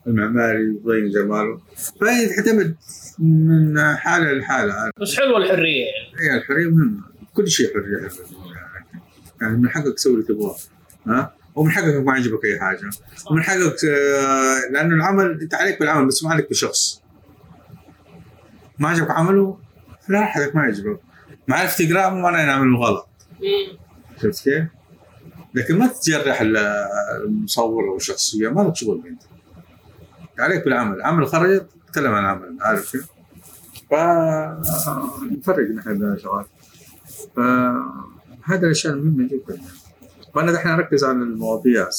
المعماري 0.06 0.62
يبين 0.62 1.10
جماله. 1.10 1.60
فهي 2.00 2.28
تعتمد 2.28 2.76
من 3.18 3.94
حالة 3.96 4.32
لحالة. 4.32 4.90
بس 5.00 5.16
حلوة 5.16 5.38
الحرية 5.38 5.84
يعني. 5.84 6.30
هي 6.30 6.38
الحرية 6.38 6.70
مهمة. 6.70 7.02
كل 7.34 7.48
شيء 7.48 7.74
حرية. 7.74 8.08
يعني 9.40 9.56
من 9.56 9.68
حقك 9.68 9.94
تسوي 9.94 10.14
اللي 10.14 10.24
تبغاه. 10.24 10.56
ها؟ 11.06 11.34
ومن 11.54 11.70
حقك 11.70 11.94
ما 12.06 12.12
يعجبك 12.12 12.44
أي 12.44 12.60
حاجة. 12.60 12.90
ومن 13.30 13.42
حقك 13.42 13.84
آه، 13.84 14.72
لأنه 14.72 14.94
العمل 14.94 15.40
أنت 15.42 15.54
عليك 15.54 15.80
بالعمل 15.80 16.06
بس 16.06 16.24
ما 16.24 16.30
عليك 16.30 16.50
بشخص 16.50 17.02
ما 18.78 18.88
عجبك 18.88 19.10
عمله؟ 19.10 19.58
لا 20.08 20.24
حقك 20.24 20.56
ما 20.56 20.62
يعجبك. 20.62 21.00
ما 21.48 21.56
عرفت 21.56 21.82
تقراه 21.82 22.10
مو 22.10 22.20
معناه 22.20 22.46
نعمل 22.46 22.76
غلط. 22.76 23.08
شفت 24.22 24.44
كيف؟ 24.44 24.64
لكن 25.54 25.78
ما 25.78 25.86
تتجرح 25.86 26.40
ال- 26.40 26.56
المصور 27.24 27.88
أو 27.88 27.96
الشخصيه 27.96 28.48
ما 28.48 28.60
لك 28.62 28.76
شغل 28.76 29.02
انت 29.06 29.22
عليك 30.38 30.64
بالعمل. 30.64 31.02
عمل 31.02 31.26
خرجت 31.26 31.66
تكلم 31.92 32.12
عن 32.12 32.24
العمل 32.24 32.56
عارف 32.60 32.92
كيف؟ 32.92 33.06
ف 33.90 33.94
نفرق 35.32 35.70
نحن 35.70 35.98
بين 35.98 36.12
الشغلات 36.12 36.46
فهذا 37.36 38.66
الأشياء 38.66 38.94
المهمة 38.94 39.28
جدا. 39.28 39.54
يعني. 39.54 39.66
وأنا 40.34 40.52
دحين 40.52 40.72
أركز 40.72 41.04
على 41.04 41.18
المواضيع 41.18 41.90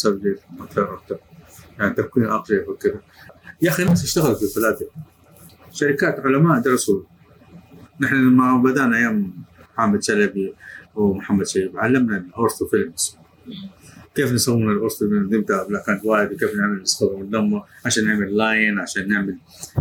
أكثر 0.60 1.18
يعني 1.80 1.94
تكوين 1.94 2.26
اقصى 2.26 2.60
وكذا 2.60 3.00
يا 3.62 3.70
أخي 3.70 3.84
الناس 3.84 4.04
اشتغلت 4.04 4.38
في 4.38 4.44
الفلاتر. 4.44 4.86
شركات 5.72 6.20
علماء 6.20 6.60
درسوا. 6.60 7.02
نحن 8.00 8.16
لما 8.16 8.58
بدأنا 8.58 8.98
أيام 8.98 9.34
حامد 9.78 10.04
شلبي 10.04 10.54
ومحمد 10.96 11.48
شيب 11.48 11.78
علمنا 11.78 12.18
الاورثو 12.18 12.68
فيلمز. 12.68 13.18
كيف 14.16 14.32
نسوي 14.32 14.64
الاورثو 14.64 15.10
فيلمز 15.10 15.34
نبدأ 15.34 15.84
كانت 15.86 16.06
وايد 16.06 16.32
وكيف 16.32 16.56
نعمل 16.56 16.84
من 17.02 17.30
دمه 17.30 17.64
عشان 17.86 18.06
نعمل 18.06 18.38
لاين 18.38 18.80
عشان 18.80 19.08
نعمل 19.08 19.38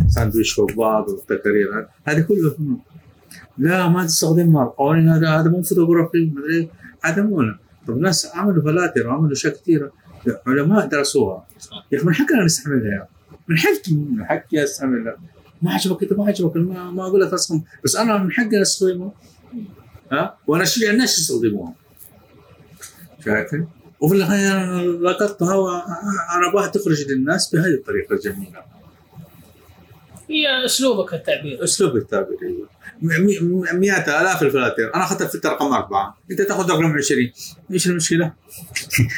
ساندويتش 0.08 0.52
فوق 0.52 0.72
بعض 0.72 1.08
والتكارير 1.08 1.86
هذه 2.04 2.20
كله. 2.20 2.78
لا 3.58 3.88
ما 3.88 4.06
تستخدمها 4.06 4.64
القوانين 4.64 5.08
هذا 5.08 5.28
هذا 5.28 5.50
مو 5.50 5.62
فوتوغرافي 5.62 6.32
مدري 6.34 6.68
هذا 7.04 7.22
مو. 7.22 7.42
طب 7.86 7.98
ناس 7.98 8.26
عملوا 8.34 8.62
فلاتر 8.62 9.06
وعملوا 9.08 9.32
أشياء 9.32 9.54
كثيرة. 9.54 9.92
علماء 10.46 10.86
درسوها. 10.86 11.46
يا 11.92 11.98
أخي 11.98 12.06
من 12.06 12.14
حقنا 12.14 12.44
نستعملها. 12.44 12.92
يا 12.92 13.08
من 13.48 13.58
حقي 13.58 13.94
من 13.94 14.24
حقي 14.24 14.64
أستعملها. 14.64 15.16
ما 15.62 15.72
عجبك؟ 15.72 16.02
انت 16.02 16.12
ما 16.12 16.26
عجبك؟ 16.26 16.56
ما, 16.56 17.02
أقول 17.06 17.20
لك 17.20 17.34
بس 17.84 17.96
أنا 17.96 18.18
من 18.18 18.32
حقي 18.32 18.62
استخدمه 18.62 19.12
ها؟ 20.12 20.36
وأنا 20.46 20.62
اشجع 20.62 20.90
الناس 20.90 21.18
يستخدموها؟ 21.18 21.74
شايف 23.24 23.54
وفي 24.00 24.14
النهاية 24.14 24.82
لقطتها 24.82 25.54
وأنا 25.54 26.50
ابغاها 26.50 26.66
تخرج 26.66 27.10
للناس 27.10 27.54
بهذه 27.54 27.74
الطريقة 27.74 28.14
الجميلة. 28.14 28.62
هي 30.30 30.64
أسلوبك 30.64 31.10
في 31.10 31.16
التعبير. 31.16 31.64
اسلوب 31.64 31.96
التعبير 31.96 32.38
أيوه. 32.42 32.68
مئات 33.72 34.08
آلاف 34.08 34.42
الفلاتر. 34.42 34.94
أنا 34.94 35.04
اخذت 35.04 35.22
الفلتر 35.22 35.48
رقم 35.52 35.72
أربعة. 35.72 36.18
أنت 36.30 36.42
تأخذ 36.42 36.70
رقم 36.70 36.92
20 36.92 37.32
إيش 37.72 37.86
المشكلة؟ 37.86 38.32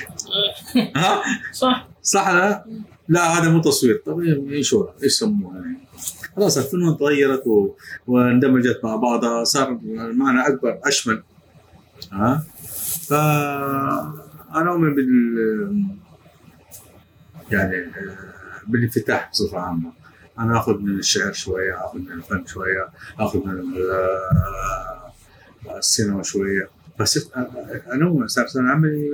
ها؟ 0.97 1.23
صح. 1.53 1.89
صح 2.03 2.29
لا؟ 2.29 2.65
لا 3.09 3.39
هذا 3.39 3.49
مو 3.49 3.61
تصوير. 3.61 4.03
طيب 4.07 4.53
إيش 4.53 4.75
هو؟ 4.75 4.91
إيش 5.03 5.13
سموه 5.13 5.55
يعني؟ 5.55 5.79
خلاص 6.37 6.59
الفنون 6.59 6.97
تغيرت 6.97 7.47
و... 7.47 7.69
واندمجت 8.07 8.81
مع 8.85 8.97
بعضها 8.97 9.45
صار 9.45 9.79
المعنى 9.85 10.49
أكبر 10.49 10.81
أشمل. 10.85 11.23
ها؟ 12.13 12.45
ف 13.09 13.13
أنا 13.13 14.71
أؤمن 14.71 14.95
بال 14.95 15.85
يعني 17.53 17.87
بالانفتاح 18.67 19.31
بصفة 19.33 19.59
عامة. 19.59 19.93
أنا 20.39 20.59
آخذ 20.59 20.79
من 20.79 20.99
الشعر 20.99 21.33
شوية 21.33 21.85
آخذ 21.85 21.99
من 21.99 22.13
الفن 22.13 22.47
شوية 22.47 22.89
آخذ 23.21 23.47
من 23.47 23.51
ال- 23.53 23.97
السينما 25.77 26.23
شوية. 26.23 26.69
بس 27.01 27.31
انوع 27.93 28.27
صار 28.27 28.47
عملي 28.69 29.09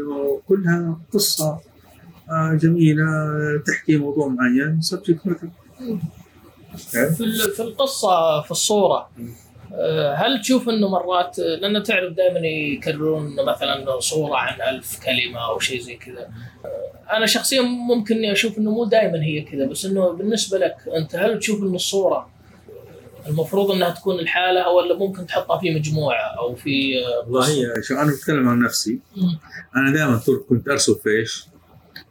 كلها 0.49 0.99
قصة 1.13 1.59
آه، 2.31 2.55
جميلة 2.55 3.05
تحكي 3.67 3.97
موضوع 3.97 4.29
معين 4.29 4.81
سبجكت 4.81 5.21
في 6.79 7.21
ال- 7.21 7.53
في 7.53 7.61
آه، 9.19 9.27
هل 10.17 10.41
تشوف 10.41 10.69
إنه 10.69 10.89
مرات 10.89 11.39
لأن 11.39 11.83
تعرف 11.83 12.13
دائما 12.13 12.39
يكررون 12.39 13.37
مثلا 13.47 14.01
صورة 14.01 14.37
عن 14.37 14.75
ألف 14.75 15.01
كلمة 15.05 15.49
أو 15.49 15.59
شيء 15.59 15.81
زي 15.81 15.97
كذا 15.97 16.31
آه، 16.65 17.17
أنا 17.17 17.27
شخصيا 17.27 17.63
ممكن 17.63 18.17
إني 18.17 18.33
أشوف 18.33 18.59
إنه 18.59 18.71
مو 18.71 18.85
دائما 18.85 19.23
هي 19.23 19.41
كذا 19.41 19.67
بس 19.67 19.85
إنه 19.85 20.13
بالنسبة 20.13 20.59
لك 20.59 20.77
أنت 20.97 21.17
هل 21.17 21.39
تشوف 21.39 21.63
إنه 21.63 21.75
الصورة 21.75 22.31
المفروض 23.27 23.71
إنها 23.71 23.91
تكون 23.91 24.19
الحالة 24.19 24.69
ولا 24.69 24.99
ممكن 24.99 25.27
تحطها 25.27 25.59
في 25.59 25.75
مجموعة 25.75 26.39
أو 26.39 26.55
في 26.55 27.05
آه، 27.05 27.25
والله 27.29 27.49
هي 27.49 27.83
شو 27.83 27.95
أنا 27.95 28.13
بتكلم 28.13 28.49
عن 28.49 28.59
نفسي. 28.59 29.01
أنا 29.77 29.93
دائما 29.93 30.21
كنت 30.49 30.69
ارسم 30.69 30.95
في 30.95 31.11
إيش؟ 31.11 31.47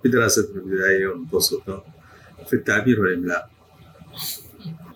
في 0.04 0.10
دراستي 0.10 0.42
البدائيه 0.42 1.08
والمتوسطه 1.08 1.84
في 2.48 2.54
التعبير 2.54 3.02
والإملاء 3.02 3.50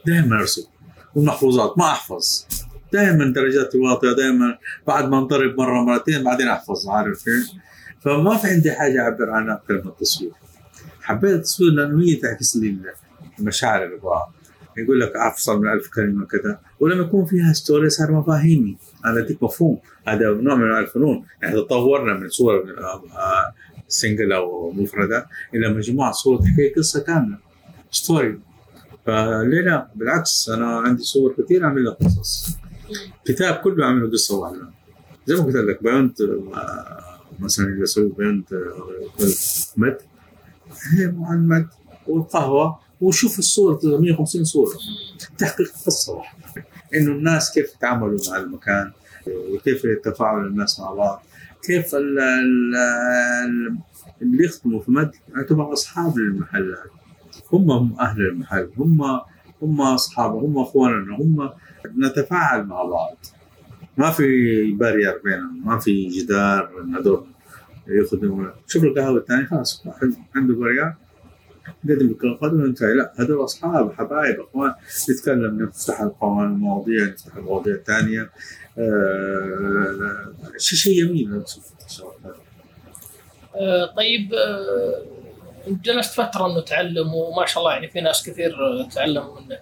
دائما 0.06 0.39
ارسم 0.39 0.74
والمحفوظات 1.15 1.78
ما 1.78 1.86
أحفظ. 1.86 2.45
دائما 2.93 3.34
درجاتي 3.34 3.78
واطية 3.78 4.12
دائما 4.12 4.58
بعد 4.88 5.10
ما 5.10 5.19
انضرب 5.19 5.58
مرة 5.58 5.84
مرتين 5.84 6.23
بعدين 6.23 6.47
أحفظ 6.47 6.89
عارف؟ 6.89 7.23
فما 8.01 8.38
في 8.38 8.47
عندي 8.47 8.71
حاجة 8.71 9.01
أعبر 9.01 9.30
عنها 9.30 9.54
أكثر 9.56 9.73
من 9.73 9.88
التصوير. 9.88 10.32
حبيت 11.01 11.32
التصوير 11.32 11.71
لأنه 11.71 12.04
هي 12.04 12.15
تعكس 12.15 12.56
لي 12.56 12.78
المشاعر 13.39 13.84
اللي 13.84 13.95
ابغاها 13.95 14.34
يقول 14.78 14.99
لك 14.99 15.12
أفصل 15.15 15.62
من 15.62 15.67
ألف 15.67 15.88
كلمة 15.88 16.25
كذا. 16.25 16.60
ولما 16.80 17.04
يكون 17.04 17.25
فيها 17.25 17.54
story 17.53 17.89
صار 17.89 18.12
مفاهيمي. 18.12 18.78
أنا 19.06 19.19
أديك 19.19 19.43
مفهوم. 19.43 19.80
هذا 20.08 20.30
نوع 20.30 20.56
من 20.56 20.78
الفنون 20.78 21.25
يعني 21.41 21.56
تطورنا 21.56 22.13
من 22.13 22.30
صور 22.30 22.63
single 23.88 24.33
أو 24.34 24.71
مفردة 24.71 25.28
إلى 25.54 25.69
مجموعة 25.69 26.12
صور 26.12 26.38
تحكي 26.38 26.69
قصة 26.78 27.04
كاملة. 27.04 27.38
story 27.91 28.39
فليه 29.05 29.61
لا؟ 29.61 29.87
بالعكس 29.95 30.49
أنا 30.49 30.79
عندي 30.79 31.03
صور 31.03 31.35
كثير 31.37 31.63
أعمل 31.65 31.83
لها 31.83 31.93
قصص. 31.93 32.57
كتاب 33.25 33.55
كله 33.55 33.85
عامله 33.85 34.11
قصة 34.11 34.35
واحدة. 34.37 34.69
زي 35.25 35.35
ما 35.35 35.43
قلت 35.43 35.55
لك 35.55 35.83
بيانت 35.83 36.17
مثلا 37.39 37.81
بسوي 37.81 38.09
بيانت 38.17 38.53
مد 39.77 39.97
هي 40.97 41.07
مع 41.07 41.33
المد 41.33 41.67
والقهوة 42.07 42.79
وشوف 43.01 43.39
الصور 43.39 43.79
150 43.83 44.43
صورة. 44.43 44.71
تحقيق 45.37 45.71
قصة 45.85 46.13
واحدة. 46.13 46.43
إنه 46.95 47.11
الناس 47.11 47.53
كيف 47.53 47.71
تعاملوا 47.81 48.19
مع 48.29 48.37
المكان 48.37 48.91
وكيف 49.27 49.83
تفاعل 50.03 50.47
الناس 50.47 50.79
مع 50.79 50.93
بعض 50.93 51.23
كيف 51.63 51.95
ال 51.95 52.19
ال 52.19 53.77
اللي 54.21 54.45
يخدموا 54.45 54.81
في 54.81 54.91
مد. 54.91 55.11
يعتبر 55.35 55.73
أصحاب 55.73 56.17
للمحلات 56.17 56.89
هم 57.53 57.95
أهل 57.99 58.21
المحل 58.21 58.69
هم 58.77 59.21
هم 59.62 59.81
اصحابه 59.81 60.39
هم 60.39 60.58
أخواننا 60.58 61.15
هم 61.17 61.49
نتفاعل 61.97 62.63
مع 62.63 62.84
بعض. 62.84 63.17
ما 63.97 64.12
في 64.12 64.25
بارير 64.71 65.21
بيننا 65.23 65.51
ما 65.65 65.79
في 65.79 66.08
جدار 66.08 66.71
هذول 66.97 67.25
يخدموا 67.88 68.47
شوف 68.67 68.84
القهوة 68.84 69.17
الثاني 69.17 69.45
خلاص 69.45 69.84
عنده 70.36 70.53
بارير 70.53 70.93
قدم 71.89 72.15
القدم 72.23 72.62
وانتهي 72.62 72.93
لا 72.93 73.13
هذول 73.17 73.43
أصحاب 73.43 73.93
حبايب 73.93 74.39
أخوان. 74.39 74.73
نتكلم 75.10 75.62
نفتح 75.62 76.01
القوانين 76.01 76.53
المواضيع 76.53 77.05
نفتح 77.05 77.36
المواضيع 77.36 77.75
الثانية. 77.75 78.29
آه 78.77 80.34
شيء 80.58 80.79
شيء 80.79 81.05
جميل 81.05 81.43
آه 83.55 83.93
طيب 83.97 84.34
آه 84.34 85.24
جلست 85.67 86.13
فترة 86.13 86.45
إنه 86.45 86.62
تعلم 86.62 87.13
وما 87.13 87.45
شاء 87.45 87.63
الله 87.63 87.73
يعني 87.73 87.88
في 87.88 88.01
ناس 88.01 88.30
كثير 88.30 88.56
تعلموا 88.91 89.41
منك 89.41 89.62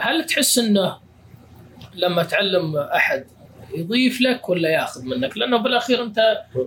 هل 0.00 0.26
تحس 0.26 0.58
إنه 0.58 0.96
لما 1.94 2.22
تعلم 2.22 2.76
أحد 2.76 3.24
يضيف 3.74 4.20
لك 4.20 4.48
ولا 4.48 4.68
ياخذ 4.68 5.04
منك؟ 5.04 5.36
لأنه 5.36 5.56
بالأخير 5.62 6.02
أنت 6.02 6.18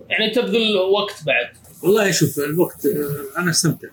يعني 0.08 0.30
تبذل 0.30 0.76
وقت 0.76 1.24
بعد. 1.26 1.56
والله 1.82 2.10
شوف 2.10 2.38
الوقت 2.38 2.86
أنا 3.38 3.50
أستمتع. 3.50 3.88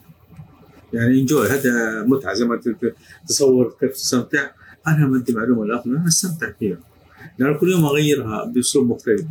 يعني 0.93 1.19
انجوي 1.19 1.47
هذا 1.47 2.03
متعة 2.03 2.33
زي 2.33 2.45
ما 2.45 2.61
تصور 3.27 3.77
كيف 3.79 3.91
تستمتع 3.91 4.49
أنا 4.87 5.07
ما 5.07 5.17
ادي 5.17 5.33
معلومة 5.33 5.65
لاخر 5.65 5.85
أنا 5.85 6.07
أستمتع 6.07 6.51
فيها. 6.59 6.77
لأنه 7.37 7.57
كل 7.57 7.71
يوم 7.71 7.85
أغيرها 7.85 8.45
بأسلوب 8.45 8.89
مختلف. 8.89 9.25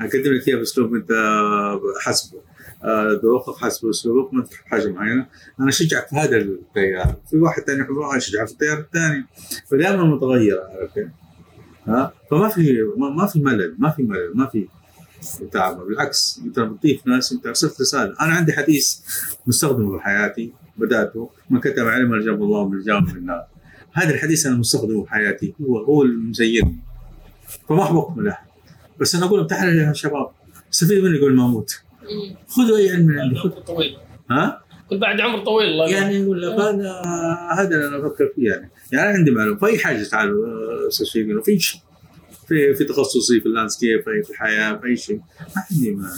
أقدم 0.00 0.32
لك 0.32 0.48
إياها 0.48 0.58
بأسلوب 0.58 0.94
أنت 0.94 1.10
حسبه. 2.00 2.40
ذوقك 3.22 3.58
حسب 3.58 3.88
اسلوبك 3.88 4.34
ما 4.34 4.44
حاجة 4.66 4.88
معينة. 4.88 5.26
أنا 5.60 5.68
اشجعك 5.68 6.08
في 6.08 6.16
هذا 6.16 6.36
التيار. 6.36 7.16
في 7.30 7.36
واحد 7.36 7.62
ثاني 7.62 7.80
يحبه 7.80 8.16
اشجعه 8.16 8.46
في 8.46 8.52
التيار 8.52 8.78
الثاني. 8.78 9.26
فدائما 9.70 10.04
متغيره 10.04 10.60
عارف 10.60 11.08
ها؟ 11.86 12.12
فما 12.30 12.48
في 12.48 12.82
ما 12.96 13.26
في 13.26 13.40
ملل 13.40 13.74
ما 13.78 13.90
في 13.90 14.02
ملل 14.02 14.32
ما 14.34 14.46
في 14.46 14.68
تعب. 15.52 15.80
بالعكس 15.80 16.40
أنت 16.44 16.60
بتضيف 16.60 17.06
ناس 17.06 17.32
أنت 17.32 17.46
أرسلت 17.46 17.80
رسالة. 17.80 18.14
أنا 18.20 18.32
عندي 18.32 18.52
حديث 18.52 18.98
مستخدمه 19.46 19.98
في 19.98 20.04
حياتي 20.04 20.52
بدأته. 20.76 21.30
من 21.50 21.60
كتب 21.60 21.86
علم 21.86 22.14
الجاب 22.14 22.42
الله 22.42 22.68
من 22.68 22.78
الجامع 22.78 23.12
من 23.12 23.16
النار. 23.16 23.46
هذا 23.92 24.14
الحديث 24.14 24.46
أنا 24.46 24.56
مستخدمه 24.56 25.04
في 25.04 25.10
حياتي. 25.10 25.54
هو 25.62 25.78
هو 25.78 26.02
المزينني 26.02 26.78
فما 27.68 27.82
احب 27.82 27.96
اكمل 27.96 28.28
احد 28.28 28.46
بس 29.00 29.14
أنا 29.14 29.26
أقول 29.26 29.46
تعالوا 29.46 29.82
يا 29.82 29.92
شباب. 29.92 30.30
استفيدوا 30.72 31.08
مني 31.08 31.18
قبل 31.18 31.34
ما 31.34 31.44
أموت. 31.44 31.82
خذوا 32.48 32.78
أي 32.78 32.90
علم 32.90 33.06
من 33.06 33.18
عندي 33.20 33.34
خذ 33.34 33.50
طويل. 33.50 33.96
ها؟ 34.30 34.62
بعد 34.92 35.20
عمر 35.20 35.38
طويل 35.44 35.68
الله 35.68 35.88
يعني 35.90 36.16
يقول 36.16 36.42
لك 36.42 36.52
هذا 36.52 37.02
هذا 37.58 37.74
اللي 37.74 37.88
أنا 37.88 38.06
أفكر 38.06 38.32
فيه 38.36 38.50
يعني. 38.50 38.70
يعني 38.92 39.08
أنا 39.08 39.18
عندي 39.18 39.30
معلومة. 39.30 39.58
في 39.58 39.66
اي 39.66 39.78
حاجة 39.78 40.02
تعالوا 40.02 40.88
أستاذ 40.88 41.06
شيخ 41.06 41.44
في 41.44 41.58
شيء. 41.58 41.80
في 42.48 42.74
في 42.74 42.84
تخصصي 42.84 43.40
في 43.40 43.46
اللاندسكيب 43.46 44.02
في 44.24 44.30
الحياة 44.30 44.76
في 44.76 44.86
أي 44.86 44.96
شيء. 44.96 45.16
ما 45.56 45.62
عندي 45.70 45.90
ما 45.90 46.10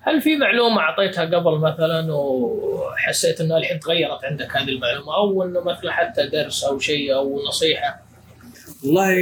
هل 0.00 0.20
في 0.20 0.36
معلومة 0.36 0.80
أعطيتها 0.80 1.24
قبل 1.24 1.58
مثلا 1.58 2.12
وحسيت 2.12 3.40
أنها 3.40 3.58
الحين 3.58 3.80
تغيرت 3.80 4.24
عندك 4.24 4.56
هذه 4.56 4.68
المعلومة؟ 4.68 5.14
أو 5.14 5.42
أنه 5.42 5.60
مثلا 5.60 5.92
حتى 5.92 6.26
درس 6.26 6.64
أو 6.64 6.78
شيء 6.78 7.14
أو 7.14 7.40
نصيحة؟ 7.48 8.02
والله 8.84 9.14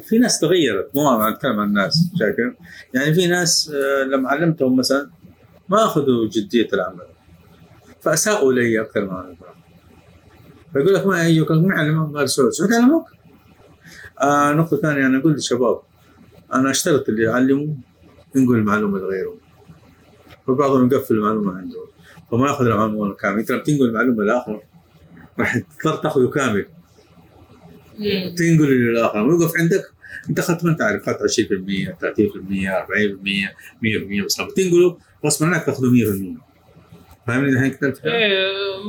في 0.00 0.18
ناس 0.18 0.40
تغيرت 0.40 0.90
مو 0.94 1.14
أنا 1.16 1.34
اتكلم 1.34 1.60
عن 1.60 1.68
الناس 1.68 2.10
شاكر 2.18 2.54
يعني 2.94 3.14
في 3.14 3.26
ناس 3.26 3.72
لما 4.12 4.28
علمتهم 4.28 4.76
مثلا 4.76 5.10
ما 5.68 5.84
أخذوا 5.84 6.28
جدية 6.28 6.68
العمل 6.72 7.06
فأساءوا 8.00 8.52
لي 8.52 8.80
أكثر 8.80 9.04
ما 9.04 9.36
فيقول 10.72 10.94
لك 10.94 11.06
ما 11.06 11.28
يجوك 11.28 11.50
مين 11.50 11.72
علمك؟ 11.72 12.16
قال 12.16 12.30
سعود 12.30 12.50
سعود 12.50 12.72
علمك؟ 12.72 13.04
آه 14.22 14.52
نقطة 14.52 14.76
ثانية 14.76 15.06
أنا 15.06 15.18
أقول 15.18 15.32
للشباب 15.32 15.80
أنا 16.54 16.70
اشترط 16.70 17.08
اللي 17.08 17.22
يعلموا 17.22 17.74
ينقل 18.34 18.54
المعلومة 18.54 18.98
لغيره 18.98 19.36
فبعضهم 20.46 20.92
يقفل 20.92 21.14
المعلومة 21.14 21.58
عنده 21.58 21.80
فما 22.30 22.46
ياخذ 22.48 22.66
المعلومه 22.66 23.14
كامله 23.14 23.40
انت 23.40 23.50
لما 23.50 23.62
تنقل 23.62 23.84
المعلومة 23.84 24.24
لآخر 24.24 24.60
راح 25.38 25.58
تضطر 25.58 25.96
تأخذه 25.96 26.28
كامل. 26.28 26.66
تنقل 28.36 28.70
للاخر 28.70 29.18
ويوقف 29.18 29.56
عندك. 29.56 29.84
أنت 30.30 30.38
اخذت 30.38 30.64
عارف 30.80 31.08
اخذت 31.08 31.22
20% 31.22 31.96
30% 32.00 32.70
40% 32.70 33.54
100% 33.82 34.24
بس. 34.24 34.40
لما 34.40 34.48
تنقله 34.56 34.98
غصبا 35.26 35.46
عنك 35.46 35.64
تاخذه 35.64 35.90
100% 35.90 36.48
فاهمني؟ 37.26 37.52
الحين 37.52 37.70
كتبت. 37.70 38.00
إيه 38.04 38.38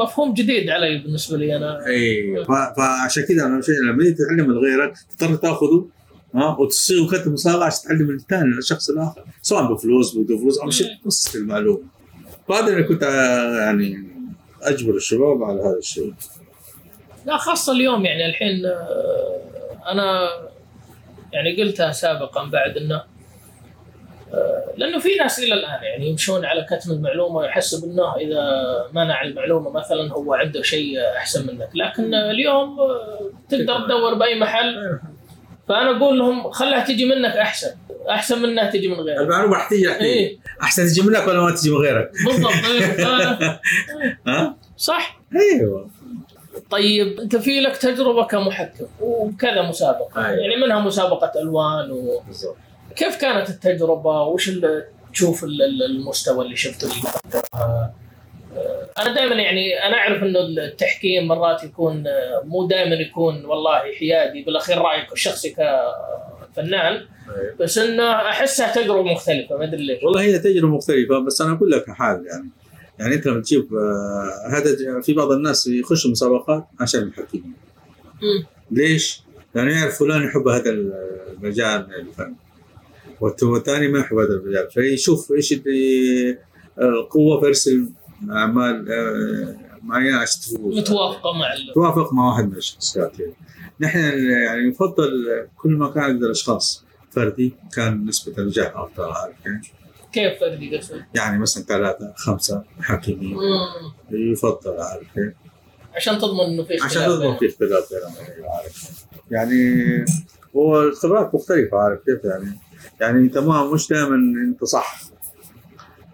مفهوم 0.03 0.33
جديد 0.33 0.69
علي 0.69 0.97
بالنسبة 0.97 1.37
لي 1.37 1.57
أنا. 1.57 1.85
اي 1.87 2.45
فعشان 2.77 3.23
كذا 3.23 3.45
أنا 3.45 3.61
شيء 3.61 3.75
لما 3.75 4.09
تتعلم 4.09 4.51
لغيرك 4.51 4.93
تضطر 5.17 5.35
تاخذه 5.35 5.89
ها 6.35 6.57
وتصير 6.59 7.01
وقت 7.01 7.27
المسابقه 7.27 7.65
عشان 7.65 7.89
تعلم 7.89 8.09
الثاني 8.09 8.57
الشخص 8.57 8.89
الآخر. 8.89 9.23
سواء 9.41 9.73
بفلوس 9.73 10.17
بدون 10.17 10.37
فلوس 10.37 10.59
أو 10.59 10.69
شيء 10.69 10.87
قصه 11.05 11.39
المعلومة. 11.39 11.83
فهذا 12.47 12.67
اللي 12.67 12.83
كنت 12.83 13.03
يعني 13.03 14.03
أجبر 14.61 14.95
الشباب 14.95 15.43
على 15.43 15.61
هذا 15.61 15.77
الشيء. 15.77 16.13
لا 17.25 17.37
خاصة 17.37 17.73
اليوم 17.73 18.05
يعني 18.05 18.25
الحين 18.25 18.65
أنا 19.87 20.29
يعني 21.33 21.61
قلتها 21.61 21.91
سابقا 21.91 22.43
بعد 22.43 22.77
أنه 22.77 23.03
لأنه 24.77 24.99
في 24.99 25.15
ناس 25.15 25.39
إلى 25.39 25.53
الآن 25.53 25.83
يعني 25.83 26.09
يمشون 26.09 26.45
على 26.45 26.65
كتم 26.69 26.91
المعلومة 26.91 27.35
ويحسب 27.35 27.83
أنه 27.89 28.15
إذا 28.15 28.43
منع 28.93 29.21
المعلومة 29.21 29.69
مثلا 29.69 30.13
هو 30.13 30.33
عنده 30.33 30.61
شيء 30.61 30.97
أحسن 31.17 31.47
منك. 31.47 31.69
لكن 31.75 32.13
اليوم 32.13 32.77
تقدر 33.49 33.85
تدور 33.85 34.13
بأي 34.13 34.39
محل. 34.39 34.99
فأنا 35.67 35.97
أقول 35.97 36.19
لهم 36.19 36.51
خلها 36.51 36.83
تجي 36.83 37.05
منك 37.05 37.37
أحسن. 37.37 37.71
أحسن 38.09 38.41
من 38.41 38.49
أنها 38.49 38.69
تجي 38.69 38.87
من 38.87 38.99
غيرك. 38.99 39.19
المعلومة 39.19 39.53
راح 39.57 39.69
تجي 39.69 39.87
راح 39.87 39.97
تجي 39.97 40.05
إيه. 40.05 40.37
أحسن 40.61 40.85
تجي 40.85 41.01
منك 41.01 41.27
ولا 41.27 41.41
ما 41.41 41.51
تجي 41.51 41.69
من 41.69 41.77
غيرك؟ 41.77 42.11
بالضبط. 42.25 42.53
ها؟ 44.27 44.55
صح. 44.77 45.19
أيوه. 45.35 45.89
طيب 46.71 47.19
أنت 47.19 47.35
في 47.35 47.59
لك 47.59 47.77
تجربة 47.77 48.25
كمحكم 48.25 48.85
وكذا 49.01 49.61
مسابقة. 49.61 50.25
أيوة. 50.25 50.39
يعني 50.41 50.55
منها 50.65 50.79
مسابقة 50.79 51.41
ألوان 51.41 51.91
و... 51.91 52.21
كيف 52.95 53.15
كانت 53.21 53.49
التجربة؟ 53.49 54.21
وش 54.21 54.49
اللي 54.49 54.83
تشوف 55.13 55.43
ال- 55.43 55.61
ال- 55.61 55.83
المستوى 55.83 56.45
اللي 56.45 56.55
شفته؟ 56.55 56.85
اللي؟ 56.85 57.43
آه، 57.53 57.93
أنا 58.99 59.13
دائما 59.13 59.35
يعني 59.35 59.73
أنا 59.85 59.97
أعرف 59.97 60.23
إنه 60.23 60.39
التحكيم 60.39 61.27
مرات 61.27 61.63
يكون 61.63 62.07
آه، 62.07 62.41
مو 62.45 62.67
دائما 62.67 62.95
يكون 62.95 63.45
والله 63.45 63.79
حيادي 63.99 64.43
بالأخير 64.43 64.77
رايك 64.77 65.13
الشخصي 65.13 65.55
كفنان. 66.53 67.05
بس 67.59 67.77
إنه 67.77 68.11
أحسها 68.11 68.73
تجربة 68.75 69.03
مختلفة 69.13 69.57
ما 69.57 69.63
أدري 69.63 69.83
ليش. 69.83 70.03
والله 70.03 70.21
هي 70.21 70.39
تجربة 70.39 70.67
مختلفة 70.67 71.19
بس 71.19 71.41
أنا 71.41 71.53
أقول 71.53 71.71
لك 71.71 71.89
حال 71.89 72.25
يعني. 72.31 72.49
يعني 72.99 73.15
انت 73.15 73.27
لما 73.27 73.41
تجيب 73.41 73.73
آه، 73.73 74.49
هذا 74.49 75.01
في 75.01 75.13
بعض 75.13 75.31
الناس 75.31 75.67
يخشوا 75.67 76.11
مسابقات 76.11 76.65
عشان 76.79 77.01
المحكمين 77.01 77.53
مم. 78.21 78.45
ليش؟ 78.71 79.21
لأنه 79.55 79.71
يعرف 79.71 79.99
فلان 79.99 80.23
يحب 80.23 80.47
هذا 80.47 80.69
المجال 80.69 81.87
من 81.87 81.93
الفن 81.93 82.35
والت- 83.21 83.43
والثاني 83.43 83.87
ما 83.87 83.99
يحب 83.99 84.17
هذا 84.17 84.33
المجال 84.33 84.71
فيشوف 84.71 85.31
إيش 85.31 85.53
اللي 85.53 86.37
القوة 86.81 87.39
فيرسل 87.41 87.89
أعمال 88.31 88.91
آه، 88.91 89.55
معينة 89.83 90.17
عشان 90.17 90.41
تفوز 90.41 90.77
متوافقة 90.79 91.33
مع. 91.33 91.47
توافق 91.73 92.13
مع 92.13 92.31
واحد 92.31 92.51
من 92.51 92.57
الشخصيات 92.57 93.19
يعني. 93.19 93.33
نحن 93.81 93.99
يعني 93.99 94.67
يفضل 94.67 95.11
كل 95.57 95.69
ما 95.71 95.89
كان 95.91 96.03
عندنا 96.03 96.31
أشخاص 96.31 96.85
فردي 97.11 97.53
كان 97.75 98.05
نسبة 98.05 98.37
النجاح 98.41 98.77
أفضل 98.77 99.03
عارف 99.03 99.35
يعني. 99.45 99.61
كيف 100.13 100.39
فردي 100.39 100.77
قصدك؟ 100.77 101.05
يعني 101.15 101.39
مثلا 101.39 101.63
ثلاثة 101.63 102.13
خمسة 102.15 102.63
محكمين 102.79 103.33
مم. 103.35 104.31
يفضل 104.31 104.79
عارف 104.79 105.07
يعني. 105.15 105.35
عشان 105.95 106.17
تضمن 106.17 106.39
إنه 106.39 106.63
في 106.63 106.73
عشان 106.73 106.85
اختلاف. 107.01 107.07
تضمن 107.19 107.37
في 107.37 107.47
اختلاف 107.47 107.89
بينهم 107.93 108.13
عارف. 108.51 109.05
يعني 109.31 109.73
هو 110.55 110.81
الخبرات 110.83 111.35
مختلفة 111.35 111.77
عارف 111.77 111.99
كيف 112.05 112.23
يعني؟ 112.25 112.59
يعني 113.01 113.19
أنت 113.19 113.37
ما 113.37 113.71
مش 113.73 113.87
دائما 113.87 114.15
أنت 114.15 114.63
صح. 114.63 115.01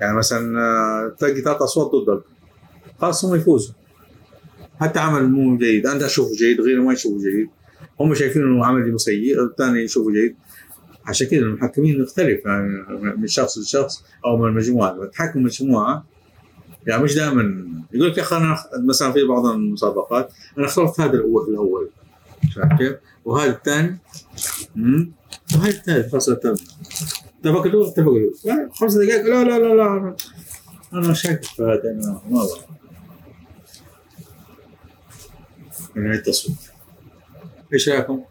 يعني 0.02 0.18
مثلا 0.18 0.60
آه، 0.62 1.16
تلاقي 1.20 1.42
ثلاث 1.42 1.62
أصوات 1.62 1.92
ضدك. 1.92 2.24
خلاص 3.02 3.26
هم 3.26 3.36
يفوزوا. 3.36 3.74
حتى 4.80 5.00
عمل 5.00 5.30
مو 5.30 5.58
جيد. 5.58 5.88
انت 5.88 6.04
اشوفه 6.04 6.32
جيد 6.36 6.62
غيره 6.62 6.82
ما 6.82 6.94
يشوفه 6.94 7.18
جيد. 7.18 7.50
هم 8.00 8.14
شايفين 8.14 8.42
إنه 8.42 8.66
عمل 8.66 9.00
سيء 9.00 9.44
الثاني 9.44 9.80
يشوفه 9.80 10.12
جيد. 10.12 10.36
عشان 11.08 11.28
كذا 11.28 11.40
المحكمين 11.40 12.02
يختلف 12.02 12.46
يعني 12.46 12.68
من 13.18 13.28
شخص 13.28 13.58
لشخص 13.58 14.04
أو 14.26 14.38
من 14.38 14.54
مجموعة. 14.54 15.06
تحكم 15.06 15.44
مجموعة 15.44 16.06
يعني 16.88 17.04
مش 17.04 17.16
دائما. 17.16 17.66
يقول 17.94 18.10
لك 18.12 18.18
يا 18.18 18.24
أخي 18.24 18.38
أنا 18.38 18.58
مثلا 18.78 19.12
في 19.12 19.24
بعض 19.24 19.46
المسابقات 19.46 20.34
أنا 20.58 20.66
اخترت 20.66 21.00
هذا 21.00 21.14
الأول 21.14 21.90
شايف 22.50 22.74
كيف؟ 22.78 22.96
وهذا 23.26 23.52
الثاني 23.52 23.98
وهذا 25.56 25.70
الثالث 25.70 26.12
خلاص 26.12 26.30
الثالث 26.30 26.62
اتفقوا 27.40 27.88
اتفقوا 27.88 28.20
خمس 28.74 28.94
دقائق. 28.94 29.26
لا 29.26 29.44
لا 29.44 29.60
لا 29.60 29.74
لا 29.76 30.16
أنا 30.94 31.14
شاكك 31.14 31.44
في 31.44 31.64
هذا 31.64 31.92
أنا 31.92 32.22
ما 32.30 32.42
أبغى. 32.42 32.62
من 35.96 36.12
التصويت 36.12 36.58
إيش 37.74 37.90
رأيكم؟ 37.90 38.24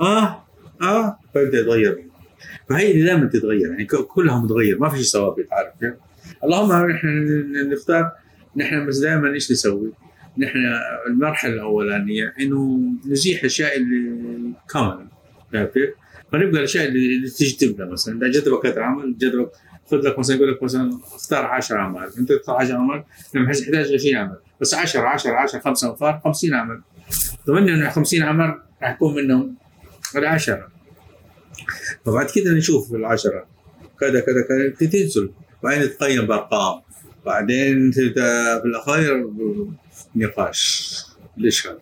آه 0.00 0.44
آه. 0.82 1.18
فيبدا 1.32 1.58
يتغير 1.60 2.06
فهي 2.68 2.92
اللي 2.92 3.04
دائما 3.04 3.26
تتغير 3.26 3.70
يعني 3.70 3.84
كلها 3.84 4.40
متغير 4.40 4.78
ما 4.78 4.88
في 4.88 4.96
شيء 4.96 5.04
ثوابت 5.04 5.46
عارف 5.52 5.72
كيف؟ 5.80 5.94
اللهم 6.44 6.90
نحن 6.90 7.08
نختار 7.72 8.12
نحن 8.56 8.86
بس 8.86 8.98
دائما 8.98 9.32
إيش 9.32 9.52
نسوي؟ 9.52 9.92
نحن 10.38 10.58
المرحلة 11.06 11.52
الأولانية 11.52 12.34
إنه 12.40 12.80
نزيح 13.06 13.40
الأشياء 13.40 13.76
اللي 13.76 14.52
كامله 14.72 15.06
عارف 15.54 15.70
كيف؟ 15.70 15.90
فنبقى 16.32 16.58
الأشياء 16.58 16.88
اللي 16.88 17.28
تجذبنا 17.28 17.86
مثلا 17.86 18.16
إذا 18.16 18.28
جذبك 18.40 18.66
العمل 18.66 19.18
جذبك 19.18 19.50
خذ 19.90 19.96
لك 19.96 20.18
مثلا 20.18 20.36
يقول 20.36 20.52
لك 20.52 20.62
مثلا 20.62 20.90
اختار 21.14 21.44
10 21.44 21.76
أعمال 21.76 22.08
أنت 22.18 22.32
تختار 22.32 22.56
10 22.56 22.74
أعمال 22.74 23.04
لما 23.34 23.50
يحتاج 23.50 23.94
20 23.94 24.16
عمل 24.16 24.36
بس 24.60 24.74
10 24.74 25.00
10 25.00 25.32
10 25.32 25.58
5 25.58 25.90
أنفار 25.90 26.20
50 26.24 26.54
عمل 26.54 26.80
اتمنى 27.42 27.74
انه 27.74 27.90
50 27.90 28.22
عمل 28.22 28.54
راح 28.82 28.90
يكون 28.90 29.14
منهم 29.14 29.54
العشرة 30.16 30.75
فبعد 32.04 32.26
كده 32.34 32.50
نشوف 32.52 32.88
في 32.88 32.96
العشرة. 32.96 33.46
كذا 34.00 34.20
كذا 34.20 34.42
كذا 34.48 34.88
تنزل. 34.88 35.30
بعدين 35.62 35.90
تقيم 35.96 36.26
بأرقام. 36.26 36.82
بعدين 37.26 37.90
في 37.92 38.00
الأخير 38.64 39.30
نقاش. 40.16 40.96
ليش 41.36 41.66
هذا؟ 41.66 41.78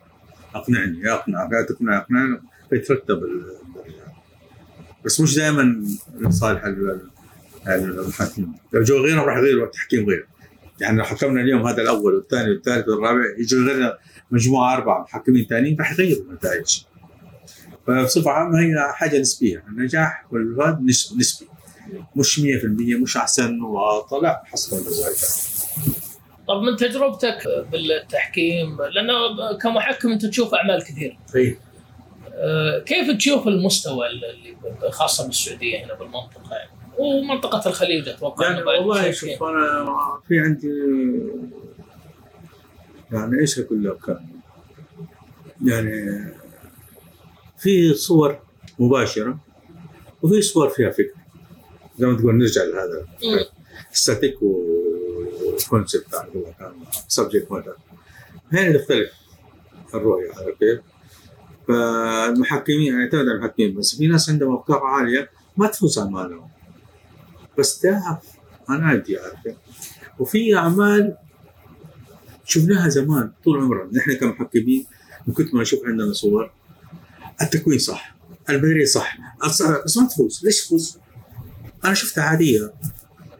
أقنعني. 0.55 1.11
أقنع 1.13 1.49
لا 1.51 1.61
تقنع 1.69 1.97
اقنعني 1.97 2.41
فيترتب 2.69 3.21
بس 5.05 5.21
مش 5.21 5.35
دائما 5.35 5.85
لصالح 6.19 6.65
ال- 6.65 7.01
المحاكمين. 7.67 8.53
لو 8.73 8.83
جو 8.83 8.97
غيرهم 8.97 9.23
راح 9.25 9.37
يغيروا 9.37 9.65
التحكيم 9.65 10.09
غير. 10.09 10.27
يعني 10.81 10.97
لو 10.97 11.03
حكمنا 11.03 11.41
اليوم 11.41 11.67
هذا 11.67 11.81
الأول 11.81 12.13
والثاني 12.15 12.49
والثالث 12.51 12.87
والرابع 12.89 13.21
يجوا 13.39 13.61
غيرنا 13.63 13.97
مجموعة 14.31 14.73
أربعة 14.77 15.01
محكمين 15.03 15.45
ثانيين 15.49 15.77
راح 15.79 15.91
يغيروا 15.99 16.23
النتائج. 16.23 16.81
فبصفه 17.87 18.31
عامة 18.31 18.59
هي 18.59 18.93
حاجة 18.93 19.19
نسبية. 19.19 19.63
النجاح 19.67 20.25
والفوز 20.31 20.75
نس- 20.75 21.17
نسبي. 21.17 21.47
مش 22.15 22.39
100% 22.39 22.95
مش 23.01 23.17
أحسن 23.17 23.61
وطلع 23.61 24.43
حسب 24.45 24.77
النتائج 24.77 25.17
طب 26.47 26.61
من 26.61 26.75
تجربتك 26.75 27.37
بالتحكيم 27.71 28.77
لأنه 28.81 29.13
كمحكم 29.61 30.11
أنت 30.11 30.25
تشوف 30.25 30.53
أعمال 30.53 30.83
كثير 30.83 31.17
طيب 31.33 31.57
أه، 32.33 32.79
كيف 32.85 33.17
تشوف 33.17 33.47
المستوى 33.47 34.07
اللي 34.07 34.55
خاصة 34.91 35.27
بالسعودية 35.27 35.85
هنا 35.85 35.93
بالمنطقة؟ 35.93 36.51
يعني 36.55 36.69
ومنطقة 36.97 37.69
الخليج 37.69 38.09
أتوقع 38.09 38.49
يعني 38.51 38.63
والله. 38.63 39.11
شوف 39.11 39.43
أنا 39.43 39.85
في 40.27 40.39
عندي 40.39 40.67
يعني 43.11 43.39
إيش 43.41 43.59
أقول 43.59 43.83
لك؟ 43.83 44.17
يعني 45.65 46.25
في 47.65 47.93
صور 47.93 48.39
مباشرة 48.79 49.39
وفي 50.21 50.41
صور 50.41 50.69
فيها 50.69 50.89
فكرة 50.89 51.15
زي 51.99 52.07
ما 52.07 52.17
تقول 52.17 52.37
نرجع 52.37 52.63
لهذا 52.63 53.07
مم. 53.23 53.45
aesthetic 53.91 54.35
وال 54.41 54.77
concept 54.77 56.05
subject 57.07 57.51
matter 57.51 57.75
هنا 58.51 58.77
تختلف 58.77 59.11
الرؤية 59.93 60.29
عارف 60.33 60.57
كيف؟ 60.59 60.79
فالمحكمين 61.67 62.81
يعني 62.81 63.03
يعتمد 63.03 63.19
على 63.21 63.31
المحكمين 63.31 63.73
بس 63.73 63.95
في 63.95 64.07
ناس 64.07 64.29
عندهم 64.29 64.55
أفكار 64.55 64.77
عالية 64.83 65.29
ما 65.57 65.67
تفوز 65.67 65.99
أعمالهم 65.99 66.47
بس 67.57 67.79
تعرف 67.79 68.23
أنا 68.69 68.85
عندي 68.85 69.17
عارف 69.17 69.43
كيف؟ 69.43 69.55
وفي 70.19 70.55
أعمال 70.55 71.17
شفناها 72.45 72.89
زمان 72.89 73.31
طول 73.43 73.59
عمرنا 73.59 73.97
نحن 73.97 74.13
كمحكمين 74.13 74.85
من 75.27 75.33
كثر 75.33 75.49
ما 75.55 75.61
نشوف 75.61 75.85
عندنا 75.85 76.13
صور 76.13 76.51
التكوين 77.41 77.79
صح 77.79 78.15
البدري 78.49 78.85
صح 78.85 79.17
بس 79.85 79.97
ما 79.97 80.07
تفوز 80.07 80.41
ليش 80.43 80.65
تفوز؟ 80.65 80.97
أنا 81.85 81.93
شفتها 81.93 82.23
عادية 82.23 82.73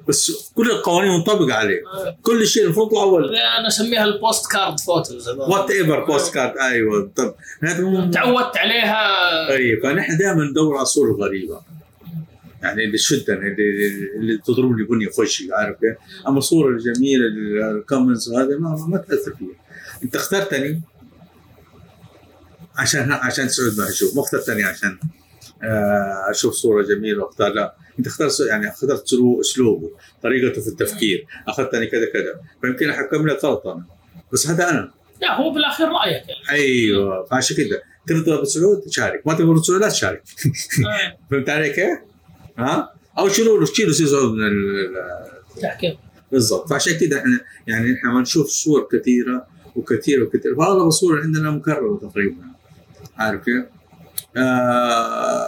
بس 0.07 0.31
كل 0.55 0.71
القوانين 0.71 1.11
منطبقة 1.11 1.53
عليه. 1.53 1.81
كل 2.21 2.47
شيء 2.47 2.63
المفروض 2.63 2.93
الأول 2.93 3.35
أنا 3.35 3.67
أسميها 3.67 4.03
ال 4.03 4.51
postcard 4.51 4.79
photos 4.79 5.29
whatever 5.29 6.05
postcard 6.05 6.57
أيوه 6.57 7.11
طب. 7.15 7.35
هذا 7.63 8.09
تعودت 8.13 8.57
عليها. 8.57 9.07
اي 9.51 9.81
فنحن 9.83 10.17
دائما 10.17 10.43
ندور 10.43 10.73
على 10.73 10.81
الصورة 10.81 11.11
الغريبه 11.11 11.61
يعني 12.63 12.83
اللي 12.83 12.97
تشدنا 12.97 13.37
اللي, 13.37 13.87
اللي 14.15 14.37
تضرب 14.37 14.77
لي 14.77 14.83
بنيه 14.83 15.07
في 15.07 15.21
وجهي 15.21 15.47
عارف 15.53 15.77
كيف؟ 15.79 15.97
أما 16.27 16.37
الصورة 16.37 16.69
الجميله 16.69 17.25
ال 17.71 17.78
comments 17.78 18.27
وهذا 18.27 18.57
ما, 18.59 18.85
ما 18.87 18.97
تأثر 18.97 19.35
فيها. 19.35 19.65
أنت 20.03 20.15
اخترتني 20.15 20.81
عشان 22.77 23.11
عشان 23.11 23.47
تسعود 23.47 23.77
ما 23.77 23.89
أشوف 23.89 24.15
مو 24.15 24.21
اخترتني 24.21 24.63
عشان 24.63 24.97
آه، 25.63 26.25
أشوف 26.31 26.53
صورة 26.53 26.83
جميلة 26.83 27.23
وأختار 27.23 27.53
لا. 27.53 27.75
أنت 27.99 28.07
اخترت 28.07 28.39
يعني 28.39 28.69
اخترت 28.69 29.07
سلو- 29.07 29.41
أسلوبه 29.41 29.91
طريقته 30.23 30.61
في 30.61 30.67
التفكير. 30.67 31.25
اخذتني 31.47 31.87
كذا 31.87 32.05
كذا. 32.13 32.39
فيمكن 32.61 32.89
احكم 32.89 33.27
لك 33.27 33.45
غلط 33.45 33.67
أنا. 33.67 33.85
بس 34.33 34.47
هذا 34.47 34.69
أنا. 34.69 34.91
لا 35.21 35.41
هو 35.41 35.53
بالأخير 35.53 35.87
رأيك 35.87 36.23
يعني. 36.29 36.49
أيوه 36.49 37.25
فعشان 37.25 37.57
كذا. 37.57 37.81
ترضى 38.07 38.41
بسعود 38.41 38.89
شارك 38.89 39.27
ما 39.27 39.33
تبغى 39.33 39.53
بسعود 39.53 39.81
لا 39.81 39.89
تشارك. 39.89 40.23
أه، 40.85 41.17
فهمت 41.31 41.49
علي 41.49 41.69
كيف؟ 41.69 41.97
ها؟ 42.57 42.93
أو 43.17 43.29
شيلوا 43.29 43.59
له 43.59 43.65
شيلوا 43.65 43.93
سعود 43.93 44.31
من 44.31 44.47
ال- 44.47 44.97
ال- 44.97 45.61
تحكيم 45.61 45.97
بالضبط. 46.31 46.69
فعشان 46.69 46.93
كذا 46.93 47.17
إحنا 47.19 47.39
يعني 47.67 47.93
إحنا 47.93 48.13
ما 48.13 48.21
نشوف 48.21 48.47
صور 48.47 48.87
كثيرة 48.91 49.47
وكثيرة 49.75 50.23
وكثيرة. 50.23 50.55
فاغلب 50.55 50.87
الصور 50.87 51.21
عندنا 51.21 51.51
مكررة 51.51 51.99
تقريبا. 52.01 52.54
عارف 53.17 53.41
كيف؟ 53.45 53.65
آه 54.37 55.47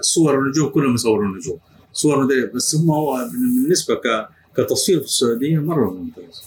صور 0.00 0.38
النجوم 0.38 0.68
كلهم 0.68 0.94
يصوروا 0.94 1.24
النجوم. 1.26 1.58
صور 1.92 2.24
مدري 2.24 2.46
بس 2.46 2.74
هم 2.74 2.90
هو 2.90 3.16
بالنسبة 3.32 3.94
ك 3.94 4.28
كتصوير 4.56 4.98
في 4.98 5.04
السعودية 5.04 5.58
مرة 5.58 5.90
ممتاز. 5.90 6.42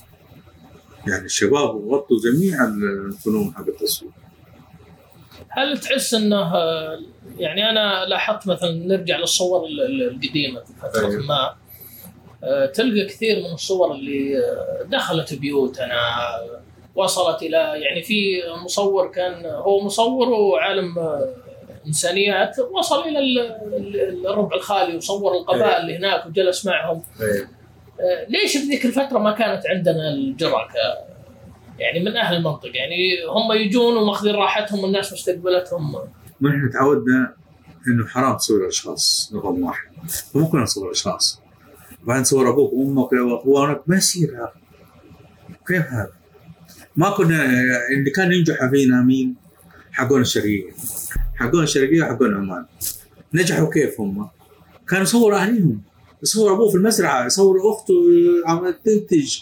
يعني 1.08 1.26
الشباب 1.26 1.88
غطوا 1.90 2.18
جميع 2.24 2.64
الفنون 2.66 3.54
حق 3.54 3.68
التصوير. 3.68 4.12
هل 5.50 5.78
تحس 5.78 6.14
إنه 6.14 6.56
يعني 7.38 7.70
أنا 7.70 8.06
لاحظت 8.06 8.48
مثلا 8.48 8.72
نرجع 8.72 9.18
للصور 9.18 9.66
ال- 9.66 9.82
ال- 9.82 10.04
القديمة 10.10 10.60
في 10.64 10.74
فترة 10.82 11.08
أيوه. 11.10 11.24
ما. 11.26 11.56
آه، 12.44 12.66
تلقى 12.66 13.06
كثير 13.06 13.40
من 13.40 13.54
الصور 13.54 13.92
اللي 13.96 14.38
آه، 14.38 14.84
دخلت 14.92 15.34
بيوتنا. 15.34 15.96
وصلت 16.96 17.42
إلى 17.44 17.58
يعني 17.58 18.02
في 18.02 18.42
مصور 18.66 19.08
كان 19.12 19.46
هو 19.46 19.82
مصور 19.86 20.30
وعالم 20.30 21.00
آه، 21.00 21.30
إنسانيات 21.88 22.56
وصل 22.60 23.02
إلى 23.04 23.20
ال- 23.20 23.40
ال- 23.74 24.28
الربع 24.28 24.56
الخالي 24.56 24.96
وصور 24.98 25.38
القبائل 25.38 25.82
اللي 25.82 25.98
هناك 25.98 26.26
وجلس 26.26 26.66
معهم. 26.66 27.04
أيوه. 27.22 27.48
آه، 28.00 28.26
ليش 28.30 28.58
في 28.58 28.64
ذيك 28.64 28.86
الفترة 28.86 29.20
ما 29.20 29.32
كانت 29.32 29.68
عندنا 29.68 30.10
الجرأه 30.10 30.68
يعني 31.80 32.00
من 32.00 32.18
أهل 32.18 32.36
المنطقة؟ 32.36 32.72
يعني 32.74 32.98
هم 33.30 33.52
يجون 33.52 33.98
وماخذين 33.98 34.36
راحتهم 34.36 34.80
والناس 34.84 35.14
مستقبلتهم 35.14 35.92
ما 36.42 36.50
إحنا 36.50 36.70
تعودنا 36.74 37.34
إنه 37.88 38.08
حرام 38.08 38.38
تصور 38.38 38.68
أشخاص 38.68 39.32
رقم 39.36 39.64
واحد. 39.64 39.88
فممكن 40.34 40.58
نصور 40.58 40.92
أشخاص. 40.92 41.42
بعدين 42.04 42.24
تصور 42.24 42.50
أبوك 42.50 42.74
وأمك 42.74 43.12
وأخوانك. 43.14 43.82
ما 43.88 43.96
يصير 43.98 44.30
هذا. 44.36 44.52
كيف 45.68 45.86
هذا؟ 45.88 46.12
ما 46.96 47.10
كنا 47.10 47.46
اللي 47.98 48.12
كان 48.16 48.32
ينجح 48.32 48.70
فينا 48.70 49.02
مين؟ 49.02 49.36
حقون 49.92 50.22
الشرقية. 50.22 50.72
حقون 51.36 51.64
الشرقية 51.64 52.02
وحقون 52.02 52.34
عمان. 52.34 52.66
نجحوا 53.34 53.74
كيف 53.74 54.02
هم؟ 54.02 54.30
كانوا 54.90 55.04
يصوروا 55.04 55.38
أهليهم. 55.38 55.82
يصور 56.24 56.54
أبوه 56.54 56.70
في 56.70 56.78
المزرعة 56.78 57.26
يصور 57.26 57.72
أخته 57.72 57.94
عم 58.48 58.74
تنتج. 58.86 59.38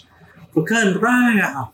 فكان 0.55 0.87
رائعه 0.87 1.73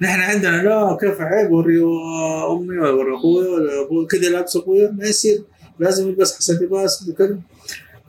نحن 0.00 0.20
عندنا 0.20 0.62
لا 0.62 0.98
كيف 1.00 1.20
عيب؟ 1.20 1.50
وري 1.50 1.78
أمي 1.78 2.78
وري 2.78 3.16
أخوي 3.16 3.48
ولا 3.48 3.86
أبوي 3.86 4.06
كذا 4.06 4.30
لابس 4.30 4.56
أخوي 4.56 4.90
ما 4.90 5.04
يصير. 5.04 5.44
لازم 5.78 6.08
يلبس 6.08 6.36
حسن 6.36 6.64
لباس 6.64 7.08
وكذا. 7.08 7.38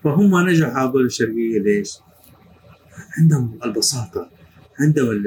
فهم 0.04 0.50
نجحوا 0.50 0.84
هذول 0.84 1.06
الشرقية. 1.06 1.60
ليش؟ 1.60 1.98
عندهم 3.18 3.60
البساطة. 3.66 4.35
عندهم 4.80 5.24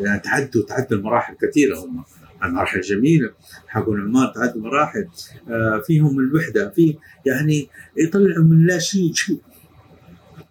يعني 0.00 0.20
تعدوا 0.20 0.62
تعدوا 0.68 0.98
المراحل 0.98 1.34
كثيرة 1.34 1.78
هم. 1.78 2.04
المراحل 2.44 2.78
الجميلة 2.78 3.30
حقون 3.68 4.00
عمان 4.00 4.32
تعدوا 4.34 4.62
مراحل. 4.62 5.08
آه 5.48 5.82
فيهم 5.86 6.18
الوحدة 6.18 6.70
في 6.70 6.96
يعني 7.26 7.68
يطلعوا 7.96 8.44
من 8.44 8.66
لا 8.66 8.78
شيء 8.78 9.12
شيء. 9.12 9.40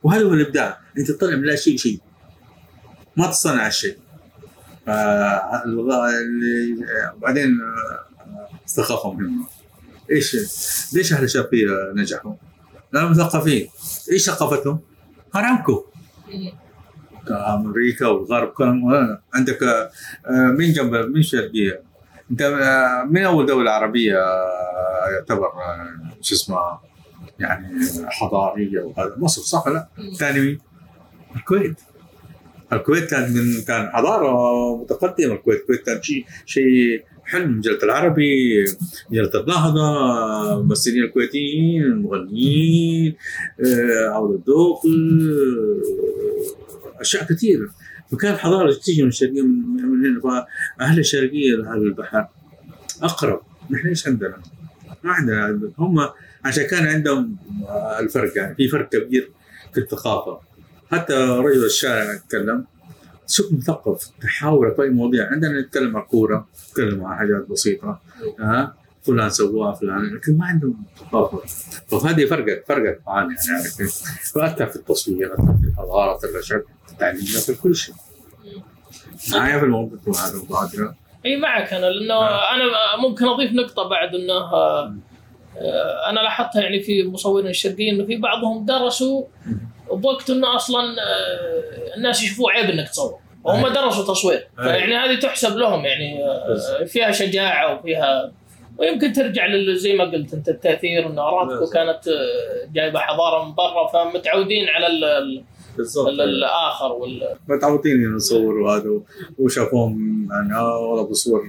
وهذا 0.03 0.23
هو 0.23 0.33
الإبداع 0.33 0.79
أنت 0.97 1.11
تطلع 1.11 1.35
من 1.35 1.43
لا 1.43 1.55
شيء 1.55 1.77
شيء. 1.77 1.99
ما 3.17 3.27
تصنع 3.27 3.67
الشيء. 3.67 3.97
آه 4.87 4.91
آه، 4.91 5.63
وبعدين 7.15 7.57
آه، 7.61 8.05
الثقافه 8.65 9.13
مهمه 9.13 9.45
إيش؟ 10.11 10.35
ليش 10.93 11.13
أهل 11.13 11.23
الشرقية 11.23 11.67
نجحوا؟ 11.95 12.33
لأنهم 12.93 13.11
مثقفين. 13.11 13.67
إيش 14.11 14.25
ثقافتهم؟ 14.25 14.79
ارامكو 15.35 15.85
أمريكا 17.31 18.07
والغرب 18.07 18.61
آه، 18.61 19.21
عندك 19.33 19.63
آه، 19.63 19.89
مين 20.29 20.73
جنب 20.73 20.93
مين 20.93 21.17
الشرقيه؟ 21.17 21.81
أنت 22.31 22.41
آه، 22.41 23.03
من 23.09 23.23
أول 23.23 23.45
دولة 23.45 23.71
عربية 23.71 24.17
آه، 24.17 25.09
يعتبر 25.13 25.49
شو 26.21 26.35
اسمه 26.35 26.57
يعني 27.39 27.67
حضارية 28.05 28.81
وهذا 28.81 29.15
مصر 29.17 29.41
صح 29.41 29.67
ولا؟ 29.67 29.87
ثاني 30.19 30.39
مين؟ 30.39 30.59
الكويت 31.35 31.75
الكويت 32.73 33.09
كان 33.11 33.33
من 33.33 33.61
كان 33.67 33.89
حضارة 33.89 34.75
متقدمة 34.77 35.33
الكويت 35.33 35.61
الكويت 35.61 35.85
كان 35.85 36.01
شيء 36.01 36.25
شيء 36.45 37.03
حلم 37.25 37.57
مجلة 37.57 37.79
العربي 37.83 38.65
مجلة 39.11 39.41
النهضة 39.41 40.53
الممثلين 40.53 41.03
الكويتيين 41.03 41.83
المغنيين 41.83 43.15
عودة 44.11 44.35
الذوق 44.35 44.81
أشياء 47.03 47.23
كثيرة 47.23 47.69
فكان 48.11 48.35
حضارة 48.35 48.73
تيجي 48.73 49.01
من 49.01 49.07
الشرقية 49.07 49.41
من 49.41 50.05
هنا 50.05 50.45
فأهل 50.79 50.99
الشرقية 50.99 51.55
لأهل 51.55 51.81
البحر 51.81 52.27
أقرب. 53.01 53.41
نحن 53.69 53.87
إيش 53.87 54.07
عندنا؟ 54.07 54.37
ما 55.03 55.13
عندنا. 55.13 55.71
هم 55.77 56.09
عشان 56.45 56.63
كان 56.63 56.87
عندهم 56.87 57.37
الفرق 57.99 58.37
يعني 58.37 58.55
في 58.55 58.67
فرق 58.67 58.89
كبير 58.89 59.31
في 59.73 59.79
الثقافة. 59.79 60.39
حتى 60.91 61.13
رجل 61.13 61.65
الشارع 61.65 62.13
يتكلم 62.13 62.65
شوف 63.27 63.53
مثقف 63.53 64.09
تحاور 64.21 64.71
في 64.75 64.81
أي 64.81 64.89
مواضيع. 64.89 65.29
عندنا 65.31 65.61
نتكلم 65.61 65.97
عن 65.97 66.03
كورة 66.03 66.47
نتكلم 66.69 67.03
عن 67.03 67.17
حاجات 67.17 67.47
بسيطة. 67.49 68.01
ها؟ 68.39 68.75
فلان 69.03 69.29
سواها 69.29 69.73
فلان 69.73 70.15
لكن 70.15 70.37
ما 70.37 70.45
عندهم 70.45 70.83
ثقافة. 70.99 71.41
فهذه 71.87 72.25
فرقت 72.25 72.63
فرقت 72.67 72.99
معانا 73.07 73.35
يعني؟ 73.49 73.89
فأثر 74.33 74.65
في 74.65 74.75
التصوير 74.75 75.33
أثر 75.33 75.57
في 75.61 75.67
الحضارة 75.67 76.17
أثر 76.17 76.27
في 76.27 76.37
الشعب 76.37 76.61
التعليم 76.93 77.21
في 77.25 77.55
كل 77.61 77.75
شيء 77.75 77.95
معايا 79.33 79.59
في 79.59 79.65
الموضوع 79.65 79.97
هذا 80.07 80.37
مبادره 80.43 80.95
إي 81.25 81.37
معك 81.37 81.73
أنا 81.73 81.85
لأنه 81.85 82.25
أنا 82.27 82.63
ممكن 83.01 83.25
أضيف 83.27 83.51
نقطة 83.51 83.89
بعد 83.89 84.15
إنه 84.15 84.33
آه، 84.33 84.95
آه، 85.57 86.09
أنا 86.09 86.19
لاحظتها 86.19 86.61
يعني 86.61 86.79
في 86.79 87.03
مصورين 87.07 87.47
الشرقيين 87.47 87.95
إنه 87.95 88.05
في 88.05 88.15
بعضهم 88.17 88.65
درسوا 88.65 89.23
بوقت 89.91 90.29
إنه 90.29 90.55
أصلا 90.55 90.81
آه، 90.83 91.95
الناس 91.97 92.23
يشوفوا 92.23 92.51
عيب 92.51 92.69
إنك 92.69 92.89
تصور 92.89 93.19
وهم. 93.43 93.67
درسوا 93.73 94.13
تصوير. 94.13 94.47
فيعني 94.55 94.95
هذه 94.95 95.19
تحسب 95.19 95.57
لهم 95.57 95.85
يعني 95.85 96.23
آه، 96.25 96.83
فيها 96.87 97.11
شجاعة 97.11 97.73
وفيها 97.79 98.31
ويمكن 98.77 99.13
ترجع 99.13 99.45
لل- 99.45 99.77
زي 99.77 99.93
ما 99.93 100.03
قلت 100.03 100.33
أنت 100.33 100.49
التأثير 100.49 101.07
إن 101.07 101.19
ارامكو. 101.19 101.65
كانت 101.69 102.07
آه، 102.07 102.71
جايبة 102.73 102.99
حضارة 102.99 103.45
من 103.45 103.53
برا 103.55 103.87
فمتعودين 103.87 104.67
على 104.69 104.87
بالضبط. 105.77 106.07
ال- 106.07 106.21
الآخر 106.21 106.91
وال 106.91 107.35
متعودين 107.49 108.11
نصور 108.15 108.53
وهذا 108.57 108.89
وشافوهم 109.39 110.27
يعني 110.31 110.55
آه 110.55 110.77
والله 110.77 111.03
بصور. 111.09 111.41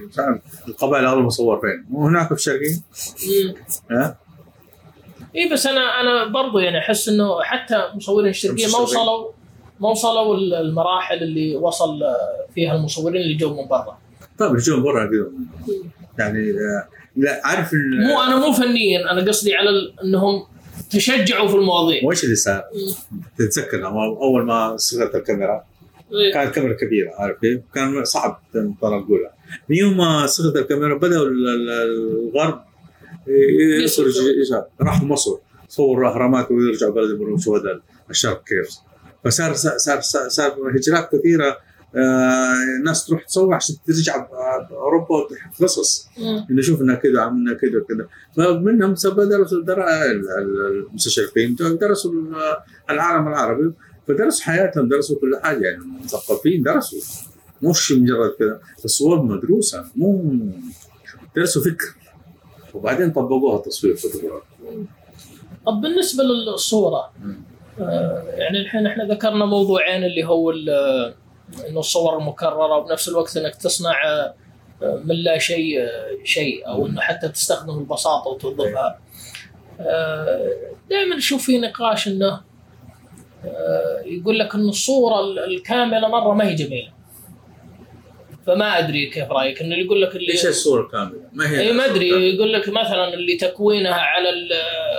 القبائل 0.67 1.05
اغلب 1.05 1.25
مصور 1.25 1.59
فين؟ 1.61 1.85
وهناك 1.91 2.27
في 2.27 2.33
الشرقيه 2.33 2.75
ها؟ 3.91 4.17
إي 5.35 5.49
بس 5.53 5.67
أنا 5.67 6.01
أنا 6.01 6.25
برضو 6.25 6.59
يعني 6.59 6.77
أحس 6.77 7.09
إنه 7.09 7.41
حتى 7.43 7.83
مصورين 7.95 8.29
الشرقية 8.29 8.63
ما 8.63 8.67
الشرقية. 8.67 8.83
وصلوا 8.83 9.31
ما 9.79 9.89
وصلوا 9.89 10.37
المراحل 10.37 11.15
اللي 11.23 11.55
وصل 11.55 11.99
فيها 12.55 12.75
المصورين 12.75 13.21
اللي 13.21 13.33
جو 13.35 13.49
من 13.61 13.67
برا. 13.67 13.97
طيب 14.39 14.51
الجو 14.51 14.81
برا 14.81 15.05
كذا 15.05 15.27
يعني 16.19 16.39
آه، 16.51 16.87
لا 17.15 17.41
عارف 17.43 17.71
مو 18.07 18.21
أنا 18.21 18.35
مو 18.35 18.51
فنيا 18.53 19.11
أنا 19.11 19.21
قصدي 19.27 19.55
على 19.55 19.69
إنهم 20.03 20.43
تشجعوا 20.91 21.47
في 21.47 21.55
المواضيع 21.55 22.01
وش 22.03 22.23
اللي 22.23 22.35
صار؟ 22.35 22.63
تتذكر 23.37 23.85
أول 23.87 24.45
ما 24.45 24.77
صغرت 24.77 25.15
الكاميرا 25.15 25.63
إيه. 26.13 26.33
كانت 26.33 26.55
كاميرا 26.55 26.73
كبيرة 26.73 27.11
عارف 27.15 27.37
كيف؟ 27.41 27.59
كان 27.75 28.05
صعب 28.05 28.41
ترى 28.53 28.69
تقولها 28.79 29.31
من 29.69 29.75
يوم 29.75 29.97
ما 29.97 30.25
صغرت 30.27 30.55
الكاميرا 30.55 30.97
ال- 31.27 31.69
الغرب 31.69 32.61
يخرج. 33.83 34.13
راحوا 34.81 35.07
مصر 35.07 35.37
صوروا 35.69 36.01
الأهرامات 36.07 36.51
ويرجعوا 36.51 36.93
بلد 36.93 37.15
يقولوا 37.15 37.37
شو 37.37 37.55
هذا 37.55 37.81
الشرق 38.09 38.43
كيف 38.43 38.69
فصار 39.25 39.53
صار 39.53 39.77
صار, 39.77 40.01
صار, 40.01 40.29
صار 40.29 40.51
هجرات 40.75 41.15
كثيرة 41.15 41.57
الناس 42.79 43.05
تروح 43.05 43.23
تصور 43.23 43.53
عشان 43.53 43.75
ترجع 43.87 44.27
باوروبا 44.69 45.15
وتحط 45.15 45.63
قصص. 45.63 46.07
انه 46.51 46.61
شوف 46.61 46.81
انها 46.81 46.95
كذا 46.95 47.21
عملنا 47.21 47.53
كذا 47.53 47.77
وكذا. 47.81 48.07
فمنهم 48.37 48.91
درسوا 48.91 49.63
در- 49.63 49.83
ال- 49.87 50.29
ال- 50.39 50.85
المستشرقين 50.89 51.55
درسوا 51.55 52.11
ال- 52.11 52.35
العالم 52.89 53.27
العربي. 53.27 53.73
فدرسوا 54.07 54.43
حياتهم 54.45 54.87
درسوا 54.89 55.19
كل 55.19 55.39
حاجة 55.43 55.65
يعني 55.65 55.83
مثقفين 56.03 56.63
درسوا. 56.63 56.99
مش 57.63 57.91
مجرد 57.91 58.31
كذا 58.39 58.59
الصور 58.85 59.21
مدروسة. 59.23 59.85
مو 59.95 60.35
درسوا 61.35 61.61
فكر. 61.63 61.95
وبعدين 62.73 63.11
طبقوها 63.11 63.61
تصوير 63.61 63.95
فوتوغرافي 63.95 64.45
طب 65.65 65.81
بالنسبة 65.81 66.23
للصورة. 66.23 67.11
آه، 67.79 68.23
يعني 68.27 68.61
الحين 68.61 68.85
إحنا 68.87 69.03
ذكرنا 69.13 69.45
موضوعين 69.45 70.03
اللي 70.03 70.23
هو 70.23 70.51
إنه 71.69 71.79
الصور 71.79 72.17
المكررة 72.17 72.77
وبنفس 72.77 73.07
الوقت 73.09 73.37
إنك 73.37 73.55
تصنع 73.55 74.03
آه، 74.05 74.33
من 74.81 75.15
لا 75.15 75.37
شيء 75.37 75.81
آه، 75.81 76.07
شيء 76.23 76.67
أو 76.67 76.85
إنه 76.85 77.01
حتى 77.01 77.29
تستخدم 77.29 77.79
البساطة 77.79 78.27
وتوظفها. 78.29 78.99
دائما 80.89 81.17
أشوف 81.17 81.45
في 81.45 81.57
نقاش 81.57 82.07
إنه 82.07 82.41
آه، 83.45 84.01
يقول 84.05 84.39
لك 84.39 84.55
ان 84.55 84.69
الصورة 84.69 85.19
ال- 85.19 85.39
الكاملة 85.39 86.07
مرة 86.07 86.33
ما 86.33 86.47
هي 86.47 86.55
جميلة. 86.55 86.95
فما 88.47 88.79
أدري 88.79 89.05
كيف 89.09 89.31
رأيك 89.31 89.61
إنه 89.61 89.75
يقول 89.75 90.01
لك 90.01 90.15
اللي 90.15 90.31
إيش 90.31 90.45
الصورة 90.45 90.81
الكامله؟ 90.81 91.19
ما 91.33 91.49
هي 91.49 91.59
اي 91.59 91.73
ما 91.73 91.85
أدري 91.85 92.35
يقول 92.35 92.53
لك 92.53 92.69
مثلا 92.69 93.13
اللي 93.13 93.37
تكوينها 93.37 93.93
على 93.93 94.29
ال- 94.29 94.53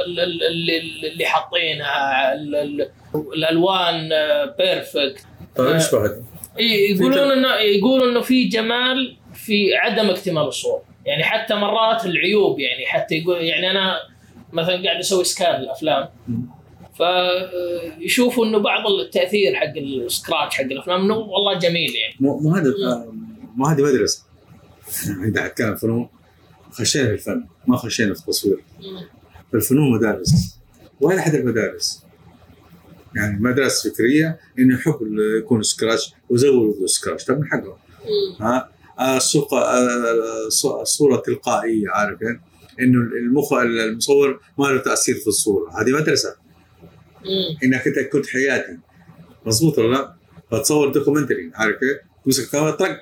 ال- 0.06 0.20
ال- 0.20 0.42
اللي, 0.42 0.78
اللي 1.12 1.24
حاطينها 1.24 2.32
ال- 2.34 2.56
ال- 2.56 2.90
الألوان 3.34 4.08
بيرفكت؟ 4.58 5.26
طيب 5.56 5.66
إيش 5.74 5.94
بعد؟ 5.94 6.24
يقولون 6.58 7.30
انه 7.30 7.54
يقولون 7.54 8.08
إنه 8.08 8.20
في 8.20 8.44
جمال 8.44 9.16
في 9.34 9.76
عدم 9.76 10.10
اكتمال 10.10 10.42
الصور. 10.42 10.82
يعني 11.06 11.24
حتى 11.24 11.54
مرات 11.54 12.06
العيوب 12.06 12.60
يعني 12.60 12.86
حتى 12.86 13.14
يقول 13.14 13.36
يعني 13.36 13.70
أنا 13.70 13.96
مثلا 14.52 14.82
قاعد 14.84 14.96
أسوي 14.96 15.24
scan 15.24 15.60
الأفلام. 15.60 16.08
فيشوفوا 16.96 18.46
إنه 18.46 18.58
بعض 18.58 18.86
التأثير 18.86 19.54
حق 19.54 19.76
ال 19.76 19.86
scratch 19.86 20.54
حق 20.54 20.64
الأفلام 20.64 21.04
إنه 21.04 21.14
والله 21.16 21.58
جميل 21.58 21.94
يعني. 21.94 22.14
مو 22.20 22.38
مو 22.38 22.54
هذا 22.54 22.74
مو 23.56 23.66
هذه 23.66 23.82
مدرسه 23.82 24.22
إذا 25.28 25.46
أتكلم 25.46 25.76
فنون 25.76 26.08
خشينا 26.70 27.06
في 27.06 27.12
الفن 27.12 27.46
ما 27.66 27.76
خشينا 27.76 28.14
في 28.14 28.20
التصوير. 28.20 28.58
الفنون 29.54 29.90
مدارس. 29.92 30.60
وهذا 31.00 31.20
أحد 31.20 31.34
المدارس؟ 31.34 32.05
يعني 33.16 33.40
مدرسة 33.40 33.90
فكرية 33.90 34.38
إنه 34.58 34.74
يحب 34.74 34.98
يكون 35.38 35.62
scratch 35.62 36.14
ويزود 36.28 36.86
scratch. 36.86 37.24
طب 37.24 37.38
من 37.38 37.46
حقه 37.46 37.78
ها؟ 38.40 38.70
آه، 38.98 39.16
السوق 39.16 39.54
آه، 39.54 40.82
الصورة 40.82 41.16
تلقائية 41.26 41.88
عارف 41.88 42.22
يعني؟ 42.22 42.40
إنه 42.80 43.00
المخ 43.00 43.52
المصور 43.52 44.40
ما 44.58 44.64
له 44.64 44.78
تأثير 44.78 45.14
في 45.14 45.26
الصورة. 45.26 45.80
هذه 45.80 45.90
مدرسة. 45.90 46.36
مم. 47.24 47.58
إنك 47.64 47.86
أنت 47.86 47.98
كنت 47.98 48.26
حياتي. 48.26 48.78
مضبوط 49.46 49.78
ولا 49.78 49.96
لا؟ 49.96 50.14
فتصور 50.50 50.92
documentary 50.92 51.50
عارف 51.54 51.76
كيف؟ 51.76 51.98
تمسك 52.24 52.44
الكاميرا 52.44 52.70
طق. 52.70 53.00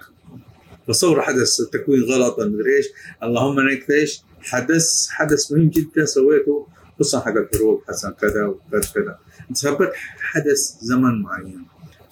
فصور 0.88 1.22
حدث 1.22 1.60
التكوين 1.60 2.02
غلط 2.02 2.40
مدري 2.40 2.76
إيش. 2.76 2.86
اللهم 3.22 3.58
انك 3.58 3.90
إيش 3.90 4.22
حدث 4.40 5.08
حدث 5.08 5.52
مهم 5.52 5.68
جدا 5.68 6.04
سويته. 6.04 6.66
خصوصا 7.00 7.20
حق 7.20 7.34
الحروب 7.36 7.82
حسن 7.88 8.10
كذا 8.10 8.44
وكذا 8.44 8.90
كذا. 8.94 9.18
انت 9.50 9.58
ثبت 9.58 9.92
حدث 10.20 10.58
زمن 10.80 11.22
معين. 11.22 11.64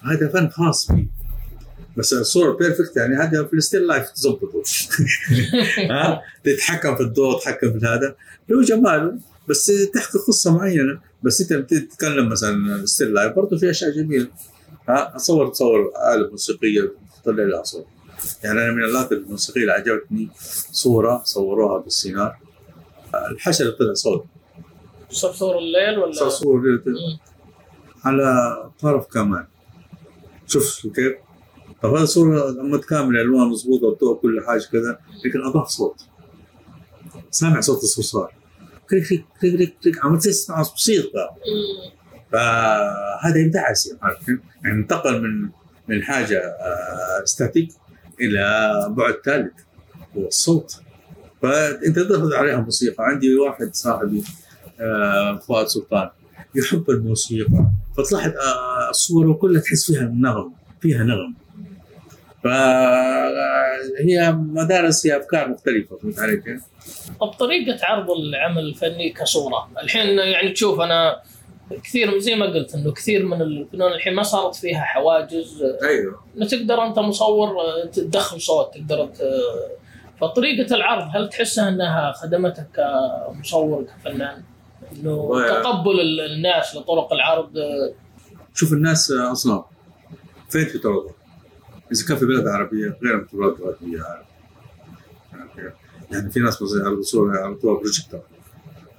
هذا 0.02 0.28
فن 0.28 0.48
خاص 0.48 0.86
فيه 0.86 1.06
بس 1.96 2.12
الصورة 2.12 2.52
perfect 2.52 2.96
يعني 2.96 3.16
هذا 3.16 3.44
في 3.44 3.54
ال 3.54 3.60
still 3.60 3.86
life 3.86 4.10
تظبطه 4.10 4.62
ها؟ 5.90 6.22
تتحكم 6.44 6.96
في 6.96 7.02
الضوء 7.02 7.38
تتحكم 7.38 7.78
في 7.78 7.86
هذا. 7.86 8.16
له 8.48 8.62
جماله 8.62 9.18
بس 9.48 9.72
تحكي 9.94 10.18
قصة 10.18 10.56
معينة. 10.56 11.00
بس 11.22 11.40
انت 11.40 11.52
بتتكلم 11.52 12.28
مثلا 12.28 12.86
still 12.86 13.14
life 13.14 13.32
برضه 13.32 13.58
في 13.58 13.70
أشياء 13.70 13.90
جميلة. 13.90 14.28
ها؟ 14.88 15.16
أصور 15.16 15.48
تصور 15.48 15.92
آلة 16.14 16.30
موسيقية 16.30 16.92
تطلع 17.22 17.44
لها 17.44 17.62
صوت. 17.62 17.86
يعني 18.44 18.62
أنا 18.62 18.72
من 18.72 18.84
الالات 18.84 19.12
الموسيقية 19.12 19.60
اللي 19.60 19.72
عجبتني 19.72 20.28
صورة 20.72 21.22
صوروها 21.24 21.78
بالسينار. 21.78 22.38
الحشرة 23.30 23.70
طلع 23.70 23.94
صوت. 23.94 24.26
صرصار 25.12 25.58
الليل 25.58 25.98
ولا 25.98 26.12
صرصار 26.12 26.60
مم. 26.86 27.18
على 28.04 28.56
طرف 28.80 29.06
كمان 29.06 29.46
شوف 30.46 30.86
كيف؟ 30.86 31.12
طب 31.82 31.94
هذه 31.94 32.04
صورة 32.04 32.50
متكاملة 32.62 33.20
ألوان 33.20 33.48
مضبوطة 33.48 33.92
الضوء 33.92 34.16
كل 34.20 34.42
حاجة 34.46 34.62
كذا 34.72 34.98
لكن 35.24 35.40
أضاف 35.44 35.68
صوت 35.68 36.00
سامع 37.30 37.60
صوت 37.60 37.82
الصرصار 37.82 38.32
كريك 38.90 39.06
كريك 39.08 39.24
كريك 39.40 39.54
كريك 39.56 39.76
كريك 39.82 40.04
عم 40.04 40.18
تسمع 40.18 40.58
موسيقى. 40.58 41.34
فهذا 42.32 43.36
يصير 43.70 43.98
كيف؟ 44.02 44.40
يعني 44.64 44.76
انتقل 44.76 45.22
من 45.22 45.50
من 45.88 46.02
حاجة 46.02 46.42
static 47.24 47.68
إلى 48.20 48.70
بعد 48.90 49.14
ثالث 49.24 49.52
هو 50.16 50.26
الصوت 50.26 50.80
فأنت 51.42 51.98
تاخذ 51.98 52.34
عليها 52.34 52.56
موسيقى 52.60 53.04
عندي 53.04 53.36
واحد 53.36 53.74
صاحبي 53.74 54.18
آه، 54.18 54.22
فؤاد 55.46 55.66
سلطان 55.66 56.10
يحب 56.54 56.90
الموسيقى. 56.90 57.70
فتلاحظ 57.96 58.30
آه، 58.30 58.90
الصور 58.90 59.32
كلها 59.32 59.60
تحس 59.60 59.92
فيها 59.92 60.02
نغم 60.02 60.52
فيها 60.80 61.04
نغم. 61.04 61.34
فهي 62.44 64.32
مدارس 64.32 65.06
هي 65.06 65.16
أفكار 65.16 65.48
مختلفة 65.48 65.96
فهمت 65.96 66.18
علي 66.18 66.36
كيف؟ 66.36 66.62
طب 67.20 67.28
طريقة 67.28 67.78
عرض 67.82 68.10
العمل 68.10 68.62
الفني 68.62 69.10
كصورة. 69.10 69.68
الحين 69.82 70.18
يعني 70.18 70.52
تشوف 70.52 70.80
أنا 70.80 71.22
كثير 71.84 72.18
زي 72.18 72.34
ما 72.34 72.46
قلت 72.46 72.74
إنه 72.74 72.92
كثير 72.92 73.26
من 73.26 73.42
الفنون 73.42 73.92
الحين 73.92 74.14
ما 74.14 74.22
صارت 74.22 74.54
فيها 74.54 74.80
حواجز. 74.80 75.62
أيوه. 75.82 76.20
إنه 76.36 76.46
تقدر 76.46 76.86
أنت 76.86 76.98
مصور 76.98 77.54
تدخل 77.92 78.40
صوت 78.40 78.74
تقدر 78.74 79.06
ت... 79.06 79.22
فطريقة 80.20 80.74
العرض 80.76 81.08
هل 81.16 81.28
تحسها 81.28 81.68
إنها 81.68 82.12
خدمتك 82.12 82.66
كمصور 82.76 83.84
كفنان؟ 83.84 84.42
إنه 85.00 85.46
تقبل 85.48 86.00
ال- 86.00 86.20
الناس 86.20 86.76
لطرق 86.76 87.12
العرض. 87.12 87.50
شوف 88.54 88.72
الناس 88.72 89.10
أصلا 89.10 89.64
فين 90.50 90.64
في 90.64 90.78
ترضى؟ 90.78 91.10
إذا 91.92 92.06
كان 92.08 92.16
في 92.16 92.26
بلد 92.26 92.46
عربية 92.46 92.98
غير 93.02 93.26
بلد 93.32 93.54
غربيه 93.60 94.02
عربية. 95.32 95.74
يعني 96.12 96.30
في 96.30 96.40
ناس 96.40 96.62
مثلا 96.62 96.82
يعرضوا 96.82 97.02
صوره 97.02 97.36
يعرضوها 97.36 97.80
بروجيكتور 97.80 98.20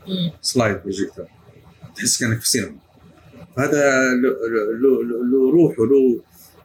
مم. 0.08 0.32
slide 0.42 0.82
projector 0.82 1.26
تحس 1.96 2.20
كأنك 2.24 2.40
في 2.42 2.50
سينما. 2.50 2.76
هذا 3.58 4.00
له- 4.14 4.38
له 4.82 5.04
له- 5.86 6.22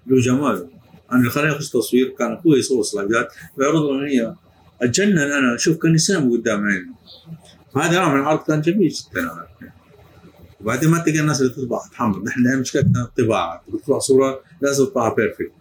له 0.06 0.20
جماله 0.20 0.68
أنا 1.12 1.18
اللي 1.20 1.30
خلاني 1.30 1.52
أخش 1.56 1.70
تصوير 1.70 2.08
كان 2.08 2.32
أخوي 2.32 2.58
يصور 2.58 2.82
slide 2.82 3.15
ات. 3.15 3.28
ويعرضوا 3.56 4.06
هي 4.06 4.34
اتجنن 4.82 5.18
أنا 5.18 5.54
أشوف 5.54 5.76
كأني 5.76 5.98
سينما 5.98 6.32
قدام 6.32 6.64
عيني. 6.66 6.92
فهذا 7.74 7.98
نوع 8.00 8.14
من 8.14 8.20
العرض 8.20 8.38
كان 8.42 8.60
جميل 8.60 8.88
جدا؟ 8.88 9.46
وبعدين 10.60 10.90
ما 10.90 10.98
تلقى 10.98 11.20
الناس 11.20 11.40
اللي 11.40 11.52
تطبع 11.52 11.78
تحمل. 11.92 12.24
نحن 12.24 12.60
مشكلتنا 12.60 13.02
الطباعة. 13.02 13.62
تطبع 13.82 13.98
صورة 13.98 14.40
لازم 14.60 14.84
تطبعها 14.84 15.14
perfect 15.14 15.52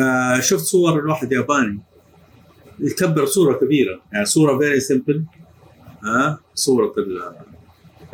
آه 0.00 0.40
شفت 0.40 0.64
صور 0.64 0.98
الواحد 0.98 1.32
ياباني 1.32 1.80
يكبر 2.78 3.26
صورة 3.26 3.54
كبيرة. 3.58 4.00
يعني 4.12 4.24
صورة 4.24 4.58
very 4.58 4.80
simple 4.80 5.24
ها 6.04 6.38
صورة 6.54 6.92
ال- 6.98 7.32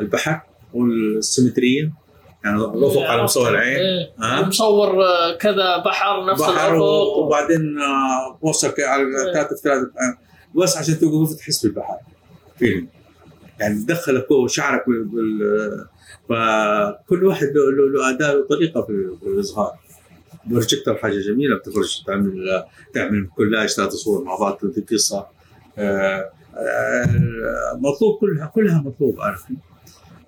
البحر 0.01 0.41
وال 0.75 0.94
symmetry 0.94 1.73
ة. 1.73 1.93
يعني 2.45 2.57
الأفق 2.57 3.01
على 3.01 3.23
مستوى 3.23 3.49
العين. 3.49 3.77
إيه. 3.77 4.11
ها؟ 4.19 4.47
مصور 4.47 5.05
آه، 5.05 5.37
كذا 5.37 5.77
بحر 5.77 6.27
نفس 6.33 6.41
بحر 6.43 6.51
الأفق. 6.71 6.83
وبعدين 7.19 7.79
آه، 7.79 8.39
وصلك 8.43 8.81
على 8.81 9.03
إيه. 9.03 9.33
كاتب 9.35 9.57
ثلاثة. 9.57 9.81
آه، 9.87 10.59
بس 10.63 10.77
عشان 10.77 10.99
توقف 10.99 11.33
تحس 11.35 11.67
بالبحر. 11.67 11.97
فيلم. 12.61 12.89
يعني 13.61 13.75
تدخلك 13.83 14.27
شعرك 14.47 14.85
بال- 14.89 15.87
فكل 16.29 17.25
واحد 17.25 17.47
له 17.47 17.91
له- 17.93 18.11
اداء 18.11 18.41
وطريقة 18.41 18.83
في 18.83 18.91
الإظهار. 19.27 19.73
بروجيكتور 20.47 20.95
حاجة 20.97 21.19
جميلة 21.21 21.57
بتخرج 21.57 22.03
تعمل 22.07 22.65
تعمل 22.95 23.29
كولاج 23.37 23.69
ثلاث 23.69 23.93
صور 23.93 24.25
مع 24.25 24.37
بعض 24.37 24.59
في 24.75 24.81
قصة. 24.81 25.27
آه، 25.79 26.31
آه، 26.57 27.77
مطلوب 27.77 28.19
كلها 28.21 28.47
كلها 28.47 28.83
مطلوب 28.83 29.21
عارف؟ 29.21 29.45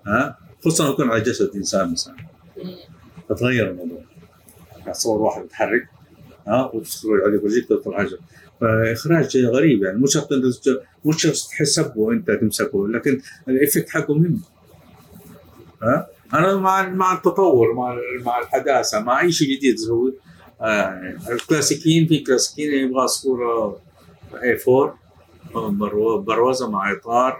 ها؟ 0.07 0.37
خصوصا 0.61 0.89
يكون 0.89 1.09
على 1.11 1.21
جسد 1.21 1.51
إنسان 1.55 1.91
مثلا. 1.91 2.15
مم. 2.57 2.75
فتغير 3.29 3.69
الموضوع. 3.71 4.01
يعني 4.77 4.93
تصور 4.93 5.21
واحد 5.21 5.43
يتحرك 5.45 5.87
ها؟ 6.47 6.71
وتخرج 6.73 7.21
عليه 7.25 7.37
بروجيكتور 7.37 7.77
وكل 7.77 7.95
حاجة 7.95 8.17
فإخراج 8.61 9.37
غريب 9.37 9.83
يعني 9.83 9.97
مو 9.97 10.05
شرط 10.07 10.31
أنت 10.33 10.45
مو 11.05 11.11
شرط 11.11 11.35
تحسبه 11.51 11.93
وانت 11.99 12.31
تمسكه 12.31 12.87
لكن 12.87 13.21
ال 13.47 13.53
effect 13.53 13.89
حقه 13.89 14.13
مهم. 14.13 14.41
ها؟ 15.83 16.07
أنا 16.33 16.55
مع 16.57 16.89
مع 16.89 17.13
التطور 17.13 17.73
مع 17.73 17.97
مع 18.25 18.39
الحداثة 18.39 18.99
مع 18.99 19.21
أي 19.21 19.31
شيء 19.31 19.57
جديد 19.57 19.75
تسوي. 19.75 20.13
آه، 20.61 20.65
يعني 20.65 21.17
الكلاسيكيين 21.31 22.07
في 22.07 22.19
كلاسيكيين 22.19 22.73
يبغى 22.89 23.07
صوره 23.07 23.79
A4 24.43 24.99
برو- 25.55 26.17
بروزة 26.21 26.69
مع 26.69 26.91
إطار 26.91 27.37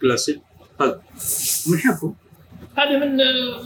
كلاسيك. 0.00 0.40
طيب 0.78 0.94
بنحبه 1.70 2.14
هذه 2.82 2.98
من 2.98 3.16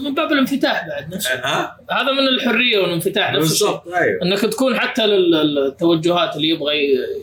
من 0.05 0.15
باب 0.15 0.33
الانفتاح 0.33 0.89
بعد 0.89 1.15
نفسه. 1.15 1.35
ها؟ 1.35 1.77
هذا 1.91 2.13
من 2.13 2.29
الحرية 2.29 2.79
والانفتاح 2.79 3.33
نفس 3.33 3.53
الشيء 3.53 3.69
بالضبط 3.69 3.89
أيوه. 3.89 4.23
أنك 4.23 4.41
تكون 4.41 4.81
حتى 4.81 5.07
للتوجهات 5.07 6.37
اللي 6.37 6.49
يبغى 6.49 6.75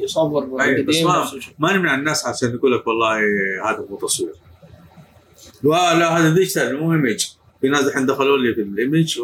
يصور 0.04 0.62
أيوة، 0.62 0.86
بس 0.86 1.02
ما-. 1.02 1.32
ما 1.60 1.74
نمنع 1.74 1.96
الناس 1.96 2.26
عشان 2.28 2.56
يقول 2.56 2.74
لك 2.74 2.88
والله 2.88 3.18
هذا 3.66 3.86
مو 3.90 3.98
تصوير. 3.98 4.34
لا 5.64 6.00
لا 6.00 6.18
هذا 6.18 6.34
digital 6.34 6.80
مو 6.80 6.94
image 6.94 7.26
في 7.62 7.70
ناس 7.70 7.88
الحين 7.88 8.06
دخلوا 8.06 8.38
لي 8.38 8.54
في 8.54 8.62
ال 8.62 8.72
image 8.72 9.20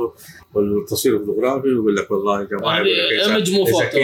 والتصوير 0.54 1.16
الفوتوغرافي 1.16 1.68
ويقول 1.68 1.96
لك 1.96 2.12
والله 2.12 2.40
يا 2.40 2.46
جماعة 2.46 2.84
image 2.84 3.52
مو 3.52 3.66
فوتو. 3.66 3.98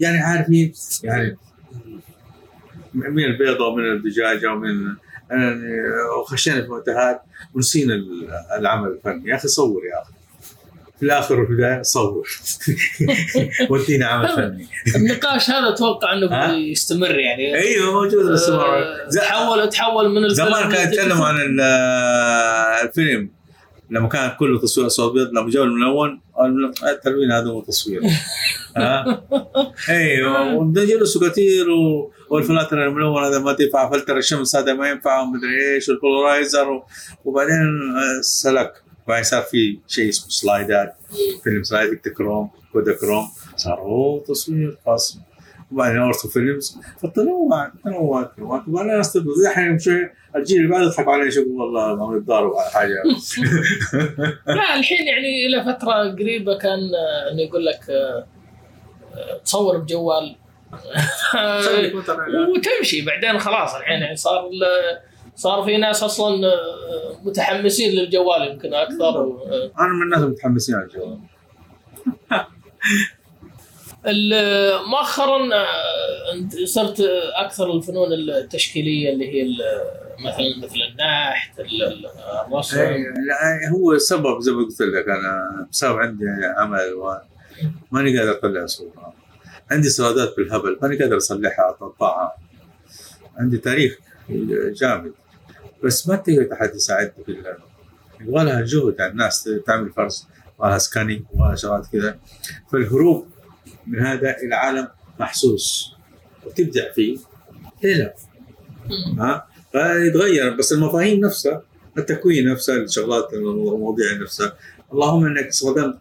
يعني 0.00 0.18
عارفين 0.18 0.72
يعني 1.02 1.36
من 2.94 3.24
البيضة 3.24 3.66
ومن 3.66 3.92
الدجاجة 3.92 4.52
ومن 4.52 4.94
وخشينا 6.20 6.62
في 6.62 6.68
متاهات 6.68 7.20
ونسينا 7.54 7.94
ال- 7.94 8.28
العمل 8.58 8.88
الفني. 8.88 9.30
يا 9.30 9.34
أخي 9.36 9.48
صور 9.48 9.82
يا 9.86 10.02
أخي. 10.02 10.12
في 10.98 11.02
الآخر 11.02 11.40
وفي 11.40 11.50
البدايه 11.52 11.82
صور. 11.82 12.28
ودينا 13.70 14.06
عمل 14.06 14.28
فني. 14.28 14.66
النقاش 14.96 15.50
هذا 15.50 15.68
أتوقع 15.68 16.12
إنه 16.12 16.26
ها؟ 16.26 16.52
يستمر 16.52 17.18
يعني. 17.18 17.54
أيوه 17.54 17.92
موجود 17.92 18.26
باستمرار. 18.26 18.82
آه، 18.82 19.08
تحول 19.08 19.68
تحول 19.68 20.08
من 20.08 20.28
زمان 20.28 20.72
كانوا 20.72 20.92
يتكلموا 20.92 21.26
عن 21.26 21.36
ال- 21.40 21.60
الفيلم. 22.88 23.30
لما 23.90 24.08
كان 24.08 24.30
كله 24.38 24.58
تصوير 24.60 24.86
اسود 24.86 25.10
ابيض 25.10 25.30
لما 25.32 25.50
جاوا 25.50 25.64
الملون 25.66 26.20
التلوين 26.88 27.32
هذا 27.32 27.50
هو 27.50 27.60
تصوير. 27.60 28.00
ها؟ 28.76 29.24
أيوه 29.88 30.54
وجلسوا 30.54 31.28
كثير 31.28 31.66
والفلاتر 32.30 32.86
الملون 32.86 33.24
هذا 33.24 33.38
ما 33.38 33.52
تنفع 33.52 33.90
فلتر 33.90 34.16
الشمس 34.16 34.56
هذا 34.56 34.74
ما 34.74 34.88
ينفع 34.90 35.20
ومدري 35.20 35.74
إيش 35.74 35.88
وال 35.88 36.03
polarizer 36.03 36.70
و- 36.70 36.84
وبعدين 37.24 37.92
آه، 37.96 38.20
سلك. 38.20 38.72
بعدين 39.08 39.24
صار 39.24 39.42
في 39.42 39.78
شيء 39.88 40.08
اسمه 40.08 40.28
slide 40.28 40.83
ات 40.83 40.94
film 41.44 41.62
slide 41.62 41.94
chrome 41.94 42.50
Kodachrome 42.72 43.28
صار 43.56 43.78
هو 43.80 44.18
تصوير 44.18 44.78
خاص. 44.86 45.18
وبعدين 45.72 45.98
ortho 46.00 46.28
films 46.28 46.78
فالتنوع 47.02 47.72
تنوع 47.84 48.22
تنوع 48.22 48.58
تبغى 49.14 49.34
زي 49.42 49.48
الحين 49.50 49.78
شوي 49.78 50.10
الجيل 50.36 50.56
اللي 50.58 50.68
بعده 50.70 50.84
يضحك 50.84 51.08
عليه 51.08 51.26
يشوف 51.26 51.44
والله 51.50 52.06
ما 52.10 52.16
يتضاربوا 52.16 52.60
على 52.60 52.70
حاجة. 52.70 53.02
لا 54.56 54.76
الحين 54.78 55.06
يعني 55.06 55.46
إلى 55.46 55.64
فترة 55.74 55.92
قريبة 56.12 56.58
كان 56.58 56.78
آه، 56.78 57.32
إنه 57.32 57.42
يقول 57.42 57.66
لك 57.66 57.90
آه، 57.90 58.26
آه، 59.14 59.38
تصور 59.44 59.76
بجوال. 59.78 60.36
وتمشي. 62.56 63.04
بعدين 63.04 63.38
خلاص 63.38 63.74
الحين 63.74 64.00
يعني 64.02 64.16
صار 64.16 64.50
صار 65.34 65.62
في 65.64 65.76
ناس 65.76 66.02
أصلا 66.02 66.50
متحمسين 67.24 67.90
للجوال 67.94 68.50
يمكن 68.50 68.74
أكثر. 68.74 69.20
و- 69.20 69.42
أنا 69.80 69.88
من 69.88 70.02
الناس 70.02 70.20
المتحمسين 70.22 70.74
على 70.74 70.84
الجوال. 70.84 71.18
ال- 72.32 72.40
مؤخرا 74.90 75.54
آه، 75.54 76.64
صرت 76.64 77.00
أكثر 77.36 77.72
الفنون 77.72 78.12
التشكيلية 78.12 79.12
اللي 79.12 79.28
هي 79.42 79.48
مثلا 80.26 80.58
مثل 80.66 80.76
النحت 80.90 81.60
ال- 81.60 81.82
ال- 81.82 82.06
الرسم. 82.46 82.78
لا 83.28 83.70
هو 83.72 83.98
سبب 83.98 84.40
زي 84.40 84.52
ما 84.52 84.58
قلت 84.64 84.80
لك 84.80 85.08
أنا 85.08 85.66
بسبب 85.70 85.98
عندي 85.98 86.24
عمل 86.56 86.80
ماني 87.92 88.18
قادر 88.18 88.30
أطلع 88.32 88.66
صورة. 88.66 89.14
عندي 89.70 89.88
سلادات 89.88 90.34
بالهبل 90.36 90.78
ماني 90.82 90.98
قادر 90.98 91.16
أصلحها 91.16 91.70
اطبعها 91.70 92.34
عندي 93.36 93.58
تاريخ 93.58 93.98
جامد. 94.80 95.12
بس 95.84 96.08
ما 96.08 96.16
تقدر 96.16 96.48
احد 96.52 96.74
يساعدني 96.74 97.24
في 97.26 97.54
يبغى 98.20 98.44
لها 98.44 98.60
جهد 98.60 99.00
على 99.00 99.10
الناس 99.12 99.48
تعمل 99.66 99.90
فرز 99.90 100.26
يبغى 100.58 100.68
لها 100.70 100.78
سكانينج 100.78 101.20
يبغى 101.34 101.48
لها 101.48 101.56
شغلات 101.56 101.86
كذا. 101.92 102.18
فالهروب 102.72 103.26
من 103.86 104.00
هذا 104.00 104.36
إلى 104.42 104.54
عالم 104.54 104.88
محسوس. 105.20 105.94
وتبدع 106.46 106.92
فيه 106.92 107.18
ليه 107.82 107.96
لا؟ 107.96 108.14
ها؟ 109.18 109.46
فيتغير 109.72 110.56
بس 110.56 110.72
المفاهيم 110.72 111.20
نفسها 111.20 111.62
التكوين 111.98 112.48
نفسها 112.48 112.76
الشغلات 112.76 113.32
المواضيع 113.32 114.12
نفسها. 114.22 114.52
اللهم 114.92 115.26
إنك 115.26 115.46
استخدمت 115.46 115.98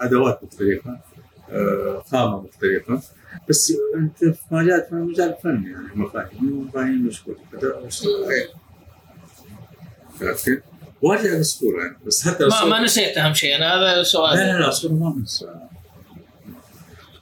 أدوات 0.00 0.44
مختلفة 0.44 1.00
آه، 1.50 2.04
خامة 2.10 2.40
مختلفة. 2.40 3.02
بس 3.48 3.72
أنت 3.96 4.18
في 4.18 4.34
مجال 4.50 4.86
في 4.88 4.94
مجال 4.94 5.28
الفن 5.28 5.64
يعني 5.66 5.88
مفاهيم 5.94 6.66
مفاهيم 6.68 7.06
مشكلة. 7.06 7.34
كذا؟ 7.52 7.88
وارجع 11.02 11.30
للصوره 11.30 11.82
يعني 11.82 11.96
بس 12.06 12.28
حتى 12.28 12.46
ما, 12.46 12.64
ما 12.64 12.84
نسيت 12.84 13.18
أهم 13.18 13.34
شيء. 13.34 13.56
أنا 13.56 13.74
هذا 13.74 14.02
سؤال. 14.02 14.36
لا 14.36 14.52
لا 14.52 14.60
لا 14.60 14.68
الصورة 14.68 14.92
ما 14.92 15.10
بنسى 15.10 15.46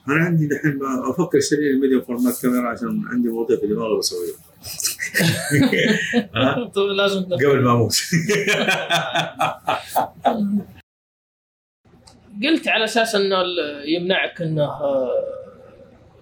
أنا 0.07 0.25
عندي 0.25 0.47
دحين 0.47 0.79
أفكر 1.09 1.37
اشتري 1.37 1.71
ال 1.71 1.75
medium 1.75 1.99
format 1.99 2.33
camera 2.41 2.69
عشان 2.69 3.03
عندي 3.07 3.29
مواضيع 3.29 3.57
في 3.57 3.67
دماغي 3.67 3.97
بسويها 3.97 4.35
ها؟ 6.35 6.65
طيب 6.75 6.87
لازم 6.89 7.23
قبل 7.23 7.61
ما 7.63 7.71
أموت. 7.71 7.95
قلت 12.43 12.67
على 12.67 12.83
أساس 12.83 13.15
إنه 13.15 13.37
يمنعك 13.85 14.41
إنه 14.41 14.63
آه، 14.63 15.11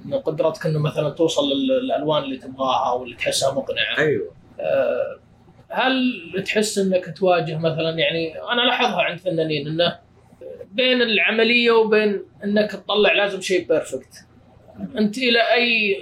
إنه 0.06 0.18
قدرتك 0.18 0.66
إنه 0.66 0.80
مثلا 0.80 1.10
توصل 1.10 1.42
لل- 1.52 1.68
للألوان 1.84 2.24
اللي 2.24 2.38
تبغاها 2.38 2.94
واللي 2.94 3.16
تحسها 3.16 3.52
مقنعة. 3.54 3.98
أيوه. 3.98 4.32
آه، 4.60 5.20
هل 5.70 5.94
تحس 6.46 6.78
إنك 6.78 7.14
تواجه 7.18 7.58
مثلا 7.58 7.90
يعني 7.90 8.34
أنا 8.52 8.62
لاحظها 8.62 9.02
عند 9.02 9.20
فنانين 9.20 9.68
إنه 9.68 10.00
بين 10.80 11.02
العملية 11.02 11.72
وبين 11.72 12.24
إنك 12.44 12.72
تطلع 12.72 13.14
لازم 13.14 13.42
شيء 13.42 13.68
perfect 13.68 14.14
أنت 14.98 15.18
إلى 15.18 15.40
أي 15.54 15.98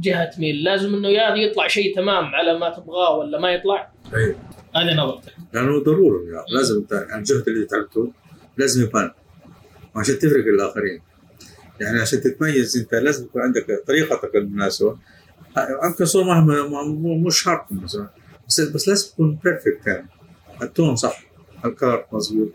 جهة 0.00 0.24
تميل. 0.24 0.64
لازم 0.64 0.94
إنه 0.94 1.08
يا 1.08 1.34
يطلع 1.34 1.68
شيء 1.68 1.96
تمام 1.96 2.24
على 2.24 2.58
ما 2.58 2.70
تبغاه 2.70 3.16
ولا 3.16 3.40
ما 3.40 3.52
يطلع. 3.52 3.92
أيوه 4.14 4.36
هذه 4.76 4.94
نظرتك. 4.94 5.32
لأنه 5.52 5.82
ضروري 5.82 6.32
يعني 6.32 6.44
لازم 6.48 6.84
الجهد 7.16 7.48
اللي 7.48 7.66
تعبته 7.66 8.12
لازم 8.56 8.82
يبان 8.82 9.10
عشان 9.96 10.18
تفرق 10.18 10.44
الآخرين. 10.44 11.02
يعني 11.80 12.00
عشان 12.00 12.20
تتميز 12.20 12.76
أنت 12.76 12.94
لازم 12.94 13.24
يكون 13.24 13.42
عندك 13.42 13.82
طريقتك 13.86 14.36
المناسبة. 14.36 14.98
يمكن 15.84 16.04
صوره 16.04 16.24
مهما 16.24 17.26
مش 17.26 17.42
شرط 17.42 17.66
مثلا. 17.70 18.08
بس 18.48 18.60
بس 18.60 18.88
لازم 18.88 19.12
تكون 19.12 19.38
perfect 19.44 19.86
يعني. 19.86 20.08
ال 20.62 20.69
tone 20.69 20.96
صح. 20.96 21.22
ال 21.64 21.71
color 21.71 22.06
مظبوط. 22.12 22.52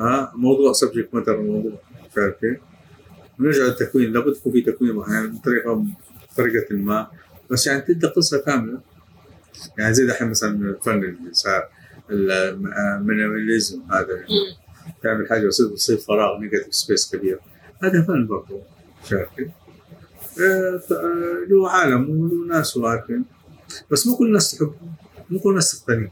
ها 0.00 0.32
موضوع 0.34 0.72
subject 0.72 1.14
matter 1.14 1.34
الموضوع 1.40 1.72
مش 2.10 2.18
عارف 2.18 2.34
ونرجع 3.40 3.64
للتكوين 3.64 4.12
لابد 4.12 4.36
يكون 4.36 4.52
في 4.52 4.60
تكوين 4.60 4.96
معين 4.96 5.30
بطريقة 5.30 5.86
بطريقة 6.32 6.74
ما. 6.74 7.10
بس 7.50 7.66
يعني 7.66 7.80
تبدا 7.80 8.08
قصة 8.08 8.44
كاملة. 8.44 8.80
يعني 9.78 9.94
زي 9.94 10.06
دحين 10.06 10.30
مثلا 10.30 10.70
الفن 10.70 11.04
اللي 11.04 11.16
صار 11.32 11.68
ال 12.10 12.26
minimalism 12.26 13.82
هذا. 13.90 14.24
تعمل 15.02 15.28
حاجة 15.28 15.46
بس 15.46 15.56
تصير 15.56 15.96
فراغ 15.96 16.40
negative 16.40 16.74
space 16.74 17.16
كبير. 17.16 17.38
هذا 17.82 18.02
فن 18.02 18.26
برضه 18.26 18.60
شايف 19.08 19.28
كيف؟ 19.36 19.48
له 21.48 21.70
عالم 21.70 22.10
وله 22.10 22.46
ناس 22.46 22.78
بس 23.90 24.06
مو 24.06 24.16
كل 24.16 24.26
الناس 24.26 24.50
تحبه 24.50 24.74
مو 25.30 25.38
كل 25.38 25.50
الناس 25.50 25.84
تقتني 25.84 26.10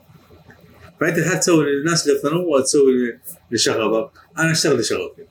فانت 1.00 1.18
هتسوي 1.18 1.64
للناس 1.64 2.06
اللي 2.06 2.18
يقتنوا 2.18 2.56
وتسوي 2.56 3.18
لشغفك 3.50 4.10
أنا 4.38 4.50
أشتغل 4.50 4.78
لشغفي 4.78 5.24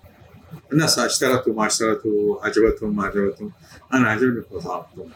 الناس 0.73 0.99
اشترته 0.99 1.53
ما 1.53 1.67
اشترته 1.67 2.39
عجبتهم 2.41 2.95
ما 2.95 3.03
عجبتهم. 3.05 3.51
أنا 3.93 4.09
عجبني 4.09 4.41
فطلعته 4.41 5.07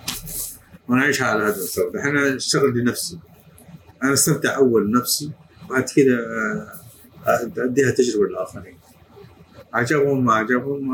وأنا 0.88 1.02
أعيش 1.02 1.22
على 1.22 1.44
هذا 1.44 1.56
السبب 1.56 1.96
الحين 1.96 2.18
أشتغل 2.18 2.78
لنفسي. 2.78 3.20
أنا 4.04 4.14
أستمتع 4.14 4.56
أول 4.56 4.88
بنفسي 4.88 5.32
بعد 5.70 5.84
كذا 5.84 6.20
آه، 7.28 7.52
أديها 7.58 7.92
تجربة 7.92 8.26
للآخرين. 8.26 8.78
عجبهم 9.74 10.26
ما 10.26 10.34
عجبهم 10.34 10.92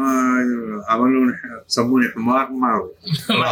عملوني 0.90 1.34
سموني 1.68 2.08
حمار 2.08 2.50
ما 3.30 3.52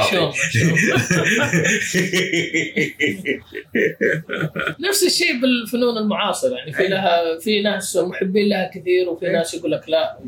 نفس 4.90 5.04
الشيء 5.04 5.42
بالفنون 5.42 5.98
المعاصرة 5.98 6.56
يعني 6.56 6.74
في. 6.74 6.88
لها 6.88 7.40
في 7.40 7.62
ناس 7.62 7.98
محبين 7.98 8.50
لها 8.50 8.70
كثير 8.74 9.10
وفي. 9.10 9.26
ناس 9.30 9.54
يقول 9.54 9.72
لك 9.72 9.90
لا. 9.90 10.20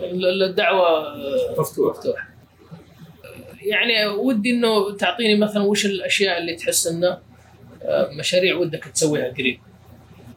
الدعوة 0.00 0.88
آه، 0.88 1.54
مفتوح 1.58 1.96
مفتوحة. 1.96 2.28
يعني 3.62 4.06
ودي 4.06 4.50
إنه 4.50 4.96
تعطيني 4.96 5.38
مثلا 5.38 5.62
وش 5.62 5.86
الأشياء 5.86 6.38
اللي 6.38 6.56
تحس 6.56 6.86
إنه 6.86 7.18
آه، 7.82 8.10
مشاريع 8.18 8.56
ودك 8.56 8.84
تسويها 8.84 9.28
قريب؟ 9.28 9.58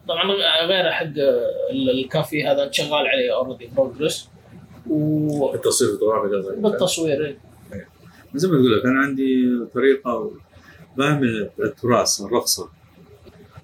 طبعا 0.08 0.22
غير 0.66 0.90
حق 0.92 1.04
ال- 1.04 1.90
الكافي 1.90 2.44
هذا 2.44 2.70
شغال 2.70 3.06
عليه 3.06 3.34
already 3.34 3.66
progress 3.76 4.28
وبالتصوير 4.90 5.54
التصوير 5.54 5.90
الفوتوغرافي 5.94 6.36
قصدك 6.36 6.54
إيه. 7.72 7.88
زي 8.34 8.48
ما 8.48 8.54
أقول 8.54 8.78
لك 8.78 8.84
أنا 8.86 9.00
عندي 9.00 9.58
طريقة 9.74 10.30
بعمل 10.96 11.50
التراث 11.60 12.20
الرقصة 12.20 12.68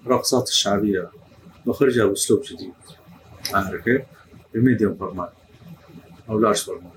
الرقصات 0.06 0.48
الشعبية 0.48 1.10
بخرجها 1.66 2.04
بأسلوب 2.06 2.42
جديد 2.42 2.72
عارف 3.52 3.84
كيف؟ 3.84 4.02
ب 4.54 4.60
medium 4.60 4.94
format 4.96 5.32
أو 6.28 6.38
large 6.38 6.56
format 6.56 6.92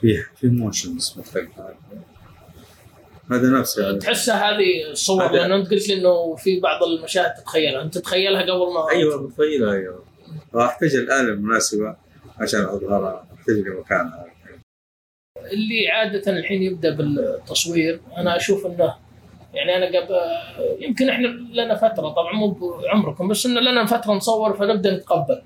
في 0.00 0.22
في 0.36 0.46
motions 0.48 1.14
مختلفة؟ 1.18 1.74
هذا 3.32 3.58
نفس 3.60 3.78
يعني. 3.78 3.98
تحسها 3.98 4.50
هذه 4.50 4.90
الصور 4.90 5.24
هذا- 5.26 5.32
لأنه 5.32 5.56
أنت 5.56 5.70
قلت 5.70 5.88
لي 5.88 5.94
إنه 5.94 6.34
في 6.36 6.60
بعض 6.60 6.82
المشاهد 6.82 7.34
تتخيلها. 7.34 7.82
أنت 7.82 7.98
تتخيلها 7.98 8.42
قبل 8.42 8.72
ما 8.74 8.90
أيوه 8.90 9.22
متخيلها 9.22 9.72
أيوه. 9.72 10.04
واحتاج 10.52 10.94
الاله 10.94 11.20
المناسبه 11.32 11.96
عشان 12.38 12.60
أظهرها. 12.60 13.26
احتاج 13.38 13.56
لمكانها؟ 13.56 14.26
اللي 15.52 15.88
عادة 15.90 16.32
الحين 16.38 16.62
يبدأ 16.62 16.90
بالتصوير 16.94 18.00
أنا 18.16 18.36
أشوف 18.36 18.66
إنه 18.66 18.94
يعني 19.54 19.76
أنا 19.76 19.86
قبل 19.86 20.14
يمكن 20.84 21.08
إحنا 21.08 21.26
لنا 21.26 21.74
فترة 21.74 22.08
طبعا 22.08 22.32
مو 22.32 22.50
بعمركم 22.50 23.28
بس 23.28 23.46
إنه 23.46 23.60
لنا 23.60 23.86
فترة 23.86 24.12
نصور 24.12 24.52
فنبدأ 24.56 24.96
نتقبل. 24.96 25.42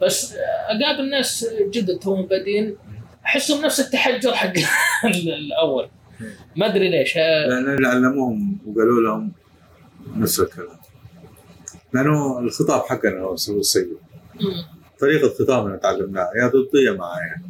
بس 0.00 0.34
أقابل 0.68 1.10
ناس 1.10 1.46
جدد 1.70 1.98
توهم 1.98 2.26
بادين 2.26 2.76
أحسهم 3.26 3.64
نفس 3.64 3.80
التحجر 3.80 4.34
حق 4.34 4.52
الأول. 5.04 5.88
ما 6.56 6.66
أدري 6.66 6.90
ليش 6.90 7.16
ها- 7.16 7.46
لأن 7.46 7.74
اللي 7.74 7.88
علموهم 7.88 8.58
وقالوا 8.66 9.00
لهم 9.02 9.32
نفس 10.16 10.40
الكلام. 10.40 10.78
لأنه 11.92 12.38
الخطاب 12.38 12.80
حقنا 12.82 13.20
هو 13.20 13.36
مم. 14.40 14.64
طريقة 15.00 15.28
خطابنا 15.38 15.76
تعلمناها 15.76 16.30
يا 16.36 16.48
يا 16.86 16.92
معايا. 16.92 17.42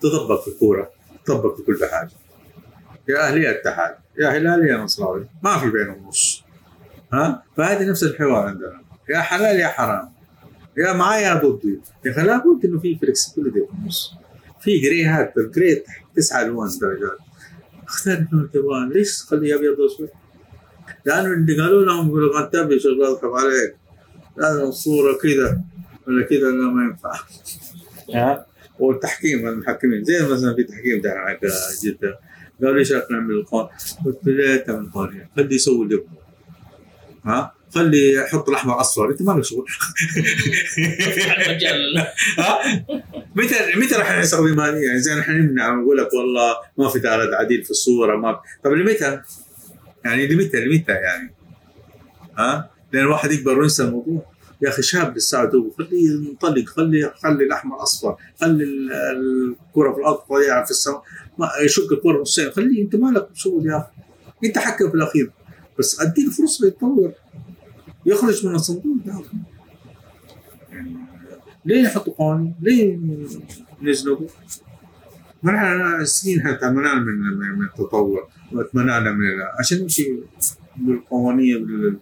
تطبق 0.00 0.40
في 0.44 0.48
الكورة 0.48 0.90
تطبق 1.24 1.56
في 1.56 1.62
كل 1.62 1.78
حاجة. 1.92 2.10
يا 3.08 3.28
أهلي 3.28 3.42
يا 3.42 3.50
اتحاد 3.50 3.94
يا 4.18 4.28
هلالي 4.28 4.68
يا 4.68 4.76
نصراوي. 4.76 5.26
ما 5.42 5.58
في 5.58 5.70
بينهم 5.70 6.08
نص. 6.08 6.42
ها؟ 7.12 7.42
فهذه 7.56 7.90
نفس 7.90 8.02
الحوار 8.02 8.46
عندنا. 8.46 8.80
يا 9.08 9.18
حلال 9.20 9.60
يا 9.60 9.68
حرام. 9.68 10.08
يا 10.78 10.92
معايا 10.92 11.28
يا 11.28 11.34
ضدي 11.34 11.80
يا 12.04 12.10
أخي 12.12 12.22
لابد 12.22 12.64
إنه 12.64 12.78
في 12.78 12.98
فلكسبيتي 12.98 13.50
في 13.50 13.66
النص. 13.82 14.12
في 14.60 14.78
جريهات 14.80 15.34
الجري 15.38 15.82
تسعة 16.16 16.42
ألوان 16.42 16.68
درجات. 16.80 17.18
اختار 17.86 18.26
اللون 18.32 18.50
تبغاه 18.50 18.88
ليش 18.88 19.18
تخليه 19.18 19.54
أبيض 19.54 19.78
وأسود؟ 19.78 20.08
لأنه 21.04 21.32
اللي 21.32 21.62
قالوا 21.62 21.84
لهم 21.84 22.08
يقولوا 22.08 22.40
ما 22.40 22.46
تبي 22.46 22.78
شغال 22.78 23.00
يضحك 23.00 23.24
عليك 23.24 23.76
لازم 24.36 24.62
الصورة 24.62 25.18
كذا 25.22 25.60
ولا 26.06 26.26
كذا 26.26 26.50
لا 26.50 26.70
ما 26.70 26.84
ينفع. 26.84 27.14
ها 28.14 28.46
والتحكيم 28.78 29.48
المحكمين. 29.48 30.04
زي 30.04 30.28
مثلا 30.28 30.54
في 30.54 30.64
تحكيم 30.64 31.02
حق 31.04 31.40
جدة. 31.84 32.18
قالوا 32.62 32.78
ليش 32.78 32.92
نعمل 32.92 33.34
القانون؟ 33.34 33.68
قلت 34.04 34.18
له 34.24 34.32
ليه 34.32 34.56
تعمل 34.56 34.90
قانون؟ 34.90 35.26
خليه 35.36 35.54
يسوي 35.54 35.84
اللي 35.84 36.02
ها؟ 37.24 37.55
خلي 37.74 38.26
حط 38.32 38.48
الاحمر 38.48 38.80
اصفر 38.80 39.10
أنت 39.10 39.22
ما 39.22 39.32
لك 39.32 39.44
شغل؟ 39.44 39.66
متى 43.36 43.54
متى 43.76 43.94
راح 43.94 44.18
نستخدم 44.18 44.60
هذه 44.60 44.74
يعني 44.76 44.98
زي 44.98 45.20
إحنا 45.20 45.34
نمنع 45.34 45.72
ونقول 45.72 45.98
لك 45.98 46.14
والله 46.14 46.56
ما 46.78 46.88
في 46.88 47.00
تعرض 47.00 47.34
عديل 47.34 47.64
في 47.64 47.70
الصورة 47.70 48.16
ما 48.16 48.40
طب 48.64 48.72
لمتى؟ 48.72 49.20
يعني 50.04 50.26
لمتى 50.26 50.64
لمتى 50.64 50.92
يعني؟ 50.92 51.34
ها؟ 52.38 52.70
لأن 52.92 53.02
الواحد 53.02 53.32
يكبر 53.32 53.58
وينسى 53.58 53.82
الموضوع. 53.82 54.26
يا 54.62 54.68
أخي 54.68 54.82
شاب 54.82 55.16
لسه 55.16 55.44
دوب 55.44 55.74
خليه 55.78 56.10
ينطلق 56.10 56.64
خلي 56.66 57.12
خلي 57.22 57.44
الاحمر 57.44 57.82
اصفر 57.82 58.16
خلي 58.40 58.64
ال- 58.64 58.92
الكرة 58.92 59.92
في 59.92 59.98
الأرض 59.98 60.16
طالعه 60.16 60.64
في 60.64 60.70
السماء. 60.70 61.02
ما 61.38 61.50
يشق 61.62 61.92
الكرة 61.92 62.20
نصين 62.20 62.50
خليه 62.50 62.82
أنت 62.82 62.96
مالك 62.96 63.28
شغل 63.34 63.66
يا 63.66 63.76
أخي. 63.76 63.90
انت 64.48 64.58
حكم 64.58 64.88
في 64.90 64.94
الأخير. 64.94 65.30
بس 65.78 66.00
اديه 66.00 66.30
فرصة 66.30 66.66
يتطور. 66.66 67.12
يخرج 68.06 68.46
من 68.46 68.54
الصندوق 68.54 68.96
يعني 70.72 70.96
ليه 71.64 71.82
يحطوا 71.82 72.12
قوانين؟ 72.12 72.54
ليه 72.60 72.98
نزلوا؟ 73.82 74.18
ما 75.42 75.52
نحن 75.52 76.04
سنين 76.04 76.40
حتى 76.46 76.70
منعنا 76.70 77.00
من 77.00 77.58
من 77.58 77.64
التطور 77.66 78.28
واتمنعنا 78.52 79.10
من 79.12 79.24
عشان 79.58 79.78
نمشي 79.82 80.16
بالقوانين 80.76 81.64
بال- 81.66 81.98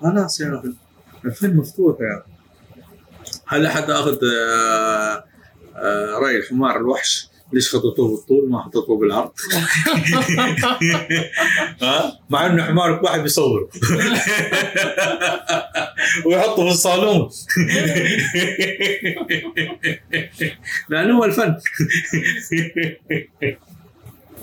خلاص 0.00 0.40
يا 0.40 0.58
أخي 0.58 0.72
الفن 1.24 1.56
مفتوح 1.56 2.00
يا 2.00 2.18
أخي 2.22 2.30
هل 3.46 3.66
أحد 3.66 3.90
أخذ 3.90 4.18
آه، 4.24 5.24
آه، 5.76 6.18
رأي 6.18 6.36
الحمار 6.38 6.76
الوحش 6.76 7.28
ليش 7.52 7.74
خططوه 7.74 8.08
بالطول؟ 8.16 8.50
ما 8.50 8.62
خططوه 8.62 8.98
بالعرض؟ 8.98 9.30
ها؟ 11.82 12.20
مع 12.30 12.46
إنه 12.46 12.64
حمارك 12.64 13.02
واحد 13.02 13.20
بيصور 13.20 13.60
ويحطه 16.26 16.64
في 16.64 16.70
الصالون. 16.70 17.30
لأنه 20.88 21.18
هو 21.18 21.24
الفن. 21.24 21.56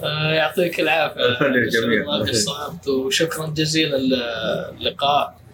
آه، 0.04 0.34
يعطيك 0.34 0.80
العافية. 0.80 1.22
الفن. 1.26 2.06
ما 2.06 2.18
قصرت 2.20 2.88
وشكرا 2.88 3.48
جزيلا 3.48 3.98
للقاء 4.80 5.45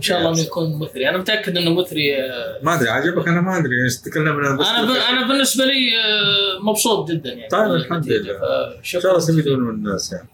إن 0.00 0.04
شاء 0.04 0.18
الله 0.18 0.30
إنه 0.30 0.40
يكون 0.40 0.78
مثري. 0.78 1.08
أنا 1.08 1.18
متأكد 1.18 1.56
إنه 1.56 1.74
مثري 1.74 2.16
آه، 2.16 2.58
ما 2.62 2.74
أدري 2.74 2.88
عجبك؟ 2.88 3.28
أنا 3.28 3.40
ما 3.40 3.58
أدري 3.58 3.76
يعني 3.78 3.90
تكلمنا 4.04 4.56
بس 4.56 4.66
أنا 4.66 4.82
ب... 4.82 4.90
أنا 4.90 5.28
بالنسبة 5.28 5.64
لي 5.64 5.98
آه، 5.98 6.62
مبسوط 6.62 7.10
جدا 7.10 7.30
يعني. 7.30 7.48
طيب، 7.48 7.70
الحمد. 7.70 8.08
لله. 8.08 8.32
إن 8.78 8.82
شاء 8.84 9.02
الله. 9.04 9.16
يستفيدون 9.16 9.60
من 9.60 9.70
الناس 9.74 10.12
يعني. 10.12 10.28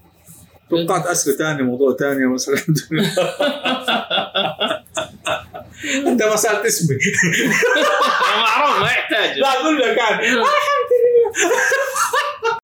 توقعت 0.69 1.05
أسئلة 1.07 1.37
ثانية 1.37 1.63
موضوع 1.63 1.95
ثاني 1.99 2.33
بس 2.33 2.49
الحمد 2.49 2.77
لله 2.91 3.11
أنت 6.07 6.23
ما 6.23 6.35
سألت 6.35 6.65
اسمي. 6.65 6.97
معروف 8.39 8.79
ما 8.79 8.85
يحتاج. 8.85 9.37
لا 9.37 9.47
أقول 9.47 9.77
لك 9.77 9.97
يعني. 9.97 10.27
الحمد 10.27 10.91
لله. 11.03 12.57